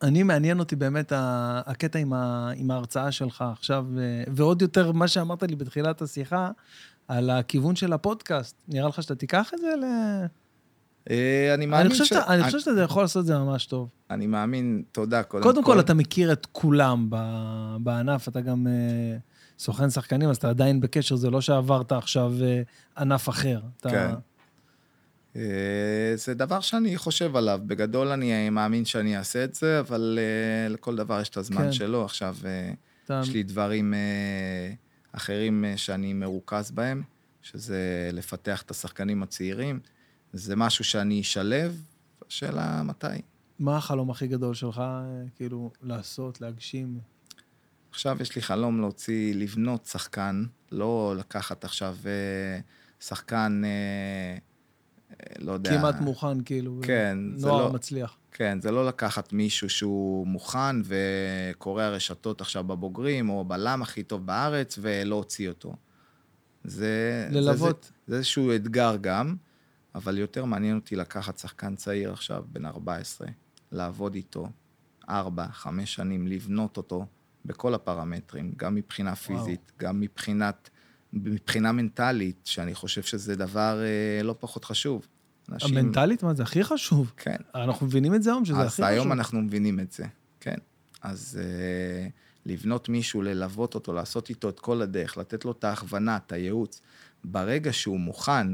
[0.02, 3.86] אני, מעניין אותי באמת הקטע עם, ה, עם ההרצאה שלך עכשיו,
[4.28, 6.52] ועוד יותר מה שאמרת לי בתחילת השיחה,
[7.07, 8.56] על הכיוון של הפודקאסט.
[8.68, 9.84] נראה לך שאתה תיקח את זה ל...
[11.10, 12.11] אה, אני מאמין ש...
[12.11, 13.90] אני חושב שאתה יכול לעשות את זה ממש טוב.
[14.11, 15.49] אני מאמין, תודה, קודם כל.
[15.49, 17.10] קודם כל, אתה מכיר את כולם
[17.80, 18.68] בענף, אתה גם...
[18.68, 19.18] אה,
[19.60, 22.61] סוכן שחקנים, אז אתה עדיין בקשר, זה לא שעברת עכשיו אה,
[22.98, 23.60] ענף אחר.
[23.82, 24.14] כן.
[25.38, 27.59] אה, זה דבר שאני חושב עליו.
[27.65, 31.72] בגדול אני מאמין שאני אעשה את זה, אבל אה, לכל דבר יש את הזמן כן.
[31.72, 32.05] שלו.
[32.05, 32.35] עכשיו.
[33.09, 33.93] יש לי דברים
[35.11, 37.03] אחרים שאני מרוכז בהם,
[37.41, 39.80] שזה לפתח את השחקנים הצעירים.
[40.34, 41.81] זה משהו שאני אשלב,
[42.27, 43.07] השאלה מתי.
[43.59, 44.81] מה החלום הכי גדול שלך,
[45.35, 46.99] כאילו, לעשות, להגשים?
[47.97, 52.59] עכשיו יש לי חלום להוציא, לבנות שחקן, לא לקחת עכשיו אה,
[52.99, 54.38] שחקן, אה, אה,
[55.39, 55.77] לא יודע...
[55.77, 56.80] כמעט מוכן, כאילו.
[56.84, 57.53] כן, זה לא...
[57.53, 58.18] נוער מצליח.
[58.31, 64.26] כן, זה לא לקחת מישהו שהוא מוכן וקורא הרשתות עכשיו בבוגרים, או בלם הכי טוב
[64.26, 65.76] בארץ, ולהוציא אותו.
[66.64, 67.27] זה...
[67.31, 67.84] ללוות.
[67.84, 69.35] זה, זה, זה איזשהו אתגר גם,
[69.95, 73.27] אבל יותר מעניין אותי לקחת שחקן צעיר עכשיו, בן 14,
[73.72, 74.49] לעבוד איתו
[75.10, 77.06] ארבע, חמש שנים, לבנות אותו.
[77.45, 79.89] בכל הפרמטרים, גם מבחינה פיזית, וואו.
[79.89, 80.69] גם מבחינת,
[81.23, 85.07] מבחינה מנטלית, שאני חושב שזה דבר אה, לא פחות חשוב.
[85.52, 85.77] אנשים...
[85.77, 87.11] המנטלית, מה זה הכי חשוב?
[87.18, 87.35] כן.
[87.56, 88.85] אנחנו מבינים את זה היום, שזה הכי חשוב.
[88.85, 90.06] אז היום אנחנו מבינים את זה,
[90.39, 90.56] כן.
[91.02, 92.07] אז אה,
[92.45, 96.81] לבנות מישהו, ללוות אותו, לעשות איתו את כל הדרך, לתת לו את ההכוונה, את הייעוץ.
[97.23, 98.48] ברגע שהוא מוכן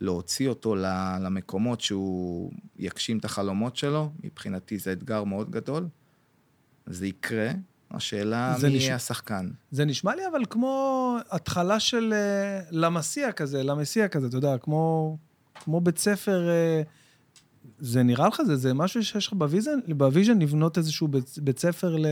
[0.00, 0.76] להוציא אותו
[1.20, 5.88] למקומות שהוא יגשים את החלומות שלו, מבחינתי זה אתגר מאוד גדול.
[6.86, 7.50] זה יקרה,
[7.90, 8.88] השאלה מי נש...
[8.88, 9.50] השחקן.
[9.70, 15.16] זה נשמע לי אבל כמו התחלה של uh, למסיע כזה, למסיע כזה, אתה יודע, כמו,
[15.54, 16.88] כמו בית ספר, uh,
[17.78, 21.38] זה נראה לך, זה, זה משהו שיש לך ב vision, ב vision לבנות איזשהו בית,
[21.42, 22.06] בית ספר ל...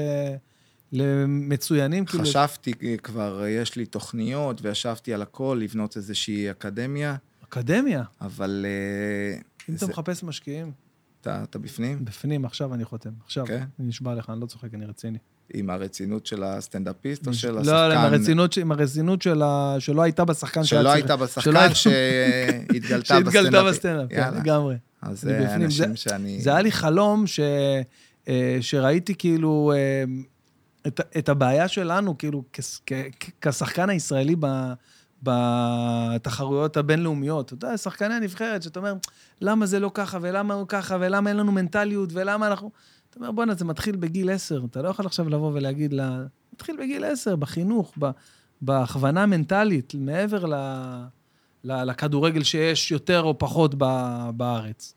[0.93, 2.05] למצוינים?
[2.05, 2.73] כאילו- חשבתי.
[3.03, 7.17] כבר, יש לי תוכניות, וישבתי על הכל, לבנות איזושהי אקדמיה.
[7.45, 8.03] אקדמיה?
[8.21, 8.67] אבל...
[8.69, 9.41] אה,
[9.71, 9.87] אם זה...
[9.87, 10.73] אתה מחפש משקיעים.
[11.21, 12.05] אתה, אתה בפנים?
[12.05, 13.11] בפנים, עכשיו אני חותם.
[13.25, 13.49] עכשיו, okay.
[13.49, 13.65] כן?
[13.79, 15.19] אני נשבע לך, אני לא צוחק, אני רציני.
[15.55, 17.75] עם הרצינות של הסטנדאפיסט או של לא, השחקן?
[17.75, 19.77] לא, עם הרצינות, עם הרצינות של ה...
[19.79, 23.33] שלא הייתה בשחקן שלא הייתה בשחקן, שהתגלתה בסטנדאפ.
[23.33, 24.77] שהתגלתה בסטנדאפ, כן, לגמרי.
[25.03, 26.41] אז זה אנשים שאני...
[26.41, 27.41] זה היה לי חלום ש...
[28.29, 30.05] אה, שראיתי כאילו אה,
[30.87, 32.43] את, את הבעיה שלנו, כאילו,
[33.41, 34.37] כשחקן הישראלי
[35.23, 37.47] בתחרויות הבינלאומיות.
[37.47, 38.95] אתה יודע, שחקני הנבחרת, שאתה אומר,
[39.41, 42.70] למה זה לא ככה, ולמה הוא ככה, ולמה אין לנו מנטליות, ולמה אנחנו...
[43.19, 44.62] אומר, בואנה, זה מתחיל בגיל עשר.
[44.70, 46.23] אתה לא יכול עכשיו לבוא ולהגיד לה...
[46.53, 48.11] מתחיל בגיל עשר, בחינוך, ב,
[48.62, 50.55] בהכוונה מנטלית, מעבר ל,
[51.65, 53.85] ל, לכדורגל שיש יותר או פחות ב,
[54.36, 54.95] בארץ.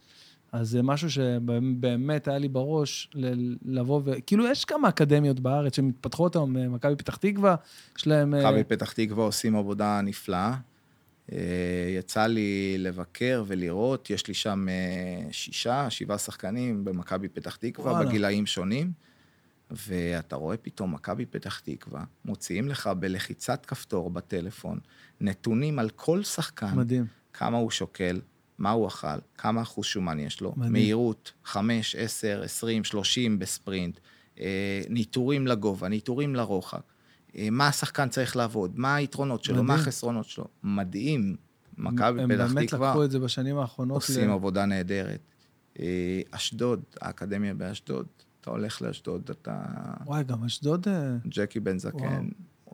[0.52, 4.12] אז זה משהו שבאמת היה לי בראש ל- לבוא ו...
[4.26, 7.56] כאילו, יש כמה אקדמיות בארץ שמתפתחות היום, אה, מכבי פתח תקווה,
[7.98, 8.34] יש להם...
[8.34, 10.56] אה, מכבי פתח תקווה עושים עבודה נפלאה.
[11.32, 11.38] אה,
[11.98, 18.10] יצא לי לבקר ולראות, יש לי שם אה, שישה, שבעה שחקנים במכבי פתח תקווה, וואלה.
[18.10, 18.92] בגילאים שונים,
[19.72, 24.80] ואתה רואה פתאום מכבי פתח תקווה, מוציאים לך בלחיצת כפתור בטלפון
[25.22, 27.06] נתונים על כל שחקן, מדהים.
[27.34, 28.22] כמה הוא שוקל,
[28.58, 30.74] מה הוא אכל, כמה אחוז שומן יש לו, מדהים.
[30.74, 34.00] מהירות, 5, 10, 20, 30 בספרינט,
[34.40, 36.82] אה, ניטורים לגובה, ניטורים לרוחב, אה,
[37.52, 39.80] מה השחקן צריך לעבוד, מה היתרונות שלו, מה מדהים.
[39.80, 40.46] החסרונות שלו.
[40.64, 41.36] מדהים.
[41.78, 43.96] מכבי הם פתח באמת תקווה לקחו את זה בשנים האחרונות.
[43.96, 45.20] עושים ל- עבודה נהדרת.
[45.80, 45.86] אה,
[46.32, 48.06] אשדוד, האקדמיה באשדוד,
[48.42, 49.62] אתה הולך לאשדוד, אתה...
[50.06, 50.88] וואי, גם אשדוד...
[50.88, 52.30] אה, ג'קי בן זקן,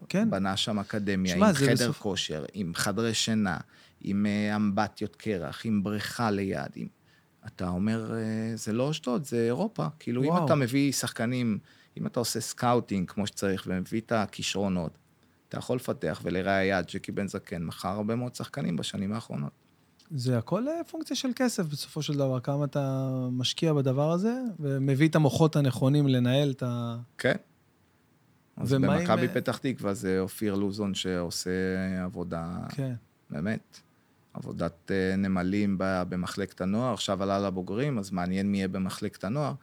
[0.10, 0.30] כן.
[0.30, 3.58] בנה שם אקדמיה, שמע, עם חדר בסוף- כושר, עם חדרי שינה,
[4.02, 6.88] עם אה, אמבטיות קרח, עם בריכה ליד, עם...
[7.48, 8.22] אתה אומר, אה,
[8.56, 9.88] זה לא אשדוד, זה אירופה.
[10.00, 10.46] כאילו, אם וואו.
[10.46, 11.58] אתה מביא שחקנים,
[11.98, 14.98] אם אתה עושה scouting כמו שצריך ומביא את הכישרונות,
[15.50, 19.52] אתה יכול לפתח, ולראיה, ג'קי בן זקן מכר הרבה מאוד שחקנים בשנים האחרונות.
[20.12, 25.10] זה הכל אה, פונקציה של כסף בסופו של דבר, כמה אתה משקיע בדבר הזה, ומביא
[25.10, 26.98] את המוחות הנכונים לנהל את ה...
[27.18, 27.36] כן.
[28.58, 31.52] אז ומה עם, במכבי אה, פתח תקווה זה אופיר לוזון שעושה
[32.04, 32.94] עבודה, כן.
[33.30, 33.80] באמת,
[34.34, 39.54] עבודת אה, נמלים במחלקת הנוער, עכשיו עלה לבוגרים, אז מעניין מי יהיה במחלקת הנוער,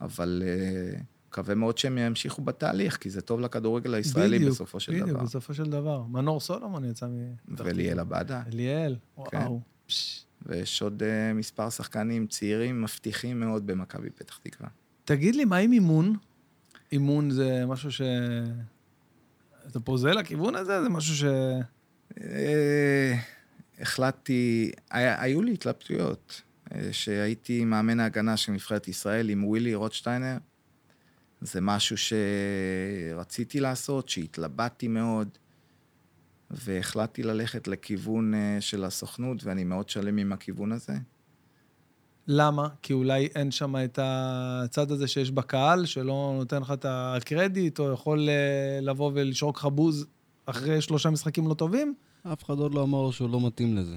[0.00, 1.00] אבל אה,
[1.30, 5.22] מקווה מאוד שהם ימשיכו בתהליך, כי זה טוב לכדורגל הישראלי בדיוק, בסופו של בדיוק, דבר.
[5.22, 6.02] בסופו של דבר.
[6.02, 7.34] מנור סולומון יצא מ...
[7.48, 8.96] וליאל עבדה, אליאל,
[9.30, 9.38] כן.
[9.38, 9.60] וואו.
[9.86, 10.24] פש.
[10.46, 14.68] ויש עוד אה, מספר שחקנים צעירים מבטיחים מאוד במכבי פתח תקווה.
[15.04, 16.16] תגיד לי, מה עם אימון?
[16.92, 18.02] אימון זה משהו ש...
[19.66, 20.82] אתה פוזל לכיוון הזה?
[20.82, 21.24] זה משהו ש...
[22.20, 23.14] אה,
[23.80, 26.42] החלטתי, היה, היו לי התלבטויות,
[26.74, 30.36] אה, שהייתי מאמן ההגנה של נבחרת ישראל עם ווילי רוטשטיינר.
[31.40, 35.28] זה משהו שרציתי לעשות, שהתלבטתי מאוד,
[36.50, 40.94] והחלטתי ללכת לכיוון אה, של הסוכנות, ואני מאוד שלם עם הכיוון הזה.
[42.26, 42.68] למה?
[42.82, 47.92] כי אולי אין שם את הצד הזה שיש בקהל, שלא נותן לך את הקרדיט, או
[47.92, 50.06] יכול אה, לבוא ולשרוק לך בוז
[50.46, 51.94] אחרי שלושה משחקים לא טובים?
[52.32, 53.96] אף אחד עוד לא אמר לו שהוא לא מתאים לזה.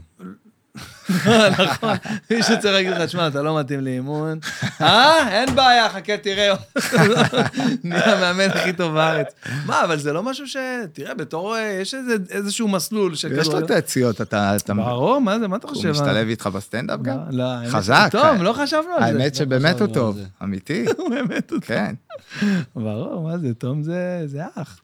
[1.59, 1.95] נכון,
[2.31, 4.39] מישהו צריך להגיד לך, שמע, אתה לא מתאים לאימון.
[4.81, 5.29] אה?
[5.29, 6.53] אין בעיה, חכה, תראה.
[7.83, 9.27] נהיה המאמן הכי טוב בארץ.
[9.65, 10.57] מה, אבל זה לא משהו ש...
[10.93, 11.55] תראה, בתור...
[11.55, 11.95] אה, יש
[12.29, 14.55] איזשהו מסלול של יש לו את היציאות, אתה...
[14.75, 15.89] ברור, מה זה, מה אתה הוא חושב?
[15.89, 17.17] משתלב איתך בסטנדאפ גם?
[17.29, 18.07] לא, לא, האמת- חזק.
[18.11, 19.19] טוב, לא חשבנו על זה.
[19.19, 20.19] האמת שבאמת הוא על טוב.
[20.43, 21.95] אמיתי, הוא באמת הוא כן.
[22.75, 23.83] ברור, מה זה, תום
[24.25, 24.79] זה אח.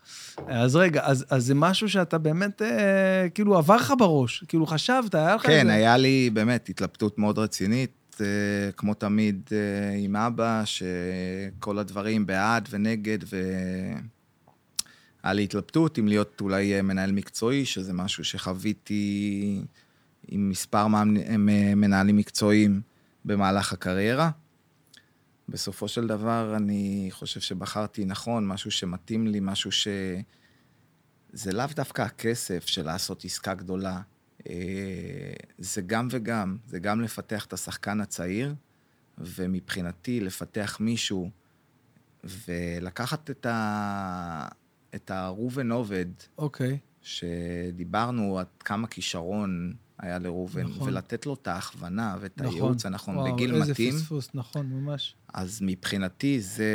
[0.48, 5.16] אז רגע, אז, אז זה משהו שאתה באמת, אה, כאילו, עבר לך בראש, כאילו, חשבת,
[5.16, 5.74] היה לך כן, איזה...
[5.74, 8.26] היה לי באמת התלבטות מאוד רצינית, אה,
[8.78, 13.18] כמו תמיד אה, עם אבא, שכל הדברים בעד ונגד,
[15.24, 19.62] והיה לי התלבטות אם להיות אולי אה, מנהל מקצועי, שזה משהו שחוויתי
[20.28, 21.38] עם מספר אה,
[21.76, 22.82] מנהלים מקצועיים
[23.26, 24.30] במהלך הקריירה.
[25.50, 29.88] בסופו של דבר, אני חושב שבחרתי נכון, משהו שמתאים לי, משהו ש...
[31.34, 34.02] זה לאו דווקא הכסף של לעשות עסקה גדולה.
[34.50, 38.56] אה, זה גם וגם, זה גם לפתח את השחקן הצעיר,
[39.18, 41.30] ומבחינתי לפתח מישהו
[42.24, 44.48] ולקחת את, ה...
[44.96, 46.06] את הראובן עובד,
[46.38, 50.88] אוקיי, שדיברנו עד כמה כישרון היה לראובן, נכון.
[50.88, 52.54] ולתת לו את ההכוונה ואת נכון.
[52.54, 53.94] הייעוץ הנכון וואו, בגיל איזה מתאים.
[53.94, 55.16] פספוס, נכון, ממש.
[55.34, 56.66] אז מבחינתי זה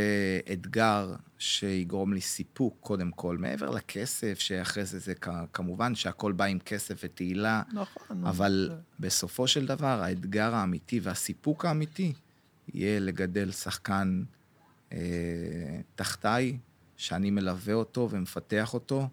[0.52, 5.12] אתגר שיגרום לי סיפוק, קודם כל, מעבר לכסף, שאחרי זה זה
[5.52, 8.26] כמובן שהכל בא עם כסף ותהילה, נכון.
[8.26, 12.12] אבל זה- בסופו של דבר, האתגר האמיתי והסיפוק האמיתי
[12.74, 14.22] יהיה לגדל שחקן
[14.92, 14.98] אה,
[15.94, 16.58] תחתיי,
[16.96, 19.08] שאני מלווה אותו ומפתח אותו,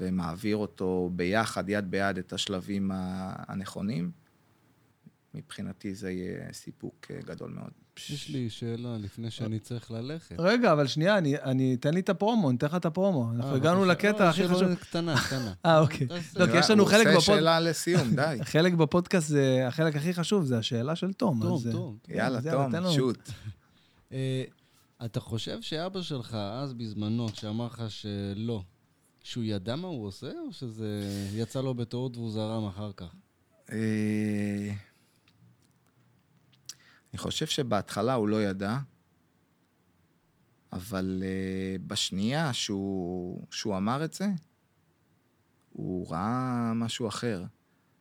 [0.00, 4.10] ומעביר אותו ביחד, יד ביד, את השלבים הנכונים.
[5.34, 7.70] מבחינתי זה יהיה סיפוק אה, גדול מאוד.
[8.10, 10.34] יש לי שאלה לפני שאני צריך ללכת.
[10.38, 13.32] רגע, אבל שנייה, אני, אני, תן לי את הפרומו, אני אתן לך את הפרומו.
[13.32, 14.08] אנחנו אה, הגענו בבקשה.
[14.08, 14.74] לקטע לא, הכי שאלה חשוב.
[14.74, 15.52] קטנה, קטנה.
[15.66, 16.06] אה, אוקיי.
[16.36, 18.38] לא, כי יש לנו הוא חלק עושה בפוד- שאלה לסיום, די.
[18.42, 21.42] החלק בפודקאסט, זה, החלק הכי חשוב, זה השאלה של תום.
[21.42, 21.98] אה, טוב.
[22.08, 22.40] יאללה,
[22.70, 22.92] תום.
[22.94, 23.18] שוט.
[24.12, 24.44] אה,
[25.04, 28.62] אתה חושב שאבא שלך, אז בזמנו, כשאמר לך שלא,
[29.22, 31.00] שהוא ידע מה הוא עושה, או שזה
[31.34, 33.14] יצא לו בטעות והוא זרם אחר כך?
[33.72, 34.72] אה,
[37.12, 38.78] אני חושב שבהתחלה הוא לא ידע,
[40.72, 44.26] אבל אה, בשנייה שהוא, שהוא אמר את זה,
[45.72, 47.44] הוא ראה משהו אחר.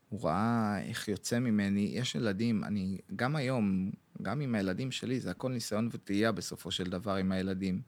[0.10, 3.92] הוא ראה איך יוצא ממני, יש ילדים, אני, גם היום,
[4.22, 7.82] גם עם הילדים שלי, זה הכל ניסיון וטעייה בסופו של דבר עם הילדים.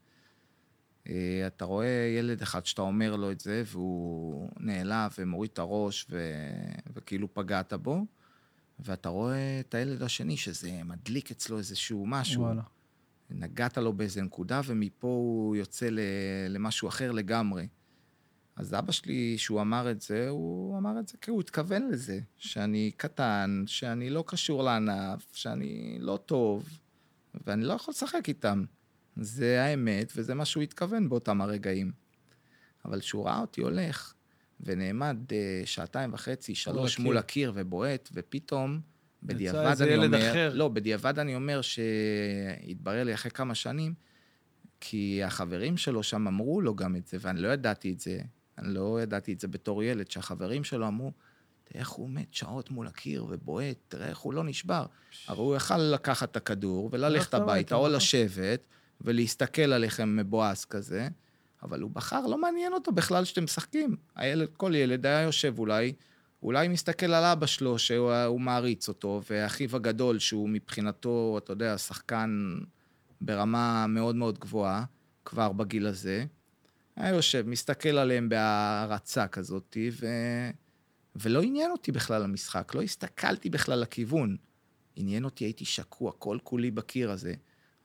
[1.09, 6.07] אה, אתה רואה ילד אחד שאתה אומר לו את זה, והוא נעלב ומוריד את הראש,
[6.09, 6.34] ו...
[6.93, 8.05] וכאילו פגעת בו,
[8.80, 12.41] ואתה רואה את הילד השני, שזה מדליק אצלו איזשהו משהו.
[12.41, 12.61] וואלה.
[13.30, 15.99] נגעת לו באיזה נקודה, ומפה הוא יוצא ל...
[16.49, 17.67] למשהו אחר לגמרי.
[18.55, 22.19] אז אבא שלי, שהוא אמר את זה, הוא אמר את זה כי הוא התכוון לזה,
[22.38, 26.69] שאני קטן, שאני לא קשור לענף, שאני לא טוב,
[27.47, 28.63] ואני לא יכול לשחק איתם.
[29.15, 31.91] זה האמת, וזה מה שהוא התכוון באותם הרגעים.
[32.85, 34.14] אבל כשהוא ראה אותי הולך,
[34.61, 36.99] ונעמד אה, שעתיים וחצי, שלוש.
[36.99, 38.80] מול הקיר ובועט, ופתאום,
[39.23, 40.31] בדיעבד אני אומר...
[40.31, 40.52] אחר.
[40.53, 43.94] לא, בדיעבד אני אומר שהתברר לי אחרי כמה שנים,
[44.80, 48.19] כי החברים שלו שם אמרו לו גם את זה, ואני לא ידעתי את זה.
[48.57, 51.11] אני לא ידעתי את זה בתור ילד, שהחברים שלו אמרו,
[51.64, 54.85] תראה איך הוא עומד שעות מול הקיר ובועט, תראה איך הוא לא נשבר.
[55.27, 57.88] הרי הוא יכל לקחת את הכדור וללכת ללכת הביתה, או.
[57.88, 58.68] לשבת
[59.03, 61.07] ולהסתכל עליכם מבואס כזה,
[61.63, 63.95] אבל הוא בחר, לא מעניין אותו בכלל שאתם משחקים.
[64.15, 65.93] הילד, כל ילד היה יושב אולי,
[66.43, 71.77] אולי מסתכל על אבא שלו, שהוא הוא מעריץ אותו, ואחיו הגדול, שהוא מבחינתו, אתה יודע,
[71.77, 72.57] שחקן
[73.21, 74.84] ברמה מאוד מאוד גבוהה,
[75.25, 76.25] כבר בגיל הזה.
[76.95, 80.07] היה יושב, מסתכל עליהם בהערצה כזאת, ו...
[81.15, 84.38] ולא עניין אותי בכלל המשחק, לא הסתכלתי בכלל לכיוון.
[84.95, 87.34] עניין אותי, הייתי שקוע כל כולי בקיר הזה.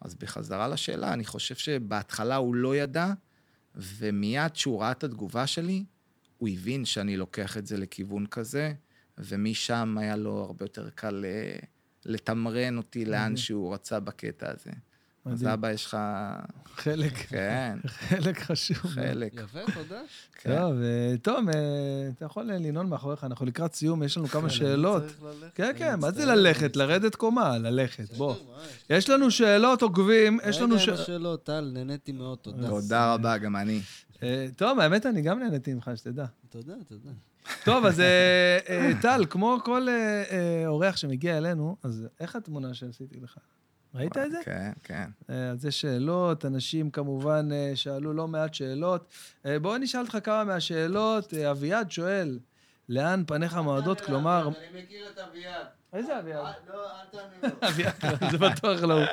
[0.00, 3.12] אז בחזרה לשאלה, אני חושב שבהתחלה הוא לא ידע,
[3.74, 5.84] ומיד כשהוא ראה את התגובה שלי,
[6.38, 8.72] הוא הבין שאני לוקח את זה לכיוון כזה,
[9.18, 11.58] ומשם היה לו הרבה יותר קל אה,
[12.04, 14.70] לתמרן אותי לאן שהוא רצה בקטע הזה.
[15.32, 15.46] אז.
[15.46, 15.96] אבא, יש לך...
[16.76, 18.76] חלק, כן, חלק חשוב.
[18.76, 19.34] חלק.
[19.34, 20.00] יפה, תודה.
[20.32, 20.56] כן.
[20.56, 21.54] טוב, אה, תום, אה,
[22.16, 25.02] אתה יכול לנעול מאחוריך, אנחנו לקראת סיום, יש לנו כמה שאלות.
[25.54, 26.76] כן, כן, מה זה ללכת?
[26.76, 28.34] לרדת קומה, ללכת, בוא.
[28.90, 29.08] יש?
[29.10, 30.88] לנו שאלות, עוקבים, יש לנו רגע ש...
[30.88, 32.68] עם השאלות, טל, נהניתי מאוד, תודה.
[32.68, 33.80] תודה רבה, גם אני.
[34.22, 36.24] אה, טוב, האמת, אני גם נהניתי ממך, שתדע.
[36.48, 37.10] תודה, תודה.
[37.64, 42.74] טוב, אז אה, אה, טל, כמו כל אה, אה, אורח שמגיע אלינו, אז איך התמונה
[42.74, 43.38] שעשיתי לך?
[43.94, 44.38] ראית את זה?
[44.44, 45.10] כן, כן.
[45.30, 49.06] אה, אז יש שאלות, אנשים כמובן אה, שאלו לא מעט שאלות.
[49.46, 51.34] אה, בואו נשאל אותך כמה מהשאלות.
[51.34, 52.38] אה, אביעד שואל,
[52.88, 54.00] לאן פניך מועדות?
[54.00, 54.48] כלומר...
[54.48, 55.66] אני מכיר את אביעד.
[55.92, 56.54] איזה אביעד?
[56.68, 57.68] לא, אל תענה לו.
[57.68, 57.94] אביעד,
[58.30, 59.06] זה בטוח לא הוא.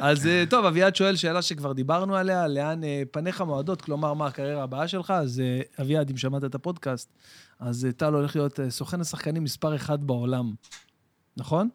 [0.00, 3.82] אז אה, טוב, אביעד שואל שאלה שכבר דיברנו עליה, לאן אה, פניך מועדות?
[3.82, 5.10] כלומר, מה הקריירה הבאה שלך?
[5.10, 7.12] אז אה, אביעד, אם שמעת את הפודקאסט,
[7.58, 10.54] אז אה, טל הולך להיות אה, סוכן השחקנים מספר אחד בעולם.
[11.36, 11.68] נכון?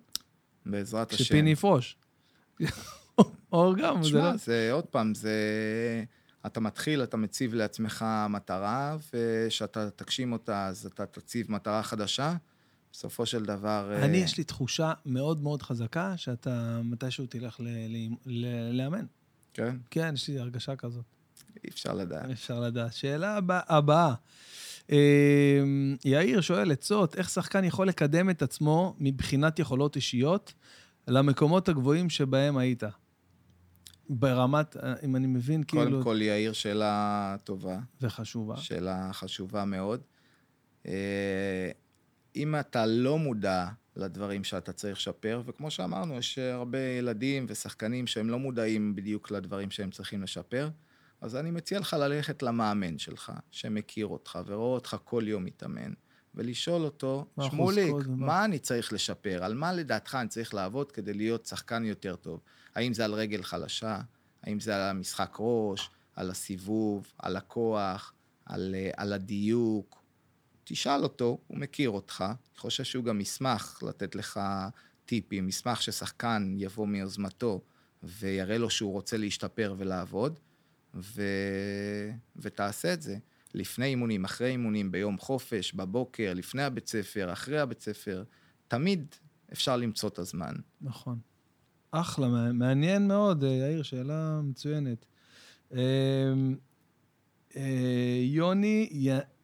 [0.65, 1.23] בעזרת השם.
[1.23, 1.95] שפיני יפרוש.
[3.51, 4.19] או גם, זה לא...
[4.19, 5.33] תשמע, זה עוד פעם, זה...
[6.45, 12.35] אתה מתחיל, אתה מציב לעצמך מטרה, וכשאתה תגשים אותה, אז אתה תציב מטרה חדשה.
[12.91, 13.91] בסופו של דבר...
[13.93, 17.59] אה, אני, יש לי תחושה מאוד מאוד חזקה שאתה מתישהו תלך
[18.71, 19.05] לאמן.
[19.53, 21.03] כן, כן, יש לי הרגשה כזאת.
[21.63, 22.29] אי אפשר לדעת.
[22.31, 22.93] אפשר לדעת.
[22.93, 24.13] שאלה הבא- הבאה.
[24.91, 24.97] אה,
[26.05, 30.53] יאיר שואל עצות, איך שחקן יכול לקדם את עצמו מבחינת יכולות אישיות
[31.07, 32.83] למקומות הגבוהים שבהם היית?
[34.09, 37.79] ברמת, אם אני מבין, כאילו, קודם כל, יאיר, שאלה טובה.
[38.01, 38.57] וחשובה.
[38.57, 40.01] שאלה חשובה מאוד.
[40.87, 41.71] אה,
[42.35, 48.29] אם אתה לא מודע לדברים שאתה צריך לשפר, וכמו שאמרנו, יש הרבה ילדים ושחקנים שהם
[48.29, 50.69] לא מודעים בדיוק לדברים שהם צריכים לשפר,
[51.21, 55.93] אז אני מציע לך ללכת למאמן שלך, שמכיר אותך ורואה אותך כל יום מתאמן,
[56.37, 59.43] ולשאול אותו, שמוליק, החוזקות ומה?" מה אני צריך לשפר?
[59.43, 62.39] על מה לדעתך אני צריך לעבוד כדי להיות שחקן יותר טוב?
[62.75, 64.01] האם זה על רגל חלשה?
[64.43, 65.89] האם זה על המשחק ראש?
[66.15, 67.13] על הסיבוב?
[67.17, 68.13] על הכוח?
[68.45, 70.03] על, אה, על הדיוק?
[70.63, 74.39] תשאל אותו, הוא מכיר אותך, אני חושב שהוא גם ישמח לתת לך
[75.05, 77.61] טיפים, ישמח ששחקן יבוא מיוזמתו
[78.03, 80.39] ויראה לו שהוא רוצה להשתפר ולעבוד,
[80.93, 81.21] ו...
[82.35, 83.17] ותעשה את זה.
[83.53, 88.23] לפני אימונים, אחרי אימונים, ביום חופש, בבוקר, לפני הבית ספר, אחרי הבית ספר,
[88.67, 89.15] תמיד
[89.53, 90.53] אפשר למצוא את הזמן.
[90.81, 91.19] נכון.
[91.91, 95.05] אחלה, מע- מעניין מאוד, אה, יאיר, שאלה מצוינת.
[95.73, 96.33] אה,
[97.55, 98.89] אה, יוני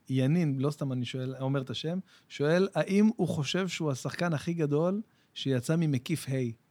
[0.10, 2.00] ינין, לא סתם אני שואל, אומר את השם,
[2.30, 5.02] שואל, האם הוא חושב שהוא השחקן הכי גדול
[5.34, 6.63] שיצא ממקיף ה'?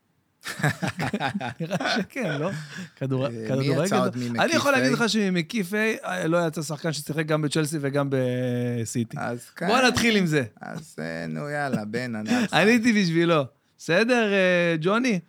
[1.60, 2.50] נראה שכן, לא?
[2.96, 3.84] כדור- אה, מי כדורגל.
[3.84, 4.94] יצא עוד ממקיף אני יכול להגיד A?
[4.94, 9.16] לך שממקיף A אה, לא יצא שחקן ששיחק גם בצ'לסי וגם בסיטי.
[9.20, 9.66] אז כן.
[9.66, 10.42] בוא נתחיל עם זה.
[10.60, 12.54] אז אה, נו, יאללה, בן, לך.
[12.54, 13.42] עניתי בשבילו.
[13.78, 14.32] בסדר,
[14.80, 15.20] ג'וני?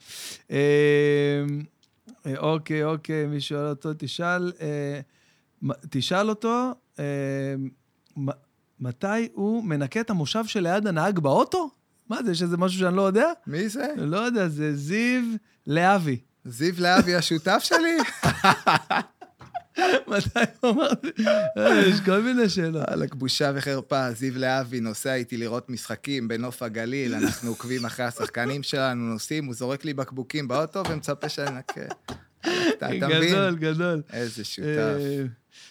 [2.38, 4.52] אוקיי, אוקיי, מי שואל אותו, תשאל,
[5.90, 6.72] תשאל אותו,
[8.80, 11.70] מתי הוא מנקה את המושב שליד הנהג באוטו?
[12.10, 13.28] מה זה, יש איזה משהו שאני לא יודע?
[13.48, 13.88] מי זה?
[13.98, 15.22] לא יודע, זה זיו
[15.68, 16.20] להבי.
[16.46, 17.98] זיו להבי השותף שלי?
[20.08, 20.90] מתי הוא אמר?
[21.58, 22.88] אה, יש כל מיני שאלות.
[22.88, 24.12] וואלכ, בושה וחרפה.
[24.12, 29.54] זיו להבי נוסע איתי לראות משחקים בנוף הגליל, אנחנו עוקבים אחרי השחקנים שלנו, נוסעים, הוא
[29.54, 31.82] זורק לי בקבוקים באוטו ומצפה שננקה.
[32.42, 33.34] אתה אתה מבין?
[33.34, 34.02] גדול, גדול.
[34.14, 34.98] איזה שותף.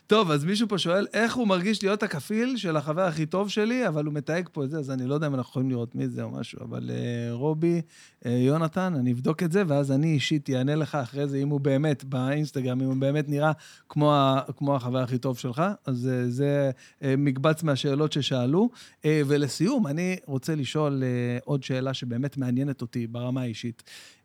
[0.06, 3.88] טוב, אז מישהו פה שואל, איך הוא מרגיש להיות הכפיל של החבר הכי טוב שלי,
[3.88, 6.08] אבל הוא מתייג פה את זה, אז אני לא יודע אם אנחנו יכולים לראות מי
[6.08, 7.80] זה או משהו, אבל אה, רובי,
[8.26, 11.60] אה, יונתן, אני אבדוק את זה, ואז אני אישית אענה לך אחרי זה, אם הוא
[11.60, 13.52] באמת, באינסטגרם, אם הוא באמת נראה
[13.88, 16.70] כמו, ה, כמו החבר הכי טוב שלך, אז אה, זה
[17.02, 18.70] אה, מקבץ מהשאלות ששאלו.
[19.04, 23.82] אה, ולסיום, אני רוצה לשאול אה, עוד שאלה שבאמת מעניינת אותי ברמה האישית.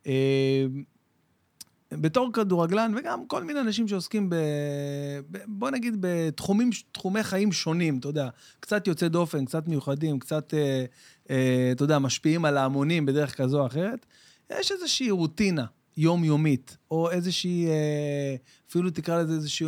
[0.07, 0.65] אה,
[1.93, 4.35] בתור כדורגלן, וגם כל מיני אנשים שעוסקים ב...
[5.31, 10.53] ב בוא נגיד בתחומים, תחומי חיים שונים, אתה יודע, קצת יוצא דופן, קצת מיוחדים, קצת,
[10.53, 10.85] אה,
[11.29, 14.05] אה, אתה יודע, משפיעים על ההמונים בדרך כזו או אחרת,
[14.51, 15.65] יש איזושהי רוטינה
[15.97, 18.35] יומיומית, או איזושהי, אה,
[18.69, 19.67] אפילו תקרא לזה איזושהי,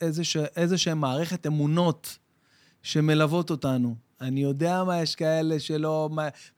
[0.00, 2.18] איזושהי, איזושהי מערכת אמונות
[2.82, 4.09] שמלוות אותנו.
[4.20, 6.10] אני יודע מה, יש כאלה שלא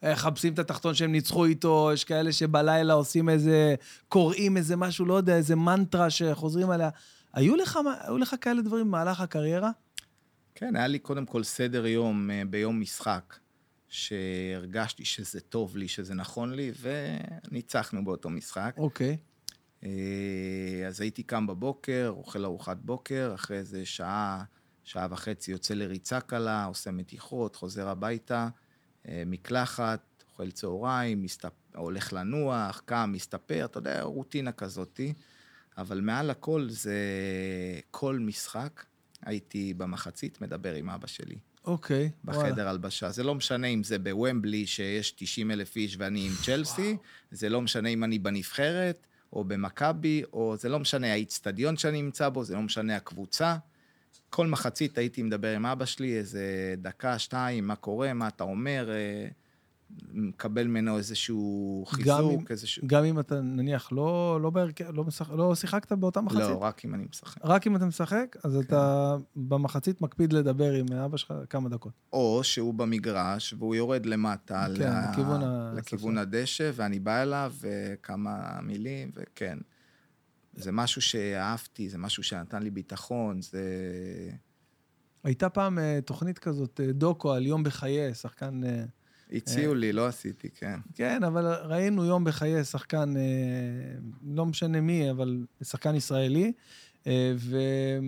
[0.02, 3.74] מחפשים את התחתון שהם ניצחו איתו, יש כאלה שבלילה עושים איזה,
[4.08, 6.90] קוראים איזה משהו, לא יודע, איזה מנטרה שחוזרים עליה.
[7.32, 9.70] היו לך, היו לך כאלה דברים במהלך הקריירה?
[10.54, 13.36] כן, היה לי קודם כל סדר יום אה, ביום משחק,
[13.88, 18.74] שהרגשתי שזה טוב לי, שזה נכון לי, וניצחנו באותו משחק.
[18.78, 19.16] אוקיי.
[19.84, 19.90] אה,
[20.88, 24.44] אז הייתי קם בבוקר, אוכל ארוחת בוקר, אחרי איזה שעה,
[24.92, 28.48] שעה וחצי יוצא לריצה קלה, עושה מתיחות, חוזר הביתה,
[29.08, 31.52] אה, מקלחת, אוכל צהריים, מסתפ...
[31.74, 35.12] הולך לנוח, קם, מסתפר, אתה יודע, רוטינה כזאתי.
[35.78, 37.00] אבל מעל הכל זה
[37.90, 38.84] כל משחק,
[39.22, 41.38] הייתי במחצית מדבר עם אבא שלי.
[41.64, 42.10] אוקיי.
[42.24, 42.38] וואלה.
[42.38, 43.10] בחדר הלבשה.
[43.10, 46.96] זה לא משנה אם זה בוומבלי, שיש 90 אלף איש ואני עם צ'לסי,
[47.30, 52.28] זה לא משנה אם אני בנבחרת, או במכבי, או זה לא משנה האיצטדיון שאני נמצא
[52.28, 53.56] בו, זה לא משנה הקבוצה.
[54.34, 56.44] כל מחצית הייתי מדבר עם אבא שלי איזה
[56.78, 59.28] דקה, שתיים, מה קורה, מה אתה אומר, אה,
[60.12, 62.82] מקבל ממנו איזשהו גם אם- חיזוק, איזשהו...
[62.86, 66.40] גם אם אתה נניח לא, לא, בהרכב, לא, משחק, לא שיחקת באותה מחצית?
[66.40, 67.40] לא, רק אם אני משחק.
[67.44, 71.92] רק אם אתה משחק, אז אתה במחצית מקפיד לדבר עם אבא שלך כמה דקות.
[72.12, 75.40] או שהוא במגרש והוא יורד למטה, כן, ל- לכיוון
[75.76, 79.58] לכיוון הדשא, ואני בא אליו, וכמה מילים, וכן.
[80.54, 83.62] זה משהו שאהבתי, זה משהו שנתן לי ביטחון, זה...
[85.24, 88.64] הייתה פעם אה, תוכנית כזאת, אה, דוקו על יום בחיי, שחקן...
[88.64, 88.84] אה,
[89.32, 90.80] הציעו לי, לא עשיתי, כן.
[90.94, 93.22] כן, אבל ראינו יום בחיי שחקן, אה,
[94.26, 96.52] לא משנה מי, אבל שחקן ישראלי.
[97.36, 97.98] ו-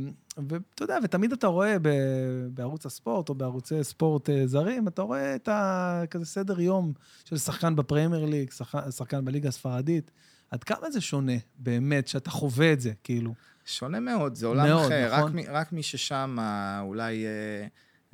[0.48, 5.48] ואתה יודע, ותמיד אתה רואה ב- בערוץ הספורט או בערוצי ספורט זרים, אתה רואה את
[5.48, 6.02] ה...
[6.10, 6.92] כזה סדר יום
[7.24, 10.10] של שחקן בפרמייר ליג, שחקן, שחקן בליגה הספרדית.
[10.54, 13.34] עד כמה זה שונה, באמת, שאתה חווה את זה, כאילו?
[13.66, 15.10] שונה מאוד, זה עולם מאוד, אחר.
[15.16, 15.28] נכון.
[15.28, 17.66] רק, מי- רק מי ששם, אה, אולי אה,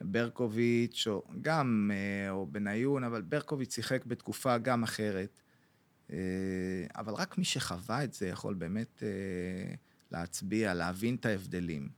[0.05, 5.41] ברקוביץ', או גם, אה, או בניון, אבל ברקוביץ' שיחק בתקופה גם אחרת.
[6.13, 6.17] אה,
[6.97, 9.75] אבל רק מי שחווה את זה יכול באמת אה,
[10.13, 11.89] להצביע, להבין את ההבדלים.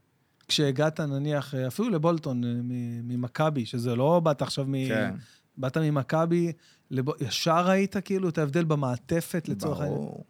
[0.49, 4.89] כשהגעת, נניח, אה, אפילו לבולטון, אה, מ- ממכבי, שזה לא באת עכשיו מ...
[4.89, 5.15] כן.
[5.57, 6.53] באת ממכבי,
[6.91, 7.05] לב...
[7.21, 9.99] ישר ראית כאילו את ההבדל במעטפת לצורך העניין?
[9.99, 10.25] ברור.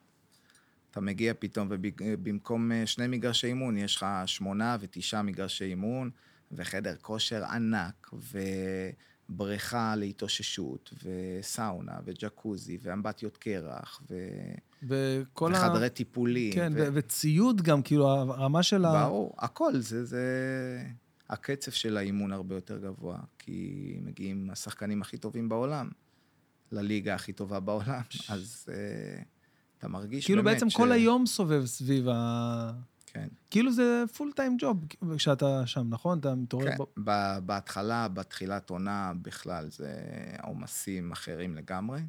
[0.92, 6.10] אתה מגיע פתאום, ובמקום אה, שני מגרשי אימון, יש לך שמונה ותשעה מגרשי אימון,
[6.52, 8.10] וחדר כושר ענק,
[9.28, 14.14] ובריכה להתאוששות, וסאונה, וג'קוזי, ואמבטיות קרח, ו...
[14.82, 16.52] וכל וחדרי טיפולים.
[16.52, 16.78] כן, ו...
[16.78, 16.88] ו...
[16.94, 19.04] וציוד גם, כאילו, הרמה של ה...
[19.04, 20.26] ברור, הכל זה, זה...
[21.30, 25.88] הקצב של האימון הרבה יותר גבוה, כי מגיעים השחקנים הכי טובים בעולם,
[26.72, 29.24] לליגה הכי טובה בעולם, אז uh,
[29.82, 30.76] אתה מרגיש כאילו באמת בעצם ש...
[30.76, 32.72] כל היום סובב סביב ה...
[33.06, 33.28] כן.
[33.50, 34.86] כאילו זה פול טיים ג'וב
[35.16, 36.18] כשאתה שם, נכון?
[36.18, 36.84] אתה מתעורר כן.
[37.04, 39.94] ב- בהתחלה, בתחילת עונה בכלל, זה
[40.42, 42.00] עומסים אחרים לגמרי.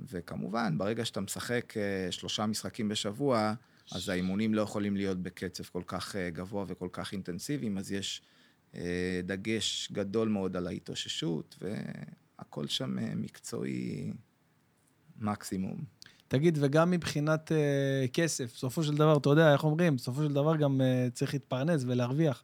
[0.00, 3.54] וכמובן, ברגע שאתה משחק אה, שלושה משחקים בשבוע,
[3.92, 8.22] אז האימונים לא יכולים להיות בקצב כל כך אה, גבוה וכל כך אינטנסיביים, אז יש
[8.74, 11.58] אה, דגש גדול מאוד על ההתאוששות,
[12.38, 14.12] והכל שם מקצועי
[15.18, 15.84] מקסימום.
[16.32, 20.56] תגיד, וגם מבחינת uh, כסף, בסופו של דבר, אתה יודע, איך אומרים, בסופו של דבר
[20.56, 22.42] גם uh, צריך להתפרנס ולהרוויח.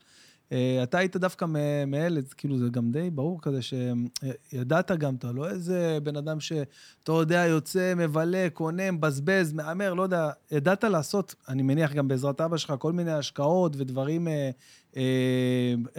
[0.48, 0.52] Uh,
[0.82, 1.46] אתה היית דווקא
[1.86, 7.12] מאלה, כאילו זה גם די ברור כזה, שידעת גם, אתה לא איזה בן אדם שאתה
[7.12, 12.56] יודע, יוצא, מבלה, קונה, מבזבז, מהמר, לא יודע, ידעת לעשות, אני מניח גם בעזרת אבא
[12.56, 14.98] שלך, כל מיני השקעות ודברים uh, uh,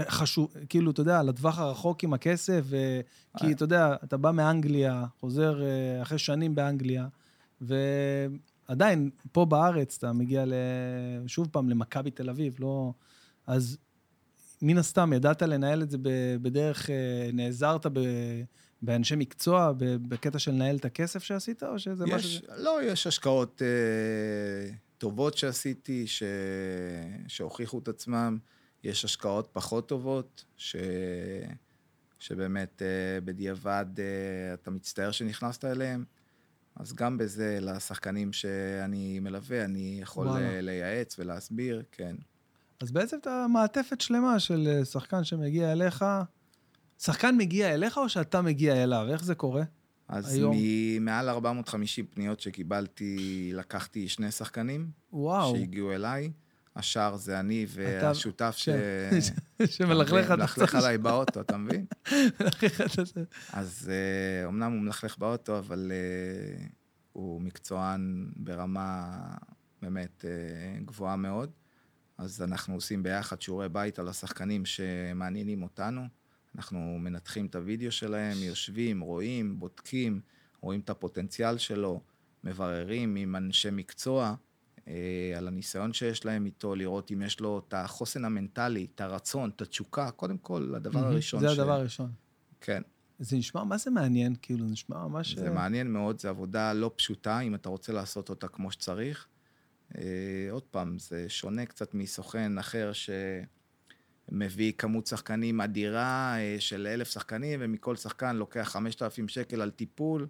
[0.09, 2.99] חשוב, כאילו, אתה יודע, לטווח הרחוק עם הכסף, ו...
[3.37, 7.07] כי אתה יודע, אתה בא מאנגליה, חוזר uh, אחרי שנים באנגליה,
[7.61, 10.45] ועדיין, פה בארץ אתה מגיע
[11.27, 12.93] שוב פעם למכבי תל אביב, לא...
[13.47, 13.77] אז
[14.61, 15.97] מן הסתם, ידעת לנהל את זה
[16.41, 17.85] בדרך, אה, נעזרת
[18.81, 22.47] באנשי מקצוע, בקטע של לנהל את הכסף שעשית, או שזה יש, משהו...
[22.57, 26.23] לא, יש השקעות אה, טובות שעשיתי, ש...
[27.27, 28.37] שהוכיחו את עצמם.
[28.83, 30.75] יש השקעות פחות טובות, ש...
[32.19, 36.03] שבאמת אה, בדיעבד אה, אתה מצטער שנכנסת אליהם.
[36.79, 40.61] אז גם בזה, לשחקנים שאני מלווה, אני יכול וואלה.
[40.61, 42.15] לייעץ ולהסביר, כן.
[42.81, 46.05] אז בעצם אתה מעטפת שלמה של אה, שחקן שמגיע אליך.
[46.99, 49.07] שחקן מגיע אליך או שאתה מגיע אליו?
[49.09, 49.63] איך זה קורה?
[50.07, 50.55] אז היום?
[51.01, 54.89] מעל 450 פניות שקיבלתי, לקחתי שני שחקנים.
[55.13, 55.55] וואו.
[55.55, 56.31] שהגיעו אליי.
[56.79, 58.69] השאר זה אני והשותף ש...
[59.65, 61.85] שמלכלך את מלכלך עליי באוטו, אתה מבין?
[63.53, 63.91] אז
[64.45, 66.65] אומנם אה, הוא מלכלך באוטו, אבל אה,
[67.13, 69.17] הוא מקצוען ברמה
[69.81, 70.25] באמת
[70.85, 71.51] גבוהה מאוד.
[72.17, 76.01] אז אנחנו עושים ביחד שיעורי בית על השחקנים שמעניינים אותנו.
[76.55, 80.21] אנחנו מנתחים את הוידאו שלהם, יושבים, רואים, בודקים,
[80.61, 82.01] רואים את הפוטנציאל שלו,
[82.43, 84.33] מבררים עם אנשי מקצוע אה,
[85.37, 89.61] על הניסיון שיש להם איתו, לראות אם יש לו את החוסן המנטלי, את הרצון, את
[89.61, 91.39] התשוקה, קודם כל, הדבר הראשון.
[91.39, 91.59] זה ש...
[91.59, 92.11] הדבר הראשון.
[92.61, 92.81] כן.
[93.19, 94.35] זה נשמע, מה זה מעניין?
[94.41, 95.35] כאילו, זה נשמע ממש...
[95.35, 99.27] זה מעניין מאוד, זו עבודה לא פשוטה, אם אתה רוצה לעשות אותה כמו שצריך.
[99.97, 100.01] אה,
[100.51, 102.91] עוד פעם, זה שונה קצת מסוכן אחר
[104.31, 110.27] שמביא כמות שחקנים אדירה אה, של אלף שחקנים, ומכל שחקן לוקח 5,000 שקל על טיפול,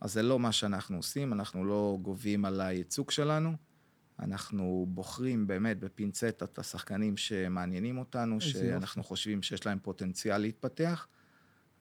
[0.00, 3.52] אז זה לא מה שאנחנו עושים, אנחנו לא גובים על הייצוג שלנו.
[4.20, 9.08] אנחנו בוחרים באמת בפינצטה את השחקנים שמעניינים אותנו, שאנחנו יופי.
[9.08, 11.08] חושבים שיש להם פוטנציאל להתפתח,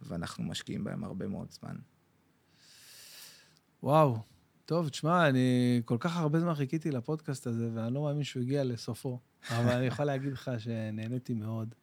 [0.01, 1.75] ואנחנו משקיעים בהם הרבה מאוד זמן.
[3.83, 4.17] וואו,
[4.65, 8.63] טוב, תשמע, אני כל כך הרבה זמן חיכיתי לפודקאסט הזה, ואני לא מאמין שהוא הגיע
[8.63, 9.19] לסופו.
[9.57, 11.75] אבל אני יכול להגיד לך שנהניתי מאוד,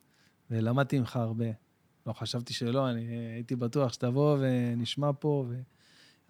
[0.51, 1.47] ולמדתי ממך הרבה.
[2.07, 3.05] לא חשבתי שלא, אני
[3.35, 5.45] הייתי בטוח שתבוא ונשמע פה.
[5.49, 5.61] ו...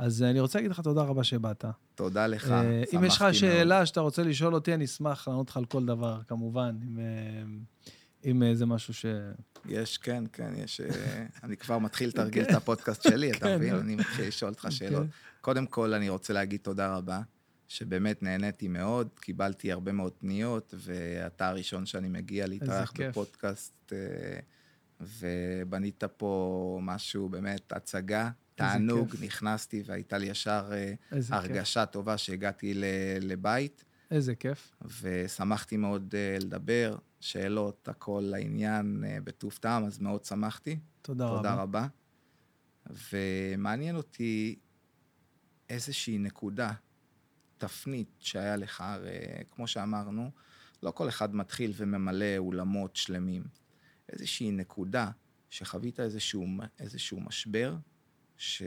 [0.03, 1.65] אז אני רוצה להגיד לך תודה רבה שבאת.
[1.95, 2.85] תודה לך, שמחתי מאוד.
[2.95, 6.21] אם יש לך שאלה שאתה רוצה לשאול אותי, אני אשמח לענות לך על כל דבר,
[6.29, 6.77] כמובן.
[6.83, 6.99] אם...
[8.25, 9.07] אם זה משהו ש...
[9.67, 10.81] יש, כן, כן, יש...
[10.81, 13.75] אה, אני כבר מתחיל לתרגל את הפודקאסט שלי, אתה כן, מבין?
[13.75, 14.77] אני מתחיל לשאול אותך אוקיי.
[14.77, 15.07] שאלות.
[15.41, 17.21] קודם כל, אני רוצה להגיד תודה רבה,
[17.69, 24.39] שבאמת נהניתי מאוד, קיבלתי הרבה מאוד פניות, ואתה הראשון שאני מגיע להתארח בפודקאסט, אה,
[25.01, 30.95] ובנית פה משהו, באמת, הצגה, תענוג, נכנסתי והייתה לי ישר אה,
[31.31, 32.75] הרגשה טובה שהגעתי
[33.21, 33.85] לבית.
[34.11, 34.77] איזה כיף.
[35.03, 36.97] ושמחתי מאוד לדבר.
[37.21, 40.79] שאלות, הכל לעניין אה, בטוב טעם, אז מאוד שמחתי.
[41.03, 41.37] תודה, רבה.
[41.37, 41.87] תודה רבה.
[43.13, 44.59] ומעניין אותי
[45.69, 46.73] איזושהי נקודה,
[47.59, 49.19] תפנית שהיה לך, הרי
[49.51, 50.31] כמו שאמרנו,
[50.83, 53.43] לא כל אחד מתחיל וממלא אולמות שלמים.
[54.09, 55.11] איזושהי נקודה
[55.51, 56.47] שחווית איזשהו,
[56.79, 57.77] איזשהו משבר,
[58.43, 58.63] ש...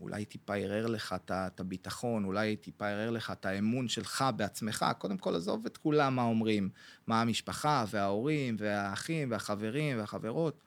[0.00, 4.86] אולי טיפה ערער לך את הביטחון, אולי טיפה ערער לך את האמון שלך בעצמך.
[4.98, 6.70] קודם כל, עזוב את כולם מה אומרים,
[7.06, 10.62] מה המשפחה וההורים והאחים והחברים והחברות.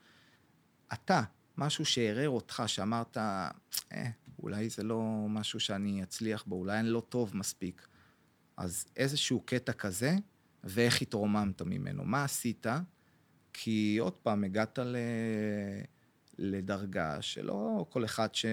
[0.94, 1.22] אתה,
[1.58, 4.10] משהו שערער אותך, שאמרת, אה,
[4.44, 7.88] אולי זה לא משהו שאני אצליח בו, אולי אני לא טוב מספיק.
[8.58, 10.16] אז איזשהו קטע כזה,
[10.64, 12.06] ואיך התרוממת ממנו.
[12.06, 12.66] מה עשית?
[13.54, 14.96] כי עוד פעם, הגעת ל...
[16.38, 18.46] לדרגה שלא כל אחד ש...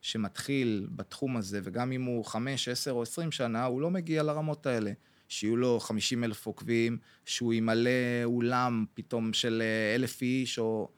[0.00, 4.66] שמתחיל בתחום הזה, וגם אם הוא 5, 10 או 20 שנה, הוא לא מגיע לרמות
[4.66, 4.92] האלה.
[5.28, 7.90] שיהיו לו 50 אלף עוקבים, שהוא ימלא
[8.24, 10.88] אולם פתאום של אה, אלף איש, או...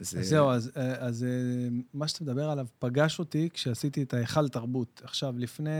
[0.00, 0.22] זה...
[0.22, 5.00] זהו, אז, אה, אז אה, מה שאתה מדבר עליו פגש אותי כשעשיתי את ההיכל תרבות.
[5.04, 5.70] עכשיו, לפני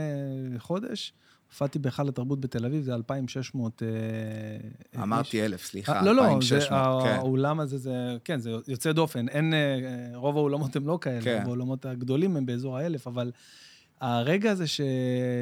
[0.57, 1.13] חודש,
[1.55, 3.83] הופעתי בהיכל התרבות בתל אביב, זה 2,600
[4.93, 5.01] איש.
[5.01, 6.71] אמרתי אלף, סליחה, 2,600.
[6.71, 7.15] לא, לא, כן.
[7.15, 9.29] האולם הזה, זה, כן, זה יוצא דופן.
[9.29, 9.53] אין,
[10.15, 11.43] רוב האולמות הם לא כאלה, כן.
[11.45, 13.31] האולמות הגדולים הם באזור האלף, אבל
[14.01, 14.81] הרגע הזה ש,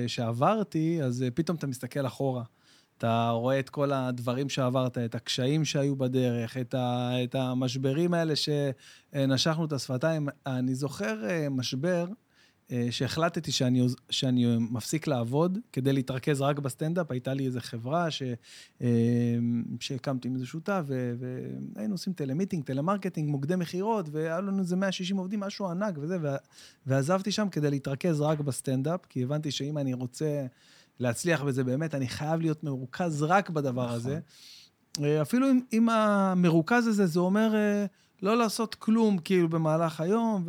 [0.07, 2.44] שעברתי, אז פתאום אתה מסתכל אחורה.
[2.98, 8.34] אתה רואה את כל הדברים שעברת, את הקשיים שהיו בדרך, את, ה, את המשברים האלה
[8.35, 10.27] שנשכנו את השפתיים.
[10.45, 11.22] אני זוכר
[11.52, 12.14] משבר אה,
[12.91, 17.11] שהחלטתי שאני, שאני מפסיק לעבוד כדי להתרכז רק בסטנדאפ.
[17.11, 18.23] הייתה לי איזו חברה ש,
[18.81, 18.88] אה,
[19.80, 20.84] שהקמתי עם איזה שותף,
[21.76, 26.18] והיינו עושים telemeeting, טלמרקטינג, מוקדי מכירות, והיה לנו איזה 160 עובדים, משהו ענק וזה,
[26.85, 30.45] ועזבתי שם כדי להתרכז רק בסטנדאפ, כי הבנתי שאם אני רוצה
[30.99, 33.95] להצליח בזה באמת, אני חייב להיות מרוכז רק בדבר נכון.
[33.95, 34.19] הזה.
[35.03, 37.85] אה, אפילו אם, אם המרוכז הזה, זה אומר אה,
[38.22, 40.45] לא לעשות כלום כאילו במהלך היום,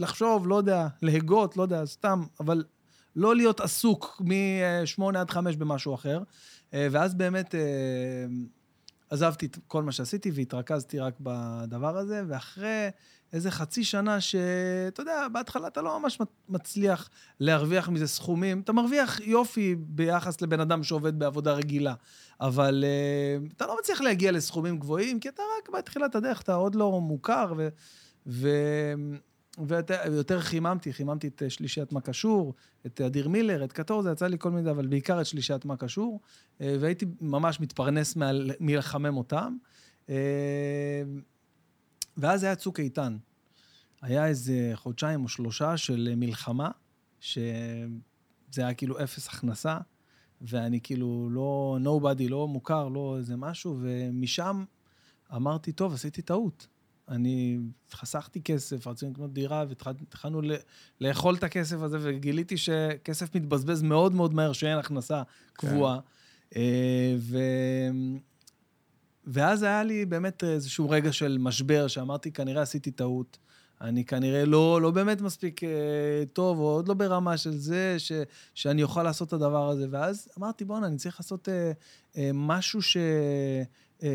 [0.00, 2.64] ולחשוב, לא יודע, להגות, לא יודע, סתם, אבל
[3.16, 6.22] לא להיות עסוק מ-8 עד 5 במשהו אחר.
[6.74, 7.60] אה, ואז באמת אה,
[9.10, 12.88] עזבתי את כל מה שעשיתי והתרכזתי רק בדבר הזה, ואחרי
[13.32, 16.18] איזה חצי שנה שאתה יודע, בהתחלה אתה לא ממש
[16.48, 17.10] מצליח
[17.40, 18.60] להרוויח מזה סכומים.
[18.60, 21.94] אתה מרוויח יופי ביחס לבן אדם שעובד בעבודה רגילה,
[22.40, 26.74] אבל uh, אתה לא מצליח להגיע לסכומים גבוהים, כי אתה רק בתחילת הדרך, אתה עוד
[26.74, 27.52] לא מוכר.
[28.26, 28.48] ו...
[29.58, 32.54] ויותר חיממתי, חיממתי את אה, שלישיית מה קשור,
[32.86, 35.76] את אדיר מילר, את קטור, זה יצא לי כל מיני, אבל בעיקר את שלישיית מה
[35.76, 36.20] קשור,
[36.60, 38.14] אה, והייתי ממש מתפרנס
[38.60, 39.56] מלחמם אותם.
[40.08, 41.02] אה,
[42.16, 43.16] ואז היה צוק איתן.
[44.02, 46.70] היה איזה חודשיים או שלושה של מלחמה,
[47.20, 47.40] שזה
[48.56, 49.78] היה כאילו אפס הכנסה,
[50.40, 54.64] ואני כאילו לא nobody, לא מוכר, לא איזה משהו, ומשם
[55.34, 56.66] אמרתי, טוב, עשיתי טעות.
[57.10, 57.58] אני
[57.92, 60.40] חסכתי כסף, רצינו לקנות דירה, והתחלנו
[61.00, 65.22] לאכול את הכסף הזה, וגיליתי שכסף מתבזבז מאוד מאוד מהר, שאין הכנסה
[65.52, 65.98] קבועה.
[66.50, 66.60] כן.
[67.18, 67.38] ו...
[69.24, 73.38] ואז היה לי באמת איזשהו רגע של משבר, שאמרתי, כנראה עשיתי טעות.
[73.80, 75.68] אני כנראה לא, לא באמת מספיק אה,
[76.32, 78.12] טוב, או עוד לא ברמה של זה, ש,
[78.54, 79.86] שאני אוכל לעשות את הדבר הזה.
[79.90, 81.72] ואז אמרתי, בואנה, אני צריך לעשות אה,
[82.16, 82.96] אה, משהו ש,
[84.02, 84.08] אה,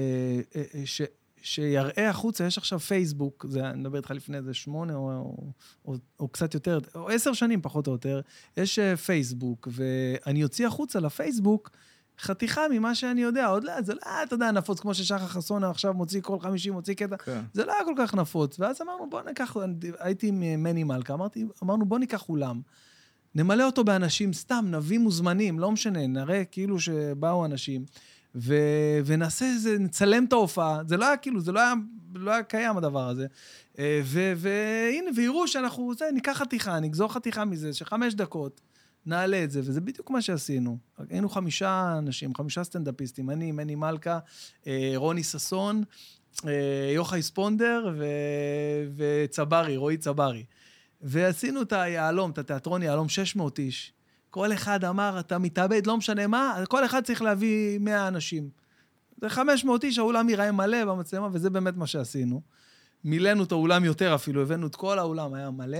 [0.55, 1.01] אה, ש,
[1.45, 2.45] שיראה החוצה.
[2.45, 5.51] יש עכשיו פייסבוק, זה, אני מדבר איתך לפני איזה שמונה או, או,
[5.85, 8.21] או, או קצת יותר, או עשר שנים פחות או יותר,
[8.57, 11.71] יש אה, פייסבוק, ואני אוציא החוצה לפייסבוק,
[12.19, 15.63] חתיכה ממה שאני יודע, עוד לא, זה לא היה, אתה יודע, נפוץ, כמו ששחר חסון
[15.63, 17.41] עכשיו מוציא כל חמישי, מוציא קטע, כן.
[17.53, 18.59] זה לא היה כל כך נפוץ.
[18.59, 19.55] ואז אמרנו, בוא ניקח,
[19.99, 22.61] הייתי עם מני מלכה, אמרתי, אמרנו, בוא ניקח אולם,
[23.35, 27.85] נמלא אותו באנשים סתם, נביא מוזמנים, לא משנה, נראה כאילו שבאו אנשים,
[28.35, 28.55] ו,
[29.05, 31.73] ונעשה איזה, נצלם את ההופעה, זה לא היה כאילו, זה לא היה,
[32.15, 33.27] לא היה קיים הדבר הזה.
[34.35, 38.61] והנה, ויראו שאנחנו, זה, ניקח חתיכה, נגזור חתיכה מזה, שחמש דקות.
[39.05, 40.77] נעלה את זה, וזה בדיוק מה שעשינו.
[41.09, 44.19] היינו חמישה אנשים, חמישה סטנדאפיסטים, אני, מני מלכה,
[44.95, 45.83] רוני ששון,
[46.93, 48.05] יוחאי ספונדר ו...
[48.95, 50.43] וצברי, רועי צברי.
[51.01, 53.93] ועשינו את היהלום, את התיאטרון יהלום, 600 איש.
[54.35, 58.49] כל אחד אמר, אתה מתאבד, לא משנה מה, כל אחד צריך להביא 100 אנשים.
[59.21, 62.41] זה 500 איש, האולם ייראה מלא במצלמה, וזה באמת מה שעשינו.
[63.03, 65.79] מילאנו את האולם יותר אפילו, הבאנו את כל האולם, היה מלא.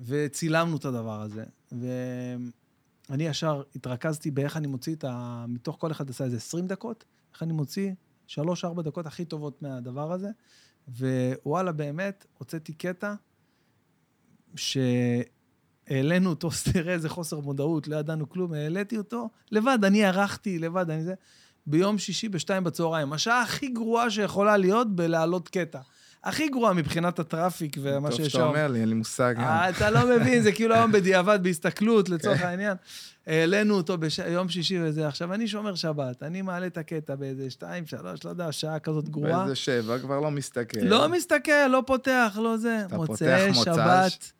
[0.00, 1.44] וצילמנו את הדבר הזה.
[1.72, 5.44] ואני ישר התרכזתי באיך אני מוציא את ה...
[5.48, 7.92] מתוך כל אחד עשה איזה 20 דקות, איך אני מוציא
[8.28, 8.36] 3-4
[8.84, 10.28] דקות הכי טובות מהדבר הזה.
[10.88, 13.14] ווואלה, באמת, הוצאתי קטע
[15.88, 20.90] שהעלינו אותו, תראה איזה חוסר מודעות, לא ידענו כלום, העליתי אותו לבד, אני ערכתי לבד,
[20.90, 21.14] אני זה,
[21.66, 25.78] ביום שישי בשתיים בצהריים, השעה הכי גרועה שיכולה להיות בלהעלות קטע.
[26.24, 28.22] הכי גרועה מבחינת הטראפיק ומה שיש שם.
[28.22, 29.34] טוב שאתה אומר לי, אין לי מושג.
[29.38, 32.76] אתה לא מבין, זה כאילו היום בדיעבד, בהסתכלות, לצורך העניין.
[33.26, 35.08] העלינו אותו ביום שישי וזה.
[35.08, 39.08] עכשיו, אני שומר שבת, אני מעלה את הקטע באיזה שתיים, שלוש, לא יודע, שעה כזאת
[39.08, 39.38] גרועה.
[39.38, 40.80] באיזה שבע, כבר לא מסתכל.
[40.80, 42.82] לא מסתכל, לא פותח, לא זה.
[42.86, 44.32] אתה מוצאי פותח שבת.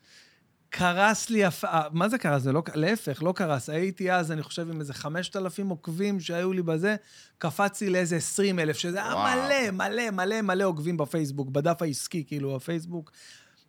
[0.77, 1.65] קרס לי, הפ...
[1.93, 2.43] מה זה קרס?
[2.43, 3.69] זה לא, להפך, לא קרס.
[3.71, 6.97] הייתי אז, אני חושב, עם איזה 5,000 עוקבים שהיו לי בזה,
[7.39, 12.57] קפצתי לאיזה 20 אלף, שזה היה מלא, מלא, מלא, מלא עוקבים בפייסבוק, בדף העסקי, כאילו,
[12.57, 13.11] הפייסבוק.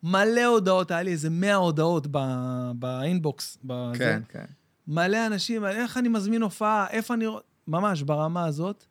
[0.03, 2.17] מלא הודעות, היה לי איזה 100 הודעות ב...
[2.75, 3.57] באינבוקס.
[3.63, 3.97] בזה.
[3.97, 4.45] כן, כן.
[4.87, 7.25] מלא אנשים, איך אני מזמין הופעה, איפה אני...
[7.67, 8.85] ממש, ברמה הזאת.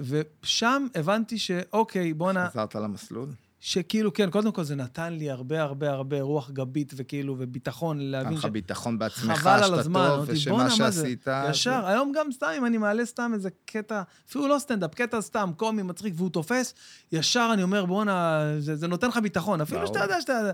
[0.00, 2.50] ושם הבנתי שאוקיי, בואנה...
[2.50, 3.28] חזרת למסלול?
[3.66, 8.32] שכאילו, כן, קודם כל זה נתן לי הרבה הרבה הרבה רוח גבית וכאילו, וביטחון להבין
[8.32, 8.38] ש...
[8.38, 11.28] נתן לך ביטחון בעצמך, על הזמן, טוב, ושמה שעשית...
[11.50, 11.88] ישר, זה...
[11.88, 15.82] היום גם סתם, אם אני מעלה סתם איזה קטע, אפילו לא סטנדאפ, קטע סתם, קומי,
[15.82, 16.74] מצחיק, והוא תופס,
[17.12, 20.50] ישר אני אומר, בואנה, זה, זה נותן לך ביטחון, אפילו שאתה יודע שאתה...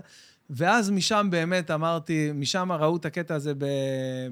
[0.53, 3.53] ואז משם באמת אמרתי, משם ראו את הקטע הזה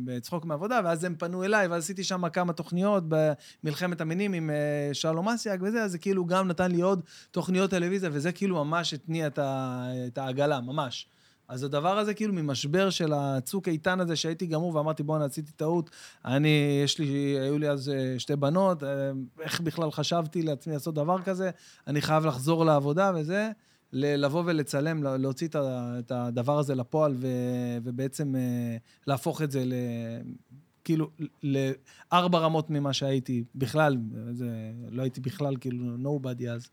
[0.05, 4.49] בצחוק מעבודה, ואז הם פנו אליי, ואז עשיתי שם כמה תוכניות במלחמת המינים עם
[4.93, 7.01] שלום אסיאג וזה, אז זה כאילו גם נתן לי עוד
[7.31, 11.07] תוכניות טלוויזיה, וזה כאילו ממש התניע את העגלה, ממש.
[11.47, 15.89] אז הדבר הזה כאילו ממשבר של הצוק איתן הזה, שהייתי גמור ואמרתי, בואנה, עשיתי טעות.
[16.25, 17.05] אני, יש לי,
[17.41, 18.83] היו לי אז שתי בנות,
[19.41, 21.49] איך בכלל חשבתי לעצמי לעשות דבר כזה,
[21.87, 23.49] אני חייב לחזור לעבודה וזה.
[23.93, 29.73] לבוא ולצלם, לה- להוציא את הדבר הזה לפועל, ו- ובעצם אה, להפוך את זה ל...
[30.83, 31.09] כאילו,
[31.43, 33.97] לארבע רמות ממה שהייתי בכלל,
[34.31, 34.49] זה,
[34.91, 36.69] לא הייתי בכלל כאילו nobody אז.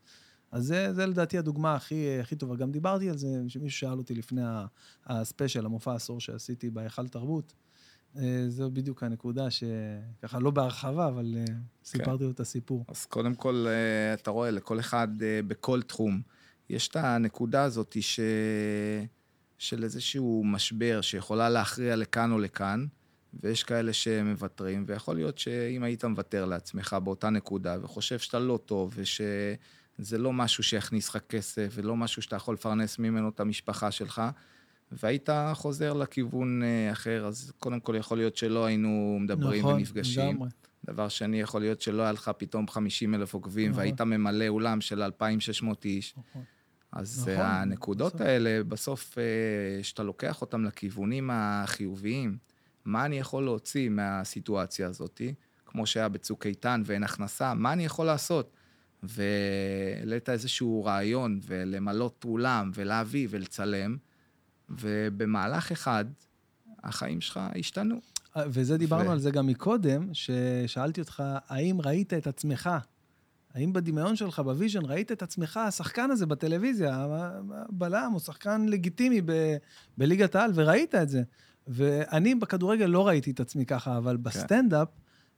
[0.51, 2.55] אז זה, זה לדעתי הדוגמה הכי, הכי טובה.
[2.55, 4.41] גם דיברתי על זה, שמישהו שאל אותי לפני
[5.05, 7.53] הספיישל, המופע העשור שעשיתי בהיכל תרבות.
[8.17, 11.45] אה, זו בדיוק הנקודה שככה, לא בהרחבה, אבל אה,
[11.85, 12.85] סיפרתי לו את הסיפור.
[12.87, 13.65] אז קודם כל,
[14.13, 15.07] אתה רואה, לכל אחד
[15.47, 16.21] בכל תחום,
[16.69, 18.19] יש את הנקודה הזאת ש...
[19.57, 22.85] של איזשהו משבר שיכולה להכריע לכאן או לכאן,
[23.43, 28.93] ויש כאלה שמוותרים, ויכול להיות שאם היית מוותר לעצמך באותה נקודה, וחושב שאתה לא טוב,
[28.95, 34.21] ושזה לא משהו שיכניס לך כסף, ולא משהו שאתה יכול לפרנס ממנו את המשפחה שלך,
[34.91, 40.29] והיית חוזר לכיוון אה, אחר, אז קודם כל יכול להיות שלא היינו מדברים נכון, ונפגשים.
[40.29, 40.49] לגמרי.
[40.85, 43.79] דבר שני, יכול להיות שלא היה לך פתאום 50 אלף עוקבים, נכון.
[43.79, 46.15] והיית ממלא אולם של 2,600 איש.
[46.17, 46.43] נכון.
[46.97, 48.27] אז נכון, נכון, הנקודות בסוף.
[48.27, 52.37] האלה, בסוף, אה, שאתה לוקח אותן לכיוונים החיוביים,
[52.85, 55.21] מה אני יכול להוציא מהסיטואציה הזאת,
[55.65, 58.51] כמו שהיה בצוק איתן ואין הכנסה, מה אני יכול לעשות?
[59.03, 63.97] והעלית איזשהו רעיון, ולמלות אולם, ולהביא ולצלם,
[64.69, 66.05] ובמהלך אחד,
[66.83, 67.95] החיים שלך השתנו.
[68.37, 72.69] אה, וזה דיברנו ו- על זה גם מקודם, ששאלתי אותך, האם ראית את עצמך?
[73.53, 77.07] האם בדמיון שלך, ב vision, ראית את עצמך, השחקן הזה בטלוויזיה,
[77.53, 79.57] הבלם, הוא שחקן לגיטימי ב-
[79.97, 81.23] בליגת העל, וראית את זה.
[81.67, 84.87] ואני בכדורגל לא ראיתי את עצמי ככה, אבל בסטנדאפ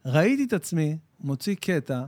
[0.05, 2.03] ראיתי את עצמי מוציא קטע,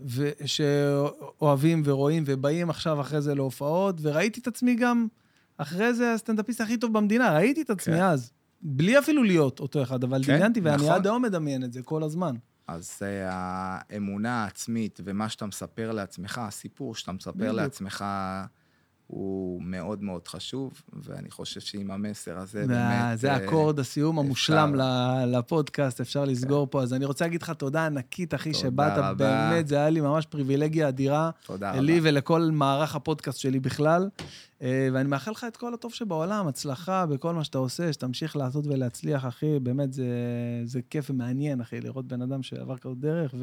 [0.00, 5.06] ו- שאוהבים ורואים ובאים עכשיו אחרי זה להופעות, וראיתי את עצמי גם
[5.58, 8.02] אחרי זה הסטנדאפיסט הכי טוב במדינה, ראיתי את עצמי כן.
[8.02, 8.32] אז.
[8.62, 10.90] בלי אפילו להיות אותו אחד, אבל כן, דמיינתי, ואני נכון.
[10.90, 12.34] עד היום מדמיין את זה כל הזמן.
[12.68, 13.28] אז אה,
[13.90, 17.52] האמונה העצמית ומה שאתה מספר לעצמך, הסיפור שאתה מספר.
[17.52, 18.04] לעצמך,
[19.06, 23.18] הוא מאוד מאוד חשוב, ואני חושב שעם המסר הזה וה- באמת...
[23.18, 24.74] זה אה, אקורד הסיום המושלם
[25.26, 26.82] לפודקאסט, אפשר לסגור פה.
[26.82, 29.14] אז אני רוצה להגיד לך תודה ענקית, אחי, תודה שבאת, רבה.
[29.14, 31.30] באמת, זה היה לי ממש פריבילגיה אדירה.
[31.46, 31.80] תודה רבה.
[31.80, 34.08] לי ולכל מערך הפודקאסט שלי בכלל.
[34.62, 38.66] אה, ואני מאחל לך את כל הטוב שבעולם, הצלחה בכל מה שאתה עושה, שתמשיך לעשות
[38.66, 39.58] ולהצליח, אחי.
[39.58, 40.06] באמת, זה,
[40.64, 43.34] זה כיף ומעניין, אחי, לראות בן אדם שעבר כזאת דרך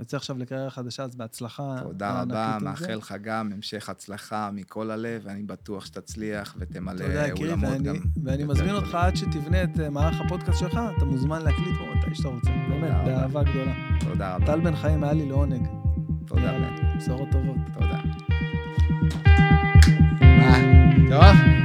[0.00, 2.58] ויוצא עכשיו לקריירה חדשה, אז בהצלחה תודה רבה.
[2.62, 7.04] מאחל לך גם המשך הצלחה מכל הלב, ואני בטוח שתצליח ותמלא
[7.38, 7.96] אולמות ואני, גם.
[8.24, 8.94] ואני מזמין אותך.
[8.94, 12.50] עד שתבנה את אה, מערך הפודקאסט שלך, אתה מוזמן להקליט פה מתי שאתה רוצה.
[12.68, 13.04] באמת, רבה.
[13.04, 13.74] באהבה גדולה.
[14.00, 14.46] תודה רבה.
[14.46, 15.68] טל בן חיים, היה לי לעונג.
[16.26, 16.96] תודה רבה.
[16.96, 17.56] בשורות טובות.
[17.74, 18.00] תודה.
[20.20, 20.58] מה?
[21.10, 21.59] טוב?